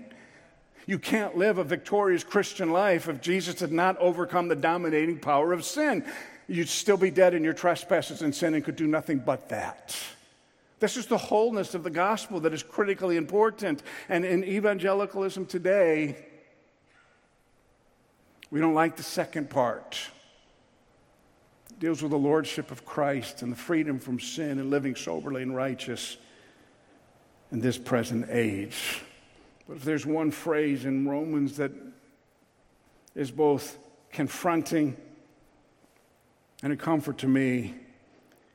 You 0.86 0.98
can't 0.98 1.36
live 1.36 1.58
a 1.58 1.64
victorious 1.64 2.24
Christian 2.24 2.72
life 2.72 3.08
if 3.08 3.20
Jesus 3.20 3.60
had 3.60 3.72
not 3.72 3.96
overcome 3.98 4.48
the 4.48 4.56
dominating 4.56 5.18
power 5.18 5.52
of 5.52 5.64
sin. 5.64 6.04
You'd 6.48 6.68
still 6.68 6.96
be 6.96 7.10
dead 7.10 7.34
in 7.34 7.44
your 7.44 7.52
trespasses 7.52 8.22
and 8.22 8.34
sin 8.34 8.54
and 8.54 8.64
could 8.64 8.76
do 8.76 8.86
nothing 8.86 9.18
but 9.20 9.48
that. 9.50 9.96
This 10.80 10.96
is 10.96 11.06
the 11.06 11.16
wholeness 11.16 11.74
of 11.74 11.84
the 11.84 11.90
gospel 11.90 12.40
that 12.40 12.52
is 12.52 12.64
critically 12.64 13.16
important. 13.16 13.84
And 14.08 14.24
in 14.24 14.42
evangelicalism 14.42 15.46
today, 15.46 16.16
we 18.50 18.58
don't 18.58 18.74
like 18.74 18.96
the 18.96 19.04
second 19.04 19.48
part. 19.48 20.00
It 21.70 21.78
deals 21.78 22.02
with 22.02 22.10
the 22.10 22.18
lordship 22.18 22.72
of 22.72 22.84
Christ 22.84 23.42
and 23.42 23.52
the 23.52 23.56
freedom 23.56 24.00
from 24.00 24.18
sin 24.18 24.58
and 24.58 24.70
living 24.70 24.96
soberly 24.96 25.42
and 25.42 25.54
righteous 25.54 26.16
in 27.52 27.60
this 27.60 27.78
present 27.78 28.26
age. 28.28 29.02
But 29.68 29.76
if 29.76 29.84
there's 29.84 30.04
one 30.04 30.30
phrase 30.30 30.84
in 30.84 31.08
Romans 31.08 31.56
that 31.56 31.72
is 33.14 33.30
both 33.30 33.78
confronting 34.10 34.96
and 36.62 36.72
a 36.72 36.76
comfort 36.76 37.18
to 37.18 37.28
me, 37.28 37.74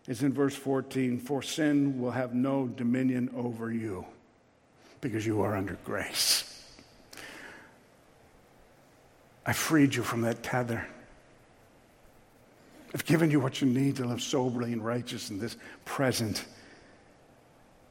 is 0.08 0.24
in 0.24 0.34
verse 0.34 0.56
14 0.56 1.20
For 1.20 1.42
sin 1.42 2.00
will 2.00 2.12
have 2.12 2.34
no 2.34 2.68
dominion 2.68 3.30
over 3.36 3.72
you 3.72 4.06
because 5.02 5.26
you 5.26 5.42
are 5.42 5.56
under 5.56 5.78
grace. 5.84 6.44
I 9.46 9.54
freed 9.54 9.96
you 9.96 10.04
from 10.04 10.22
that 10.22 10.44
tether. 10.44 10.86
I've 12.94 13.06
given 13.06 13.30
you 13.30 13.40
what 13.40 13.62
you 13.62 13.68
need 13.68 13.98
to 13.98 14.06
live 14.06 14.22
soberly 14.22 14.74
and 14.74 14.84
righteous 14.84 15.30
in 15.30 15.40
this 15.40 15.56
present 15.86 16.46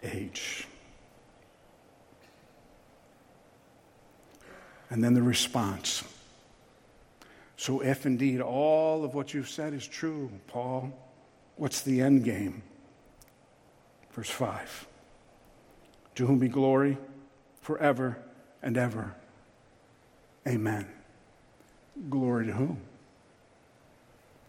age. 0.03 0.67
And 4.91 5.03
then 5.03 5.15
the 5.15 5.23
response. 5.23 6.05
So, 7.57 7.81
if 7.81 8.07
indeed 8.07 8.41
all 8.41 9.05
of 9.05 9.15
what 9.15 9.35
you've 9.35 9.49
said 9.49 9.73
is 9.73 9.87
true, 9.87 10.31
Paul, 10.47 10.93
What's 11.57 11.81
the 11.81 12.03
end 12.03 12.25
game? 12.25 12.63
Verse 14.13 14.31
5 14.31 14.87
To 16.17 16.27
whom 16.27 16.39
be 16.39 16.49
glory 16.49 16.99
forever 17.63 18.19
and 18.63 18.77
ever. 18.77 19.15
Amen. 20.47 20.87
Glory 22.09 22.47
to 22.47 22.53
whom? 22.53 22.79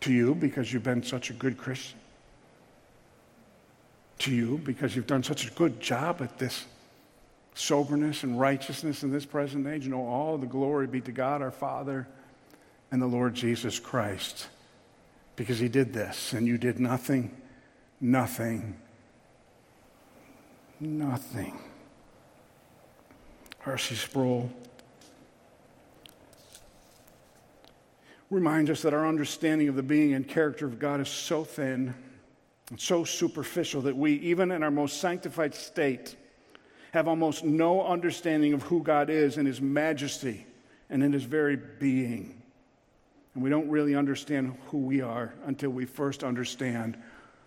To 0.02 0.14
you 0.14 0.36
because 0.36 0.72
you've 0.72 0.84
been 0.84 1.02
such 1.02 1.30
a 1.30 1.34
good 1.34 1.58
Christian. 1.58 1.98
To 4.20 4.32
you 4.32 4.60
because 4.64 4.96
you've 4.96 5.08
done 5.08 5.24
such 5.24 5.48
a 5.48 5.52
good 5.52 5.80
job 5.80 6.22
at 6.22 6.38
this 6.38 6.66
soberness 7.58 8.24
and 8.24 8.40
righteousness 8.40 9.04
in 9.04 9.12
this 9.12 9.26
present 9.26 9.68
age. 9.68 9.88
No, 9.88 10.06
all 10.06 10.38
the 10.38 10.48
glory 10.48 10.88
be 10.88 11.02
to 11.02 11.12
God 11.12 11.42
our 11.42 11.52
Father 11.52 12.08
and 12.92 13.02
the 13.02 13.08
Lord 13.08 13.34
Jesus 13.34 13.80
Christ 13.80 14.48
because 15.36 15.60
he 15.60 15.68
did 15.68 15.94
this 15.94 16.34
and 16.34 16.48
you 16.48 16.58
did 16.58 16.80
nothing, 16.80 17.36
nothing, 18.00 18.78
nothing. 20.80 21.60
R.C. 23.66 23.96
Sproul 23.96 24.50
reminds 28.30 28.70
us 28.70 28.82
that 28.82 28.94
our 28.94 29.08
understanding 29.08 29.68
of 29.68 29.76
the 29.76 29.84
being 29.84 30.14
and 30.14 30.28
character 30.28 30.66
of 30.66 30.80
God 30.80 31.02
is 31.02 31.10
so 31.10 31.44
thin 31.44 31.94
and 32.70 32.80
so 32.80 33.04
superficial 33.04 33.82
that 33.82 33.96
we, 33.96 34.14
even 34.14 34.52
in 34.52 34.64
our 34.64 34.72
most 34.72 35.00
sanctified 35.00 35.56
state, 35.56 36.16
have 36.98 37.08
almost 37.08 37.44
no 37.44 37.86
understanding 37.86 38.54
of 38.54 38.64
who 38.64 38.82
God 38.82 39.12
is 39.12 39.38
and 39.38 39.46
his 39.48 39.62
majesty 39.62 40.48
and 40.90 41.04
in 41.04 41.14
his 41.14 41.24
very 41.24 41.56
being. 41.56 42.42
And 43.36 43.44
we 43.44 43.52
don't 43.52 43.70
really 43.70 43.94
understand 43.94 44.58
who 44.68 44.80
we 44.80 45.02
are 45.02 45.32
until 45.46 45.70
we 45.70 45.86
first 45.86 46.24
understand 46.24 46.98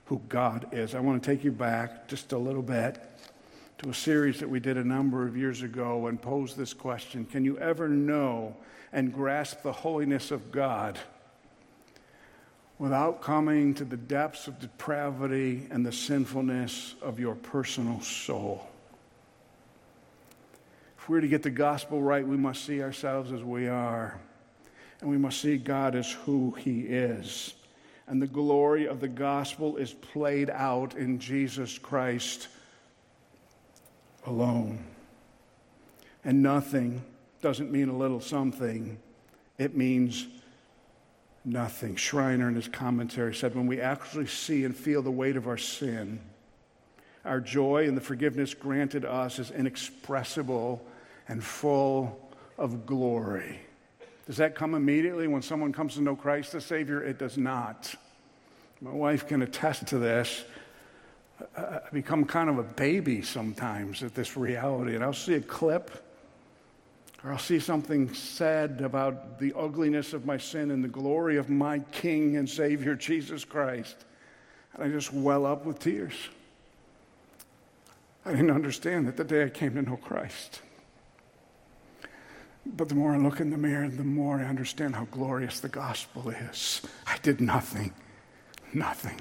who 0.05 0.20
God 0.28 0.68
is. 0.70 0.94
I 0.94 1.01
want 1.01 1.20
to 1.20 1.28
take 1.28 1.42
you 1.42 1.51
back 1.51 2.07
just 2.07 2.30
a 2.30 2.38
little 2.38 2.62
bit 2.62 3.03
to 3.78 3.90
a 3.90 3.94
series 3.94 4.38
that 4.38 4.48
we 4.48 4.61
did 4.61 4.76
a 4.76 4.84
number 4.84 5.26
of 5.26 5.36
years 5.36 5.62
ago 5.62 6.07
and 6.07 6.22
pose 6.22 6.55
this 6.55 6.72
question 6.72 7.24
Can 7.24 7.44
you 7.44 7.59
ever 7.59 7.88
know 7.88 8.55
and 8.92 9.12
grasp 9.12 9.62
the 9.62 9.72
holiness 9.72 10.30
of 10.30 10.53
God 10.53 10.96
without 12.78 13.20
coming 13.20 13.74
to 13.74 13.84
the 13.84 13.96
depths 13.96 14.46
of 14.46 14.61
depravity 14.61 15.66
and 15.72 15.84
the 15.84 15.92
sinfulness 15.92 16.94
of 17.03 17.18
your 17.18 17.34
personal 17.34 18.01
soul? 18.01 18.70
If 21.01 21.09
we're 21.09 21.22
to 21.22 21.28
get 21.28 21.42
the 21.42 21.51
gospel 21.51 22.03
right, 22.03 22.26
we 22.26 22.36
must 22.36 22.66
see 22.66 22.82
ourselves 22.82 23.32
as 23.32 23.42
we 23.42 23.68
are 23.68 24.20
and 25.01 25.09
we 25.09 25.16
must 25.16 25.40
see 25.40 25.57
God 25.57 25.94
as 25.94 26.12
who 26.12 26.51
He 26.59 26.80
is. 26.80 27.55
And 28.07 28.20
the 28.20 28.26
glory 28.26 28.86
of 28.86 29.01
the 29.01 29.09
gospel 29.09 29.78
is 29.78 29.94
played 29.94 30.51
out 30.51 30.96
in 30.96 31.18
Jesus 31.18 31.78
Christ 31.78 32.48
alone. 34.26 34.84
And 36.22 36.42
nothing 36.42 37.03
doesn't 37.40 37.72
mean 37.72 37.88
a 37.88 37.96
little 37.96 38.20
something, 38.20 38.98
it 39.57 39.74
means 39.74 40.26
nothing. 41.46 41.96
Schreiner, 41.96 42.48
in 42.48 42.55
his 42.55 42.68
commentary, 42.68 43.34
said 43.34 43.55
when 43.55 43.66
we 43.66 43.80
actually 43.80 44.26
see 44.26 44.64
and 44.64 44.76
feel 44.76 45.01
the 45.01 45.11
weight 45.11 45.36
of 45.36 45.48
our 45.48 45.57
sin, 45.57 46.20
our 47.24 47.40
joy 47.40 47.88
and 47.88 47.96
the 47.96 48.03
forgiveness 48.03 48.53
granted 48.53 49.07
us 49.07 49.38
is 49.38 49.51
inexpressible 49.51 50.86
and 51.31 51.43
full 51.43 52.28
of 52.59 52.85
glory. 52.85 53.61
Does 54.26 54.37
that 54.39 54.57
come 54.57 54.74
immediately 54.74 55.28
when 55.28 55.43
someone 55.43 55.72
comes 55.72 55.95
to 55.95 56.03
know 56.03 56.16
Christ 56.16 56.55
as 56.57 56.66
Savior? 56.66 57.03
It 57.05 57.18
does 57.18 57.39
not. 57.39 57.95
My 58.81 58.91
wife 58.91 59.28
can 59.28 59.41
attest 59.43 59.87
to 59.89 59.99
this. 59.99 60.45
I 61.57 61.81
become 61.93 62.24
kind 62.24 62.51
of 62.51 62.59
a 62.59 62.64
baby 62.64 63.22
sometimes 63.22 64.03
at 64.03 64.12
this 64.12 64.37
reality, 64.37 64.97
and 64.97 65.05
I'll 65.05 65.12
see 65.12 65.35
a 65.35 65.41
clip 65.41 66.05
or 67.22 67.31
I'll 67.31 67.39
see 67.39 67.61
something 67.61 68.12
said 68.12 68.81
about 68.81 69.39
the 69.39 69.53
ugliness 69.57 70.12
of 70.12 70.26
my 70.26 70.37
sin 70.37 70.72
and 70.72 70.83
the 70.83 70.89
glory 70.89 71.37
of 71.37 71.49
my 71.49 71.78
King 71.93 72.39
and 72.39 72.49
Savior, 72.49 72.97
Jesus 72.97 73.45
Christ. 73.45 73.97
And 74.74 74.83
I 74.83 74.89
just 74.89 75.12
well 75.12 75.47
up 75.47 75.64
with 75.64 75.78
tears. 75.78 76.14
I 78.24 78.31
didn't 78.33 78.51
understand 78.51 79.07
that 79.07 79.16
the 79.16 79.24
day 79.24 79.45
I 79.45 79.49
came 79.49 79.74
to 79.74 79.83
know 79.83 79.97
Christ. 79.97 80.62
But 82.66 82.88
the 82.88 82.94
more 82.94 83.12
I 83.12 83.18
look 83.18 83.40
in 83.40 83.50
the 83.50 83.56
mirror, 83.56 83.88
the 83.88 84.04
more 84.04 84.38
I 84.38 84.44
understand 84.44 84.94
how 84.94 85.06
glorious 85.06 85.61
the 85.61 85.68
gospel 85.68 86.30
is. 86.30 86.82
I 87.06 87.16
did 87.22 87.40
nothing, 87.40 87.92
nothing, 88.74 89.20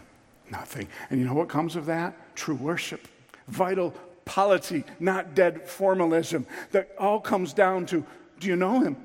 nothing. 0.51 0.87
And 1.09 1.19
you 1.19 1.25
know 1.25 1.33
what 1.33 1.47
comes 1.47 1.75
of 1.75 1.85
that? 1.85 2.35
True 2.35 2.55
worship, 2.55 3.07
vital 3.47 3.93
piety, 4.25 4.83
not 4.99 5.35
dead 5.35 5.67
formalism. 5.67 6.45
That 6.71 6.89
all 6.99 7.19
comes 7.19 7.53
down 7.53 7.85
to 7.87 8.05
do 8.39 8.47
you 8.47 8.55
know 8.55 8.81
him? 8.81 8.97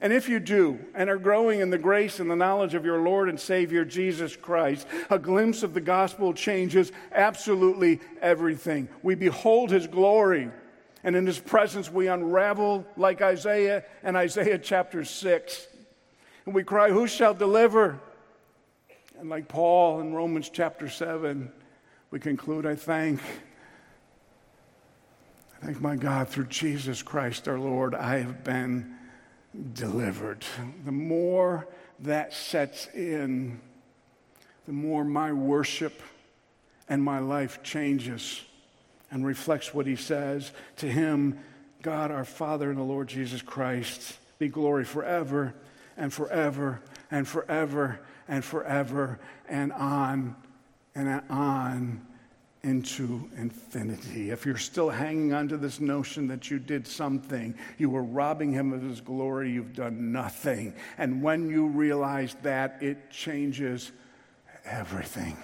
And 0.00 0.12
if 0.12 0.28
you 0.28 0.40
do, 0.40 0.78
and 0.94 1.08
are 1.08 1.16
growing 1.16 1.60
in 1.60 1.70
the 1.70 1.78
grace 1.78 2.20
and 2.20 2.30
the 2.30 2.36
knowledge 2.36 2.74
of 2.74 2.84
your 2.84 3.00
Lord 3.00 3.30
and 3.30 3.40
Savior 3.40 3.84
Jesus 3.84 4.36
Christ, 4.36 4.86
a 5.08 5.18
glimpse 5.18 5.62
of 5.62 5.72
the 5.72 5.80
gospel 5.80 6.34
changes 6.34 6.92
absolutely 7.12 8.00
everything. 8.20 8.88
We 9.02 9.14
behold 9.14 9.70
his 9.70 9.86
glory, 9.86 10.50
and 11.06 11.14
in 11.14 11.24
his 11.24 11.38
presence 11.38 11.88
we 11.90 12.08
unravel 12.08 12.84
like 12.96 13.22
Isaiah 13.22 13.84
and 14.02 14.16
Isaiah 14.16 14.58
chapter 14.58 15.04
6. 15.04 15.68
And 16.44 16.54
we 16.54 16.64
cry, 16.64 16.90
Who 16.90 17.06
shall 17.06 17.32
deliver? 17.32 18.00
And 19.20 19.30
like 19.30 19.46
Paul 19.46 20.00
in 20.00 20.12
Romans 20.12 20.50
chapter 20.52 20.88
7, 20.88 21.50
we 22.10 22.18
conclude, 22.18 22.66
I 22.66 22.74
thank. 22.74 23.20
I 25.62 25.66
thank 25.66 25.80
my 25.80 25.94
God 25.94 26.28
through 26.28 26.46
Jesus 26.46 27.04
Christ 27.04 27.46
our 27.46 27.58
Lord, 27.58 27.94
I 27.94 28.18
have 28.18 28.42
been 28.42 28.96
delivered. 29.74 30.44
The 30.84 30.92
more 30.92 31.68
that 32.00 32.34
sets 32.34 32.88
in, 32.88 33.60
the 34.66 34.72
more 34.72 35.04
my 35.04 35.32
worship 35.32 36.02
and 36.88 37.00
my 37.00 37.20
life 37.20 37.62
changes 37.62 38.42
and 39.16 39.26
reflects 39.26 39.74
what 39.74 39.86
he 39.86 39.96
says. 39.96 40.52
To 40.76 40.86
him, 40.86 41.38
God 41.82 42.10
our 42.10 42.24
Father 42.24 42.70
and 42.70 42.78
the 42.78 42.84
Lord 42.84 43.08
Jesus 43.08 43.42
Christ, 43.42 44.18
be 44.38 44.48
glory 44.48 44.84
forever 44.84 45.54
and 45.96 46.12
forever 46.12 46.82
and 47.10 47.26
forever 47.26 48.00
and 48.28 48.44
forever 48.44 49.18
and 49.48 49.72
on 49.72 50.36
and 50.94 51.22
on 51.30 52.06
into 52.62 53.30
infinity. 53.36 54.30
If 54.30 54.44
you're 54.44 54.56
still 54.56 54.90
hanging 54.90 55.32
on 55.32 55.48
to 55.48 55.56
this 55.56 55.80
notion 55.80 56.26
that 56.28 56.50
you 56.50 56.58
did 56.58 56.86
something, 56.86 57.54
you 57.78 57.88
were 57.88 58.02
robbing 58.02 58.52
him 58.52 58.72
of 58.72 58.82
his 58.82 59.00
glory, 59.00 59.52
you've 59.52 59.74
done 59.74 60.12
nothing. 60.12 60.74
And 60.98 61.22
when 61.22 61.48
you 61.48 61.68
realize 61.68 62.36
that, 62.42 62.82
it 62.82 63.10
changes 63.10 63.92
everything. 64.64 65.36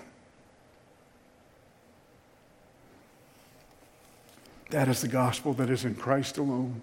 That 4.72 4.88
is 4.88 5.02
the 5.02 5.08
gospel 5.08 5.52
that 5.54 5.68
is 5.68 5.84
in 5.84 5.94
Christ 5.94 6.38
alone, 6.38 6.80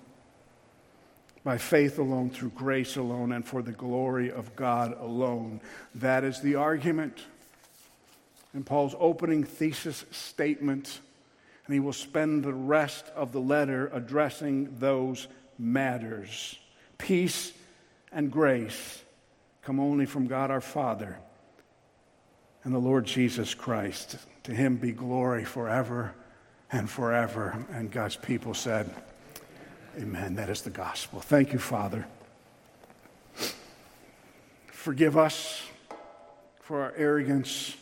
by 1.44 1.58
faith 1.58 1.98
alone, 1.98 2.30
through 2.30 2.52
grace 2.52 2.98
alone, 2.98 3.32
and 3.32 3.44
for 3.44 3.64
the 3.64 3.72
glory 3.72 4.32
of 4.32 4.56
God 4.56 4.96
alone. 5.00 5.60
That 5.96 6.24
is 6.24 6.40
the 6.40 6.54
argument 6.54 7.18
in 8.54 8.64
Paul's 8.64 8.94
opening 9.00 9.44
thesis 9.44 10.06
statement, 10.12 11.00
and 11.66 11.74
he 11.74 11.80
will 11.80 11.92
spend 11.92 12.44
the 12.44 12.54
rest 12.54 13.08
of 13.16 13.32
the 13.32 13.42
letter 13.42 13.90
addressing 13.92 14.78
those 14.78 15.28
matters. 15.58 16.60
Peace 17.00 17.54
and 18.12 18.32
grace 18.32 19.02
come 19.64 19.80
only 19.80 20.06
from 20.06 20.28
God 20.28 20.52
our 20.52 20.62
Father 20.62 21.18
and 22.64 22.72
the 22.72 22.78
Lord 22.78 23.06
Jesus 23.06 23.56
Christ. 23.56 24.18
To 24.44 24.54
him 24.54 24.76
be 24.76 24.92
glory 24.92 25.44
forever 25.44 26.14
and 26.72 26.90
forever. 26.90 27.66
And 27.72 27.92
God's 27.92 28.16
people 28.16 28.54
said, 28.54 28.94
Amen. 29.98 30.36
That 30.36 30.50
is 30.50 30.62
the 30.62 30.70
gospel. 30.70 31.20
Thank 31.20 31.52
you, 31.52 31.60
Father. 31.60 32.06
Forgive 34.68 35.18
us 35.18 35.64
for 36.62 36.82
our 36.82 36.94
arrogance 36.96 37.76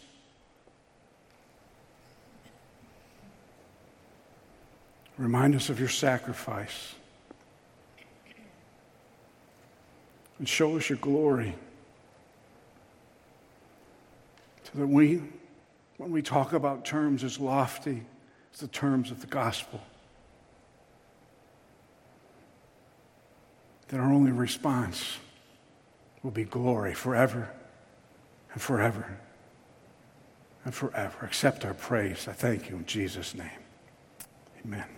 Remind 5.18 5.56
us 5.56 5.70
of 5.70 5.80
your 5.80 5.90
sacrifice. 5.90 6.94
And 10.38 10.48
show 10.48 10.78
us 10.78 10.90
your 10.90 11.00
glory. 11.00 11.56
So 14.66 14.80
that 14.80 14.88
we, 14.88 15.24
when 15.98 16.12
we 16.12 16.22
talk 16.22 16.54
about 16.54 16.86
terms 16.86 17.24
as 17.24 17.40
lofty 17.40 18.04
the 18.58 18.68
terms 18.68 19.12
of 19.12 19.22
the 19.22 19.28
gospel, 19.28 19.82
that 23.88 24.00
our 24.00 24.12
only 24.12 24.32
response 24.32 25.18
will 26.24 26.32
be 26.32 26.44
glory 26.44 26.94
forever 26.94 27.50
and 28.54 28.62
forever 28.62 29.18
and 30.66 30.74
forever. 30.74 31.26
Accept 31.26 31.64
our 31.64 31.74
praise. 31.74 32.28
I 32.28 32.34
thank 32.34 32.70
you 32.70 32.76
in 32.76 32.86
Jesus' 32.86 33.34
name. 33.34 33.50
Amen. 34.66 34.97